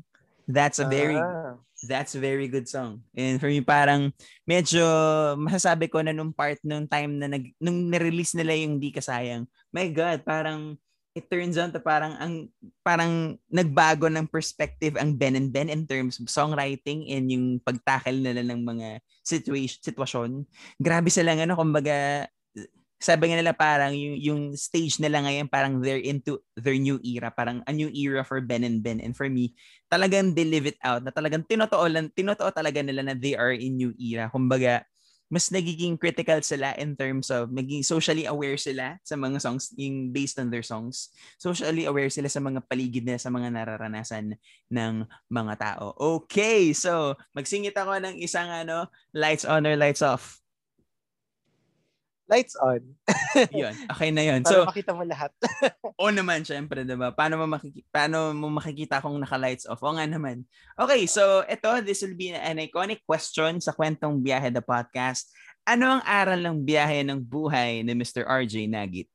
That's 0.48 0.78
a 0.80 0.86
very 0.86 1.20
Ah. 1.20 1.58
That's 1.84 2.16
a 2.16 2.22
very 2.22 2.48
good 2.48 2.64
song. 2.64 3.04
And 3.12 3.36
for 3.36 3.52
me, 3.52 3.60
parang 3.60 4.08
medyo 4.48 4.80
masasabi 5.36 5.92
ko 5.92 6.00
na 6.00 6.16
nung 6.16 6.32
part 6.32 6.56
nung 6.64 6.88
time 6.88 7.20
na 7.20 7.28
nag, 7.28 7.52
nung 7.60 7.92
nirelease 7.92 8.32
nila 8.32 8.56
yung 8.56 8.80
Di 8.80 8.88
Ka 8.88 9.04
Sayang, 9.04 9.44
my 9.68 9.92
God, 9.92 10.24
parang 10.24 10.80
it 11.16 11.32
turns 11.32 11.56
out 11.56 11.72
na 11.72 11.80
parang 11.80 12.12
ang 12.20 12.34
parang 12.84 13.40
nagbago 13.48 14.04
ng 14.12 14.28
perspective 14.28 15.00
ang 15.00 15.16
Ben 15.16 15.32
and 15.32 15.48
Ben 15.48 15.72
in 15.72 15.88
terms 15.88 16.20
of 16.20 16.28
songwriting 16.28 17.08
and 17.08 17.32
yung 17.32 17.56
pagtackle 17.64 18.20
nila 18.20 18.44
ng 18.44 18.60
mga 18.60 19.00
situation 19.24 19.80
sitwasyon. 19.80 20.44
Grabe 20.76 21.08
sila 21.08 21.32
ano 21.32 21.56
kumbaga 21.56 22.28
sabi 22.96 23.28
nga 23.28 23.36
nila 23.36 23.52
parang 23.52 23.92
yung, 23.92 24.16
yung 24.16 24.42
stage 24.56 24.96
nila 25.00 25.20
ngayon 25.24 25.48
parang 25.52 25.80
they're 25.84 26.00
into 26.00 26.40
their 26.56 26.76
new 26.76 26.96
era 27.04 27.28
parang 27.28 27.60
a 27.68 27.72
new 27.72 27.92
era 27.92 28.24
for 28.24 28.40
Ben 28.40 28.64
and 28.64 28.80
Ben 28.80 29.04
and 29.04 29.12
for 29.12 29.28
me 29.28 29.52
talagang 29.92 30.32
they 30.32 30.48
live 30.48 30.64
it 30.64 30.80
out 30.80 31.04
na 31.04 31.12
talagang 31.12 31.44
tinotoo 31.44 31.84
lang 31.92 32.08
tinotoo 32.16 32.48
talaga 32.48 32.80
nila 32.80 33.04
na 33.04 33.12
they 33.12 33.36
are 33.36 33.52
in 33.52 33.76
new 33.76 33.92
era 34.00 34.32
kumbaga 34.32 34.80
mas 35.26 35.50
nagiging 35.50 35.98
critical 35.98 36.38
sila 36.40 36.72
in 36.78 36.94
terms 36.94 37.28
of 37.34 37.50
maging 37.50 37.82
socially 37.82 38.24
aware 38.30 38.54
sila 38.54 38.96
sa 39.02 39.18
mga 39.18 39.42
songs 39.42 39.74
yung 39.74 40.14
based 40.14 40.38
on 40.38 40.48
their 40.48 40.62
songs. 40.62 41.10
Socially 41.36 41.84
aware 41.84 42.08
sila 42.08 42.30
sa 42.30 42.38
mga 42.38 42.62
paligid 42.70 43.02
nila 43.02 43.18
sa 43.18 43.32
mga 43.34 43.50
nararanasan 43.50 44.38
ng 44.70 44.94
mga 45.26 45.54
tao. 45.58 45.92
Okay 46.22 46.70
so 46.70 47.18
magsingit 47.34 47.74
ako 47.74 47.98
ng 47.98 48.22
isang 48.22 48.46
ano 48.48 48.86
lights 49.10 49.42
on 49.42 49.66
or 49.66 49.74
lights 49.74 50.00
off 50.00 50.45
Lights 52.26 52.58
on. 52.58 52.82
yun. 53.54 53.70
Okay 53.86 54.10
na 54.10 54.22
yun. 54.26 54.42
Para 54.42 54.50
so, 54.50 54.66
makita 54.66 54.90
mo 54.90 55.06
lahat. 55.06 55.30
Oo 56.02 56.10
naman, 56.10 56.42
syempre, 56.42 56.82
diba? 56.82 57.14
Paano 57.14 57.38
mo, 57.38 57.46
makikita, 57.46 57.86
paano 57.94 58.34
mo 58.34 58.50
makikita 58.50 58.98
kung 58.98 59.14
naka-lights 59.22 59.70
off? 59.70 59.78
Oo 59.86 59.94
nga 59.94 60.10
naman. 60.10 60.42
Okay, 60.74 61.06
so 61.06 61.46
ito, 61.46 61.70
this 61.86 62.02
will 62.02 62.18
be 62.18 62.34
an 62.34 62.58
iconic 62.58 63.06
question 63.06 63.62
sa 63.62 63.70
Kwentong 63.70 64.18
Biyahe 64.18 64.50
the 64.50 64.58
Podcast. 64.58 65.30
Ano 65.62 65.98
ang 65.98 66.02
aral 66.02 66.42
ng 66.42 66.66
biyahe 66.66 67.06
ng 67.06 67.22
buhay 67.22 67.86
ni 67.86 67.94
Mr. 67.94 68.26
RJ 68.26 68.74
Nagit? 68.74 69.10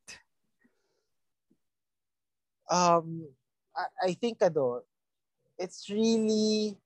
Um, 2.72 3.28
I, 3.76 4.08
I 4.08 4.12
think, 4.16 4.40
ano, 4.40 4.88
it's 5.60 5.92
really, 5.92 6.80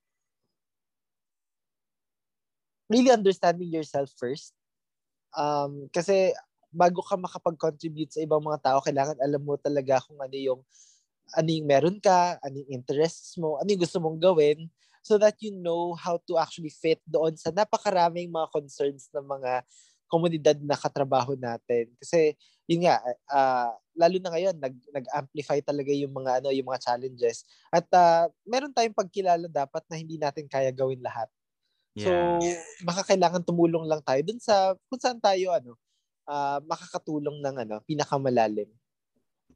really 2.90 3.14
understanding 3.14 3.70
yourself 3.70 4.10
first 4.18 4.55
Um, 5.36 5.92
kasi 5.92 6.32
bago 6.72 7.00
ka 7.04 7.16
makapag-contribute 7.16 8.12
sa 8.12 8.24
ibang 8.24 8.44
mga 8.44 8.60
tao, 8.64 8.80
kailangan 8.84 9.20
alam 9.20 9.42
mo 9.44 9.56
talaga 9.56 10.04
kung 10.04 10.20
ano 10.20 10.36
yung 10.36 10.62
ano 11.34 11.50
yung 11.50 11.68
meron 11.68 11.98
ka, 12.00 12.38
ano 12.44 12.56
yung 12.62 12.72
interests 12.84 13.40
mo, 13.40 13.58
ano 13.60 13.68
yung 13.72 13.82
gusto 13.82 13.98
mong 14.00 14.20
gawin 14.20 14.68
so 15.06 15.22
that 15.22 15.38
you 15.38 15.54
know 15.54 15.94
how 15.94 16.18
to 16.26 16.34
actually 16.42 16.74
fit 16.74 16.98
doon 17.06 17.38
sa 17.38 17.54
napakaraming 17.54 18.30
mga 18.30 18.50
concerns 18.50 19.06
ng 19.14 19.22
mga 19.22 19.62
komunidad 20.10 20.58
na 20.62 20.78
katrabaho 20.78 21.34
natin. 21.38 21.90
Kasi 22.02 22.34
yun 22.66 22.86
nga, 22.86 23.02
uh, 23.30 23.74
lalo 23.94 24.18
na 24.22 24.30
ngayon 24.34 24.56
nag 24.58 24.76
nag-amplify 24.90 25.62
talaga 25.62 25.94
yung 25.94 26.14
mga 26.14 26.42
ano, 26.42 26.50
yung 26.54 26.66
mga 26.66 26.82
challenges. 26.82 27.46
At 27.70 27.86
uh, 27.94 28.30
meron 28.46 28.74
tayong 28.74 28.98
pagkilala 28.98 29.46
dapat 29.50 29.86
na 29.90 29.98
hindi 29.98 30.18
natin 30.18 30.50
kaya 30.50 30.70
gawin 30.74 31.02
lahat. 31.02 31.30
So, 31.96 32.12
baka 32.84 33.08
kailangan 33.08 33.48
tumulong 33.48 33.88
lang 33.88 34.04
tayo 34.04 34.20
dun 34.20 34.40
sa 34.44 34.76
kung 34.92 35.00
saan 35.00 35.20
tayo 35.24 35.56
ano, 35.56 35.80
uh, 36.28 36.60
makakatulong 36.68 37.40
ng 37.40 37.56
ano, 37.64 37.76
pinakamalalim. 37.88 38.68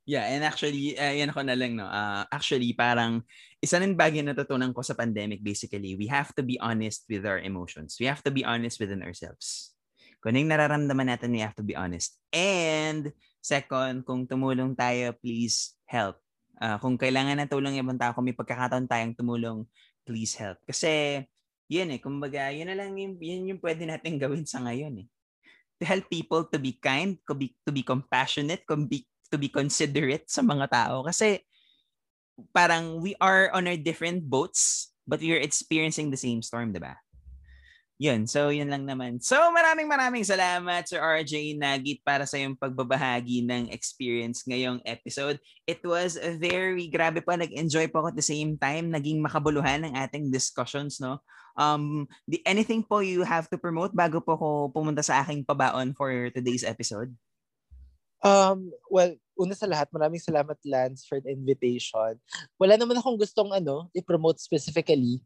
Yeah, 0.10 0.26
and 0.26 0.42
actually, 0.42 0.98
uh, 0.98 1.14
yan 1.14 1.30
ako 1.30 1.46
na 1.46 1.54
lang, 1.54 1.78
no? 1.78 1.86
Uh, 1.86 2.26
actually, 2.34 2.74
parang 2.74 3.22
isa 3.62 3.78
rin 3.78 3.94
bagay 3.94 4.26
na 4.26 4.34
natutunan 4.34 4.74
ko 4.74 4.82
sa 4.82 4.98
pandemic, 4.98 5.44
basically, 5.46 5.94
we 5.94 6.10
have 6.10 6.34
to 6.34 6.42
be 6.42 6.58
honest 6.58 7.06
with 7.06 7.30
our 7.30 7.38
emotions. 7.38 8.00
We 8.02 8.10
have 8.10 8.26
to 8.26 8.34
be 8.34 8.42
honest 8.42 8.82
within 8.82 9.06
ourselves. 9.06 9.78
Kung 10.18 10.34
ano 10.34 10.42
yung 10.42 10.52
nararamdaman 10.52 11.14
natin, 11.14 11.30
we 11.30 11.44
have 11.46 11.54
to 11.60 11.62
be 11.62 11.78
honest. 11.78 12.18
And 12.34 13.14
second, 13.38 14.02
kung 14.08 14.26
tumulong 14.26 14.74
tayo, 14.74 15.14
please 15.20 15.78
help. 15.86 16.18
Uh, 16.58 16.82
kung 16.82 16.98
kailangan 16.98 17.38
na 17.40 17.46
tulong 17.46 17.78
ibang 17.78 18.00
tao, 18.00 18.12
kung 18.12 18.26
may 18.26 18.36
pagkakataon 18.36 18.90
tayong 18.90 19.14
tumulong, 19.14 19.64
please 20.04 20.34
help. 20.36 20.58
Kasi 20.66 21.22
yun 21.70 21.94
eh, 21.94 22.02
kumbaga, 22.02 22.50
yun 22.50 22.68
na 22.68 22.76
lang 22.76 22.98
yung, 22.98 23.16
yun 23.22 23.56
yung 23.56 23.62
pwede 23.62 23.86
natin 23.86 24.18
gawin 24.24 24.44
sa 24.44 24.60
ngayon 24.66 25.06
eh. 25.06 25.08
To 25.80 25.84
help 25.88 26.10
people 26.12 26.44
to 26.50 26.58
be 26.60 26.76
kind, 26.76 27.16
to 27.30 27.38
be, 27.38 27.56
to 27.64 27.72
be 27.72 27.86
compassionate, 27.86 28.68
to 28.68 28.76
be, 28.76 29.08
to 29.32 29.38
be 29.38 29.48
considerate 29.48 30.28
sa 30.28 30.44
mga 30.44 30.68
tao. 30.68 31.06
Kasi 31.06 31.40
parang 32.52 33.00
we 33.00 33.16
are 33.22 33.54
on 33.56 33.70
our 33.70 33.80
different 33.80 34.26
boats, 34.28 34.92
but 35.08 35.22
we 35.22 35.32
are 35.32 35.40
experiencing 35.40 36.12
the 36.12 36.20
same 36.20 36.44
storm, 36.44 36.74
di 36.74 36.82
ba? 36.84 37.00
Yun, 38.00 38.32
so 38.32 38.48
yun 38.48 38.72
lang 38.72 38.88
naman. 38.88 39.20
So 39.20 39.36
maraming 39.52 39.84
maraming 39.84 40.24
salamat 40.24 40.88
Sir 40.88 41.04
RJ 41.04 41.60
Nagit 41.60 42.00
para 42.00 42.24
sa 42.24 42.40
yung 42.40 42.56
pagbabahagi 42.56 43.44
ng 43.44 43.76
experience 43.76 44.48
ngayong 44.48 44.80
episode. 44.88 45.36
It 45.68 45.84
was 45.84 46.16
a 46.16 46.32
very, 46.40 46.88
grabe 46.88 47.20
pa, 47.20 47.36
nag-enjoy 47.36 47.92
po 47.92 48.00
ako 48.00 48.16
at 48.16 48.20
the 48.20 48.24
same 48.24 48.56
time. 48.56 48.88
Naging 48.88 49.20
makabuluhan 49.20 49.84
ng 49.84 50.00
ating 50.00 50.32
discussions, 50.32 51.04
no? 51.04 51.20
Um, 51.60 52.08
the, 52.24 52.40
anything 52.48 52.88
po 52.88 53.04
you 53.04 53.28
have 53.28 53.52
to 53.52 53.60
promote 53.60 53.92
bago 53.92 54.24
po 54.24 54.40
ko 54.40 54.48
pumunta 54.72 55.04
sa 55.04 55.20
aking 55.20 55.44
pabaon 55.44 55.92
for 55.92 56.08
today's 56.32 56.64
episode? 56.64 57.12
Um, 58.24 58.72
well, 58.88 59.12
una 59.36 59.60
sa 59.60 59.68
lahat, 59.68 59.92
maraming 59.92 60.24
salamat 60.24 60.56
Lance 60.64 61.04
for 61.04 61.20
the 61.20 61.36
invitation. 61.36 62.16
Wala 62.56 62.80
naman 62.80 62.96
akong 62.96 63.20
gustong 63.20 63.52
ano, 63.52 63.92
i-promote 63.92 64.40
specifically 64.40 65.20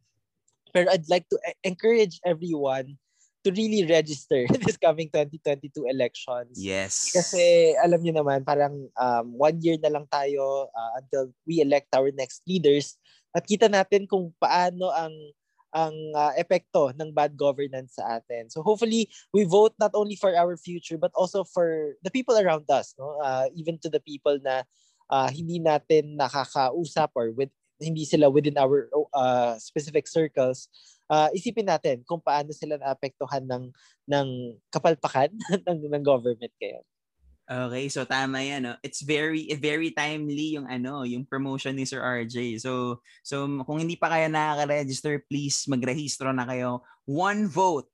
pero 0.74 0.90
I'd 0.90 1.06
like 1.06 1.30
to 1.30 1.38
encourage 1.62 2.18
everyone 2.26 2.98
to 3.46 3.52
really 3.54 3.86
register 3.86 4.48
this 4.66 4.80
coming 4.80 5.06
2022 5.14 5.70
elections. 5.86 6.58
Yes. 6.58 7.14
Kasi 7.14 7.76
alam 7.78 8.02
niyo 8.02 8.18
naman, 8.18 8.42
parang 8.42 8.90
um, 8.98 9.26
one 9.38 9.62
year 9.62 9.78
na 9.78 9.92
lang 9.94 10.10
tayo 10.10 10.66
uh, 10.66 10.92
until 10.98 11.30
we 11.46 11.62
elect 11.62 11.92
our 11.94 12.10
next 12.10 12.42
leaders. 12.48 12.98
At 13.30 13.46
kita 13.46 13.70
natin 13.70 14.10
kung 14.10 14.34
paano 14.42 14.90
ang 14.90 15.14
ang 15.74 15.94
uh, 16.14 16.30
epekto 16.38 16.94
ng 16.94 17.10
bad 17.10 17.34
governance 17.34 17.98
sa 17.98 18.22
atin. 18.22 18.46
So 18.46 18.62
hopefully 18.62 19.10
we 19.34 19.42
vote 19.42 19.74
not 19.74 19.90
only 19.98 20.14
for 20.14 20.30
our 20.30 20.54
future 20.54 20.94
but 20.94 21.10
also 21.18 21.42
for 21.42 21.98
the 22.06 22.14
people 22.14 22.38
around 22.38 22.70
us, 22.70 22.94
no? 22.94 23.18
Uh, 23.18 23.50
even 23.58 23.82
to 23.82 23.90
the 23.90 23.98
people 23.98 24.38
na 24.38 24.62
uh, 25.10 25.26
hindi 25.34 25.58
natin 25.58 26.14
nakakausap 26.14 27.10
or 27.18 27.34
with 27.34 27.50
hindi 27.84 28.08
sila 28.08 28.32
within 28.32 28.56
our 28.56 28.88
uh, 29.12 29.54
specific 29.60 30.08
circles, 30.08 30.68
uh, 31.08 31.28
isipin 31.36 31.68
natin 31.68 32.02
kung 32.08 32.20
paano 32.20 32.50
sila 32.50 32.80
naapektuhan 32.80 33.44
ng 33.44 33.64
ng 34.08 34.28
kapalpakan 34.72 35.30
ng, 35.68 35.78
ng 35.88 36.02
government 36.04 36.52
kaya. 36.56 36.80
Okay, 37.44 37.92
so 37.92 38.08
tama 38.08 38.40
'yan, 38.40 38.64
no. 38.64 38.74
It's 38.80 39.04
very 39.04 39.44
very 39.60 39.92
timely 39.92 40.56
yung 40.56 40.64
ano, 40.64 41.04
yung 41.04 41.28
promotion 41.28 41.76
ni 41.76 41.84
Sir 41.84 42.00
RJ. 42.00 42.56
So 42.64 43.04
so 43.20 43.44
kung 43.68 43.84
hindi 43.84 44.00
pa 44.00 44.08
kayo 44.08 44.32
nakaka-register, 44.32 45.28
please 45.28 45.68
magrehistro 45.68 46.32
na 46.32 46.48
kayo. 46.48 46.80
One 47.04 47.44
vote 47.44 47.92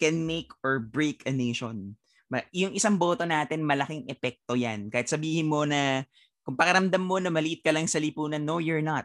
can 0.00 0.24
make 0.24 0.48
or 0.64 0.80
break 0.80 1.20
a 1.28 1.32
nation. 1.36 2.00
Yung 2.56 2.72
isang 2.72 2.96
boto 2.96 3.28
natin, 3.28 3.60
malaking 3.60 4.08
epekto 4.08 4.56
'yan. 4.56 4.88
Kahit 4.88 5.12
sabihin 5.12 5.52
mo 5.52 5.68
na 5.68 6.08
kung 6.48 6.56
pakiramdam 6.56 7.04
mo 7.04 7.20
na 7.20 7.28
maliit 7.28 7.60
ka 7.60 7.76
lang 7.76 7.84
sa 7.84 8.00
lipunan, 8.00 8.40
no, 8.40 8.56
you're 8.56 8.80
not. 8.80 9.04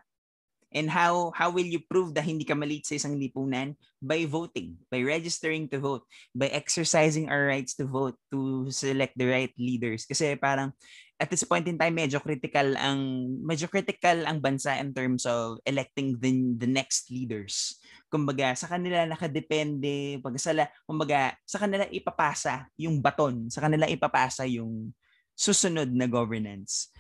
And 0.74 0.90
how 0.90 1.30
how 1.38 1.54
will 1.54 1.66
you 1.66 1.80
prove 1.80 2.18
that 2.18 2.26
hindi 2.26 2.44
ka 2.44 2.58
maliit 2.58 2.90
sa 2.90 2.98
isang 2.98 3.16
lipunan? 3.22 3.78
By 4.02 4.26
voting, 4.26 4.82
by 4.90 5.06
registering 5.06 5.70
to 5.72 5.80
vote, 5.80 6.04
by 6.34 6.50
exercising 6.50 7.30
our 7.30 7.48
rights 7.48 7.78
to 7.80 7.86
vote, 7.86 8.18
to 8.34 8.68
select 8.74 9.16
the 9.16 9.30
right 9.30 9.54
leaders. 9.56 10.04
Kasi 10.10 10.36
parang 10.36 10.74
at 11.22 11.30
this 11.30 11.46
point 11.48 11.64
in 11.70 11.80
time, 11.80 11.96
medyo 11.96 12.20
critical 12.20 12.76
ang 12.76 13.30
medyo 13.46 13.70
critical 13.72 14.28
ang 14.28 14.44
bansa 14.44 14.76
in 14.82 14.92
terms 14.92 15.24
of 15.24 15.62
electing 15.64 16.20
the, 16.20 16.32
the 16.60 16.68
next 16.68 17.08
leaders. 17.14 17.80
Kumbaga, 18.12 18.52
sa 18.58 18.68
kanila 18.68 19.08
nakadepende, 19.08 20.20
pag 20.20 20.36
sala, 20.38 20.68
kumbaga, 20.84 21.34
sa 21.48 21.64
kanila 21.64 21.88
ipapasa 21.90 22.68
yung 22.78 23.00
baton, 23.00 23.48
sa 23.48 23.64
kanila 23.64 23.88
ipapasa 23.88 24.44
yung 24.50 24.92
susunod 25.34 25.90
na 25.90 26.06
governance. 26.06 26.94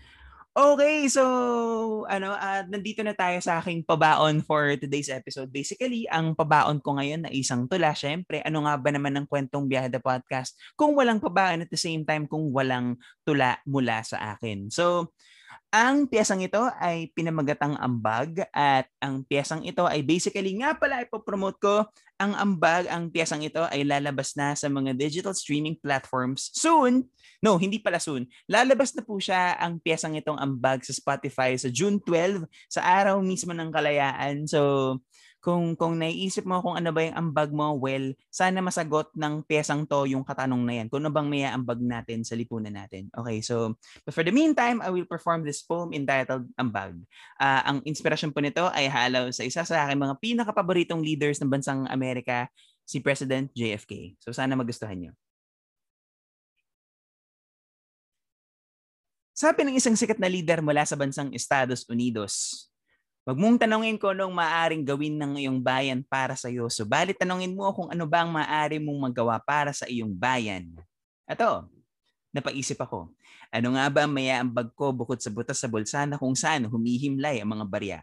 Okay, 0.53 1.09
so 1.09 1.25
ano, 2.05 2.37
uh, 2.37 2.61
nandito 2.69 3.01
na 3.01 3.17
tayo 3.17 3.41
sa 3.41 3.57
aking 3.57 3.81
pabaon 3.81 4.37
for 4.45 4.77
today's 4.77 5.09
episode. 5.09 5.49
Basically, 5.49 6.05
ang 6.05 6.37
pabaon 6.37 6.77
ko 6.77 6.93
ngayon 6.93 7.25
na 7.25 7.33
isang 7.33 7.65
tula. 7.65 7.89
Syempre, 7.97 8.37
ano 8.45 8.61
nga 8.61 8.77
ba 8.77 8.93
naman 8.93 9.17
ang 9.17 9.25
kwentong 9.25 9.65
the 9.65 9.97
Podcast 9.97 10.53
kung 10.77 10.93
walang 10.93 11.17
pabaon 11.17 11.65
at 11.65 11.73
the 11.73 11.81
same 11.81 12.05
time 12.05 12.29
kung 12.29 12.53
walang 12.53 13.01
tula 13.25 13.57
mula 13.65 14.05
sa 14.05 14.37
akin. 14.37 14.69
So, 14.69 15.09
ang 15.73 16.05
piyesang 16.05 16.45
ito 16.45 16.61
ay 16.77 17.09
pinamagatang 17.17 17.73
ambag 17.81 18.45
at 18.53 18.85
ang 19.01 19.25
piyesang 19.25 19.65
ito 19.65 19.83
ay 19.89 20.05
basically 20.05 20.53
nga 20.61 20.77
pala 20.77 21.01
ipopromote 21.01 21.57
ko 21.57 21.75
ang 22.21 22.37
ambag, 22.37 22.87
ang 22.87 23.09
piyesang 23.09 23.43
ito 23.43 23.59
ay 23.67 23.83
lalabas 23.83 24.37
na 24.37 24.53
sa 24.53 24.69
mga 24.69 24.95
digital 24.95 25.33
streaming 25.35 25.75
platforms 25.75 26.53
soon. 26.55 27.09
No, 27.43 27.59
hindi 27.59 27.81
pala 27.81 27.99
soon. 27.99 28.29
Lalabas 28.47 28.95
na 28.95 29.03
po 29.03 29.19
siya 29.19 29.57
ang 29.59 29.81
piyesang 29.81 30.15
itong 30.15 30.39
ambag 30.39 30.85
sa 30.87 30.95
Spotify 30.95 31.57
sa 31.59 31.67
June 31.67 31.99
12 31.99 32.47
sa 32.71 32.85
araw 32.85 33.19
mismo 33.19 33.51
ng 33.51 33.73
kalayaan. 33.73 34.47
So, 34.47 35.01
kung 35.43 35.75
kung 35.75 35.99
naiisip 35.99 36.47
mo 36.47 36.63
kung 36.63 36.79
ano 36.79 36.95
ba 36.95 37.03
yung 37.03 37.19
ambag 37.19 37.51
mo, 37.51 37.75
well, 37.75 38.15
sana 38.31 38.63
masagot 38.63 39.11
ng 39.11 39.43
pyesang 39.43 39.83
to 39.83 40.07
yung 40.07 40.23
katanong 40.23 40.63
na 40.63 40.79
yan. 40.79 40.87
Kung 40.87 41.03
ano 41.03 41.11
bang 41.11 41.27
may 41.27 41.43
ambag 41.43 41.83
natin 41.83 42.23
sa 42.23 42.39
lipunan 42.39 42.71
natin. 42.71 43.11
Okay, 43.11 43.43
so 43.43 43.75
but 44.07 44.15
for 44.15 44.23
the 44.23 44.31
meantime, 44.31 44.79
I 44.79 44.87
will 44.87 45.03
perform 45.03 45.43
this 45.43 45.59
poem 45.59 45.91
entitled 45.91 46.47
Ambag. 46.55 46.95
Uh, 47.35 47.61
ang 47.67 47.77
inspirasyon 47.83 48.31
po 48.31 48.39
nito 48.39 48.63
ay 48.71 48.87
halaw 48.87 49.27
sa 49.35 49.43
isa 49.43 49.67
sa 49.67 49.83
aking 49.83 49.99
mga 49.99 50.15
pinakapaboritong 50.23 51.03
leaders 51.03 51.43
ng 51.43 51.51
bansang 51.51 51.91
Amerika, 51.91 52.47
si 52.87 53.03
President 53.03 53.51
JFK. 53.51 54.15
So 54.23 54.31
sana 54.31 54.55
magustuhan 54.55 54.95
niyo. 54.95 55.11
Sabi 59.35 59.67
ng 59.67 59.75
isang 59.75 59.99
sikat 59.99 60.23
na 60.23 60.31
leader 60.31 60.63
mula 60.63 60.87
sa 60.87 60.95
bansang 60.95 61.35
Estados 61.35 61.83
Unidos, 61.91 62.63
Wag 63.23 63.39
mong 63.39 63.55
tanongin 63.55 63.95
ko 63.95 64.11
anong 64.11 64.35
maaring 64.35 64.83
gawin 64.83 65.15
ng 65.15 65.39
iyong 65.39 65.63
bayan 65.63 66.03
para 66.03 66.35
sa 66.35 66.51
iyo. 66.51 66.67
Subalit 66.67 67.15
tanongin 67.15 67.55
mo 67.55 67.71
kung 67.71 67.87
ano 67.87 68.03
ba 68.03 68.19
ang 68.19 68.35
maaari 68.35 68.83
mong 68.83 68.99
magawa 68.99 69.39
para 69.39 69.71
sa 69.71 69.87
iyong 69.87 70.11
bayan. 70.11 70.75
Ato, 71.23 71.71
napaisip 72.35 72.75
ako. 72.83 73.15
Ano 73.47 73.79
nga 73.79 73.87
ba 73.87 74.03
ang 74.03 74.11
mayaambag 74.11 74.75
ko 74.75 74.91
bukod 74.91 75.23
sa 75.23 75.31
butas 75.31 75.55
sa 75.55 75.71
bulsa 75.71 76.03
na 76.03 76.19
kung 76.19 76.35
saan 76.35 76.67
humihimlay 76.67 77.39
ang 77.39 77.55
mga 77.55 77.65
barya? 77.71 77.99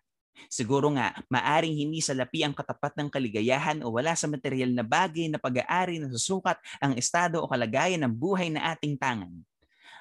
Siguro 0.49 0.89
nga, 0.97 1.13
maaring 1.29 1.77
hindi 1.77 2.01
sa 2.01 2.17
lapi 2.17 2.41
ang 2.41 2.57
katapat 2.57 2.97
ng 2.97 3.13
kaligayahan 3.13 3.85
o 3.85 3.93
wala 3.93 4.17
sa 4.17 4.25
material 4.25 4.73
na 4.73 4.81
bagay 4.81 5.29
na 5.29 5.37
pag-aari 5.37 6.01
na 6.01 6.09
susukat 6.09 6.57
ang 6.81 6.97
estado 6.97 7.45
o 7.45 7.51
kalagayan 7.51 8.01
ng 8.09 8.15
buhay 8.17 8.49
na 8.49 8.73
ating 8.73 8.97
tangan. 8.97 9.29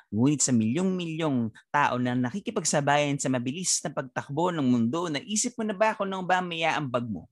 Ngunit 0.10 0.42
sa 0.42 0.50
milyong-milyong 0.50 1.54
tao 1.70 2.02
na 2.02 2.18
nakikipagsabayan 2.18 3.22
sa 3.22 3.30
mabilis 3.30 3.78
na 3.86 3.94
pagtakbo 3.94 4.50
ng 4.50 4.66
mundo, 4.66 5.06
naisip 5.06 5.54
mo 5.54 5.62
na 5.62 5.78
ba 5.78 5.94
kung 5.94 6.10
nang 6.10 6.26
ba 6.26 6.42
may 6.42 6.66
ambag 6.66 7.06
mo? 7.06 7.30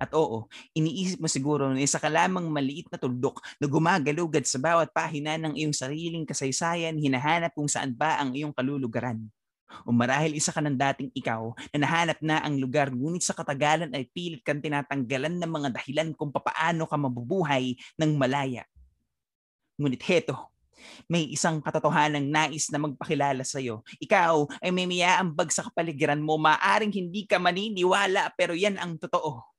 At 0.00 0.10
oo, 0.16 0.48
iniisip 0.72 1.20
mo 1.20 1.28
siguro 1.28 1.68
na 1.70 1.84
isa 1.84 2.00
ka 2.00 2.08
lamang 2.08 2.48
maliit 2.48 2.88
na 2.88 2.98
tuldok 2.98 3.44
na 3.60 3.68
gumagalugad 3.68 4.42
sa 4.48 4.56
bawat 4.56 4.90
pahina 4.90 5.36
ng 5.36 5.54
iyong 5.54 5.76
sariling 5.76 6.24
kasaysayan, 6.24 6.96
hinahanap 6.96 7.52
kung 7.52 7.68
saan 7.68 7.92
ba 7.92 8.18
ang 8.18 8.32
iyong 8.32 8.56
kalulugaran. 8.56 9.20
O 9.82 9.90
marahil 9.90 10.38
isa 10.38 10.54
ka 10.54 10.62
ng 10.62 10.76
dating 10.76 11.10
ikaw 11.12 11.50
na 11.74 11.78
nahanap 11.82 12.18
na 12.22 12.40
ang 12.40 12.56
lugar 12.56 12.94
ngunit 12.94 13.26
sa 13.26 13.34
katagalan 13.34 13.90
ay 13.90 14.06
pilit 14.06 14.40
kang 14.40 14.62
tinatanggalan 14.62 15.34
ng 15.34 15.50
mga 15.50 15.68
dahilan 15.74 16.08
kung 16.14 16.30
papaano 16.30 16.86
ka 16.86 16.96
mabubuhay 16.96 17.74
ng 17.98 18.12
malaya. 18.14 18.62
Ngunit 19.74 20.02
heto, 20.06 20.53
may 21.10 21.28
isang 21.30 21.60
katotohanang 21.60 22.26
nais 22.28 22.68
na 22.72 22.80
magpakilala 22.82 23.42
sa 23.46 23.60
iyo. 23.60 23.84
Ikaw 24.02 24.64
ay 24.64 24.70
may 24.70 24.88
miyaambag 24.88 25.50
sa 25.50 25.66
kapaligiran 25.66 26.20
mo. 26.20 26.36
Maaring 26.40 26.92
hindi 26.92 27.24
ka 27.28 27.40
maniniwala 27.40 28.32
pero 28.36 28.52
yan 28.56 28.76
ang 28.80 28.96
totoo 29.00 29.54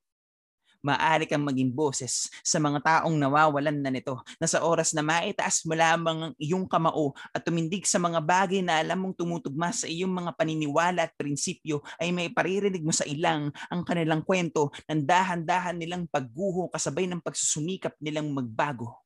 maaari 0.85 1.25
kang 1.25 1.41
maging 1.41 1.73
boses 1.73 2.29
sa 2.45 2.61
mga 2.61 2.85
taong 2.85 3.17
nawawalan 3.17 3.81
na 3.81 3.89
nito 3.89 4.21
na 4.37 4.45
sa 4.45 4.61
oras 4.61 4.93
na 4.93 5.01
maitaas 5.01 5.65
mo 5.65 5.73
lamang 5.73 6.29
ang 6.29 6.33
iyong 6.37 6.69
kamao 6.69 7.17
at 7.33 7.41
tumindig 7.41 7.89
sa 7.89 7.97
mga 7.97 8.21
bagay 8.21 8.61
na 8.61 8.77
alam 8.77 9.01
mong 9.01 9.17
tumutugma 9.17 9.73
sa 9.73 9.89
iyong 9.89 10.13
mga 10.13 10.37
paniniwala 10.37 11.09
at 11.09 11.13
prinsipyo 11.17 11.81
ay 11.97 12.13
may 12.13 12.29
paririnig 12.29 12.85
mo 12.85 12.93
sa 12.93 13.09
ilang 13.09 13.49
ang 13.73 13.81
kanilang 13.81 14.21
kwento 14.21 14.69
ng 14.85 15.01
dahan-dahan 15.01 15.73
nilang 15.81 16.05
pagguho 16.05 16.69
kasabay 16.69 17.09
ng 17.09 17.25
pagsusumikap 17.25 17.97
nilang 17.97 18.29
magbago. 18.29 19.04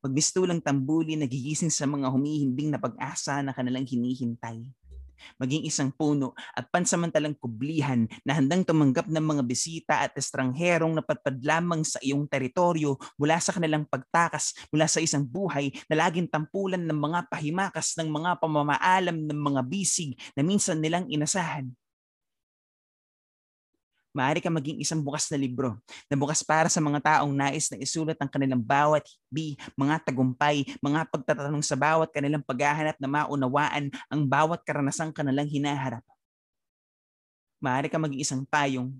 Magmistulang 0.00 0.64
tambuli 0.64 1.16
nagigising 1.16 1.68
sa 1.68 1.84
mga 1.84 2.08
humihimbing 2.08 2.72
na 2.72 2.80
pag-asa 2.80 3.44
na 3.44 3.52
kanilang 3.52 3.84
hinihintay 3.84 4.64
maging 5.36 5.66
isang 5.68 5.90
puno 5.92 6.32
at 6.56 6.68
pansamantalang 6.72 7.36
kublihan 7.36 8.08
na 8.24 8.36
handang 8.36 8.64
tumanggap 8.64 9.06
ng 9.08 9.20
mga 9.20 9.42
bisita 9.44 9.94
at 10.00 10.16
estrangherong 10.16 10.96
napatpad 10.96 11.40
lamang 11.44 11.84
sa 11.84 12.00
iyong 12.00 12.26
teritoryo 12.26 12.96
mula 13.20 13.36
sa 13.38 13.52
kanilang 13.54 13.84
pagtakas 13.86 14.56
mula 14.72 14.88
sa 14.88 15.00
isang 15.02 15.24
buhay 15.24 15.70
na 15.90 16.06
laging 16.06 16.28
tampulan 16.28 16.82
ng 16.82 16.96
mga 16.96 17.28
pahimakas 17.28 17.96
ng 18.00 18.08
mga 18.08 18.40
pamamaalam 18.40 19.16
ng 19.28 19.40
mga 19.40 19.60
bisig 19.68 20.16
na 20.34 20.42
minsan 20.42 20.80
nilang 20.80 21.06
inasahan. 21.08 21.68
Maaari 24.10 24.42
ka 24.42 24.50
maging 24.50 24.82
isang 24.82 24.98
bukas 24.98 25.30
na 25.30 25.38
libro 25.38 25.78
na 26.10 26.18
bukas 26.18 26.42
para 26.42 26.66
sa 26.66 26.82
mga 26.82 26.98
taong 26.98 27.30
nais 27.30 27.70
na 27.70 27.78
isulat 27.78 28.18
ang 28.18 28.26
kanilang 28.26 28.58
bawat 28.58 29.06
hikbi, 29.06 29.54
mga 29.78 30.02
tagumpay, 30.02 30.66
mga 30.82 31.06
pagtatanong 31.14 31.62
sa 31.62 31.78
bawat 31.78 32.10
kanilang 32.10 32.42
paghahanap 32.42 32.98
na 32.98 33.06
maunawaan 33.06 33.86
ang 34.10 34.22
bawat 34.26 34.66
karanasang 34.66 35.14
kanilang 35.14 35.46
hinaharap. 35.46 36.02
Maaari 37.62 37.86
ka 37.86 38.02
maging 38.02 38.18
isang 38.18 38.42
payong 38.42 38.90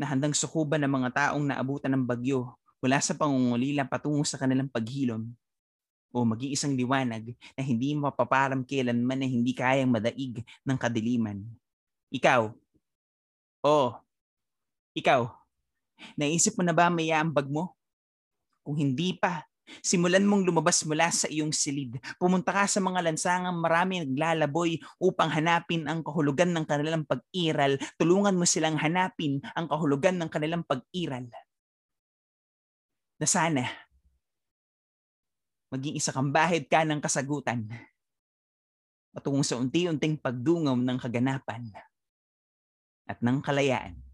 na 0.00 0.08
handang 0.08 0.32
sukuban 0.32 0.80
ng 0.80 0.90
mga 0.90 1.10
taong 1.12 1.44
naabutan 1.44 1.92
ng 1.92 2.08
bagyo 2.08 2.56
mula 2.80 2.98
sa 3.04 3.12
pangungulila 3.12 3.84
patungo 3.84 4.24
sa 4.24 4.40
kanilang 4.40 4.72
paghilom 4.72 5.28
o 6.14 6.16
maging 6.24 6.56
isang 6.56 6.72
liwanag 6.72 7.36
na 7.52 7.60
hindi 7.60 7.92
mapaparam 7.92 8.64
kailanman 8.64 9.18
na 9.18 9.28
hindi 9.28 9.52
kayang 9.52 9.92
madaig 9.92 10.40
ng 10.40 10.78
kadiliman. 10.78 11.42
Ikaw, 12.14 12.63
Oh, 13.64 13.96
ikaw, 14.92 15.24
naisip 16.20 16.52
mo 16.60 16.62
na 16.68 16.76
ba 16.76 16.92
may 16.92 17.08
ambag 17.08 17.48
mo? 17.48 17.72
Kung 18.60 18.76
hindi 18.76 19.16
pa, 19.16 19.40
simulan 19.80 20.28
mong 20.28 20.44
lumabas 20.44 20.84
mula 20.84 21.08
sa 21.08 21.32
iyong 21.32 21.48
silid. 21.48 21.96
Pumunta 22.20 22.52
ka 22.52 22.68
sa 22.68 22.84
mga 22.84 23.00
lansangang 23.00 23.56
marami 23.56 24.04
naglalaboy 24.04 24.76
upang 25.00 25.32
hanapin 25.32 25.88
ang 25.88 26.04
kahulugan 26.04 26.52
ng 26.52 26.68
kanilang 26.68 27.08
pag-iral. 27.08 27.80
Tulungan 27.96 28.36
mo 28.36 28.44
silang 28.44 28.76
hanapin 28.76 29.40
ang 29.56 29.64
kahulugan 29.64 30.20
ng 30.20 30.28
kanilang 30.28 30.60
pag-iral. 30.68 31.24
Na 33.16 33.24
sana, 33.24 33.64
maging 35.72 35.96
isa 35.96 36.12
kang 36.12 36.28
bahid 36.28 36.68
ka 36.68 36.84
ng 36.84 37.00
kasagutan 37.00 37.64
patungong 39.14 39.46
sa 39.46 39.56
unti-unting 39.56 40.20
pagdungaw 40.20 40.76
ng 40.76 40.98
kaganapan 41.00 41.72
at 43.04 43.20
ng 43.20 43.38
kalayaan. 43.44 44.04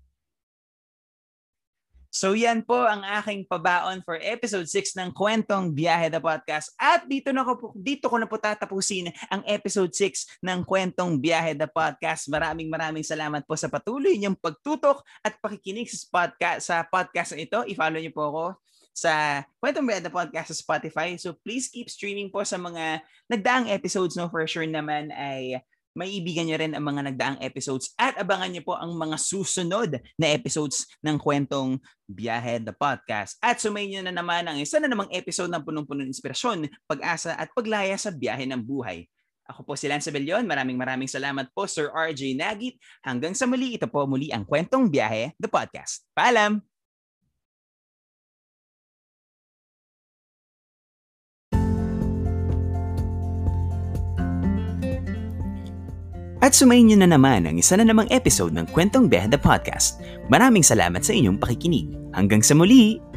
So 2.10 2.34
yan 2.34 2.66
po 2.66 2.74
ang 2.74 3.06
aking 3.06 3.46
pabaon 3.46 4.02
for 4.02 4.18
episode 4.18 4.66
6 4.66 4.98
ng 4.98 5.14
Kwentong 5.14 5.70
Biyahe 5.70 6.10
the 6.10 6.18
Podcast. 6.18 6.74
At 6.74 7.06
dito 7.06 7.30
na 7.30 7.46
ko 7.46 7.70
dito 7.78 8.10
ko 8.10 8.18
na 8.18 8.26
po 8.26 8.34
tatapusin 8.34 9.14
ang 9.30 9.46
episode 9.46 9.94
6 9.94 10.42
ng 10.42 10.66
Kwentong 10.66 11.22
Biyahe 11.22 11.54
the 11.54 11.70
Podcast. 11.70 12.26
Maraming 12.26 12.66
maraming 12.66 13.06
salamat 13.06 13.46
po 13.46 13.54
sa 13.54 13.70
patuloy 13.70 14.18
niyong 14.18 14.34
pagtutok 14.34 15.06
at 15.22 15.38
pakikinig 15.38 15.86
sa 15.86 16.10
podcast 16.10 16.60
sa 16.66 16.76
podcast 16.82 17.38
na 17.38 17.46
ito. 17.46 17.62
I-follow 17.70 18.02
niyo 18.02 18.10
po 18.10 18.26
ako 18.26 18.44
sa 18.90 19.46
Kwentong 19.62 19.86
Biyahe 19.86 20.02
the 20.02 20.10
Podcast 20.10 20.50
sa 20.50 20.58
Spotify. 20.58 21.14
So 21.14 21.38
please 21.46 21.70
keep 21.70 21.86
streaming 21.86 22.34
po 22.34 22.42
sa 22.42 22.58
mga 22.58 23.06
nagdaang 23.30 23.70
episodes 23.70 24.18
no 24.18 24.26
for 24.26 24.42
sure 24.50 24.66
naman 24.66 25.14
ay 25.14 25.62
maibigan 25.94 26.46
niyo 26.46 26.56
rin 26.60 26.72
ang 26.74 26.84
mga 26.86 27.12
nagdaang 27.12 27.38
episodes 27.42 27.92
at 27.98 28.16
abangan 28.18 28.50
niyo 28.50 28.62
po 28.66 28.78
ang 28.78 28.94
mga 28.94 29.16
susunod 29.18 29.98
na 30.16 30.26
episodes 30.30 30.86
ng 31.02 31.18
kwentong 31.18 31.78
Biyahe 32.10 32.62
the 32.62 32.74
Podcast. 32.74 33.38
At 33.38 33.62
sumayin 33.62 34.06
na 34.06 34.14
naman 34.14 34.46
ang 34.46 34.58
isa 34.58 34.78
na 34.82 34.90
namang 34.90 35.10
episode 35.14 35.50
ng 35.50 35.62
punong-punong 35.62 36.10
inspirasyon, 36.10 36.66
pag-asa 36.86 37.38
at 37.38 37.50
paglaya 37.54 37.94
sa 37.94 38.10
biyahe 38.10 38.46
ng 38.50 38.62
buhay. 38.62 39.06
Ako 39.50 39.66
po 39.66 39.74
si 39.74 39.90
Lance 39.90 40.06
Abellion. 40.06 40.46
Maraming 40.46 40.78
maraming 40.78 41.10
salamat 41.10 41.50
po 41.50 41.66
Sir 41.66 41.90
RJ 41.90 42.38
Nagit. 42.38 42.78
Hanggang 43.02 43.34
sa 43.34 43.50
muli, 43.50 43.74
ito 43.74 43.90
po 43.90 44.06
muli 44.06 44.30
ang 44.30 44.46
Kwentong 44.46 44.86
Biyahe, 44.86 45.34
the 45.42 45.50
podcast. 45.50 46.06
Paalam! 46.14 46.69
At 56.40 56.56
sumayin 56.56 56.88
nyo 56.88 57.04
na 57.04 57.08
naman 57.12 57.44
ang 57.44 57.60
isa 57.60 57.76
na 57.76 57.84
namang 57.84 58.08
episode 58.08 58.56
ng 58.56 58.64
Kwentong 58.72 59.12
Behind 59.12 59.28
the 59.28 59.40
Podcast. 59.40 60.00
Maraming 60.32 60.64
salamat 60.64 61.04
sa 61.04 61.12
inyong 61.12 61.36
pakikinig. 61.36 61.92
Hanggang 62.16 62.40
sa 62.40 62.56
muli! 62.56 63.09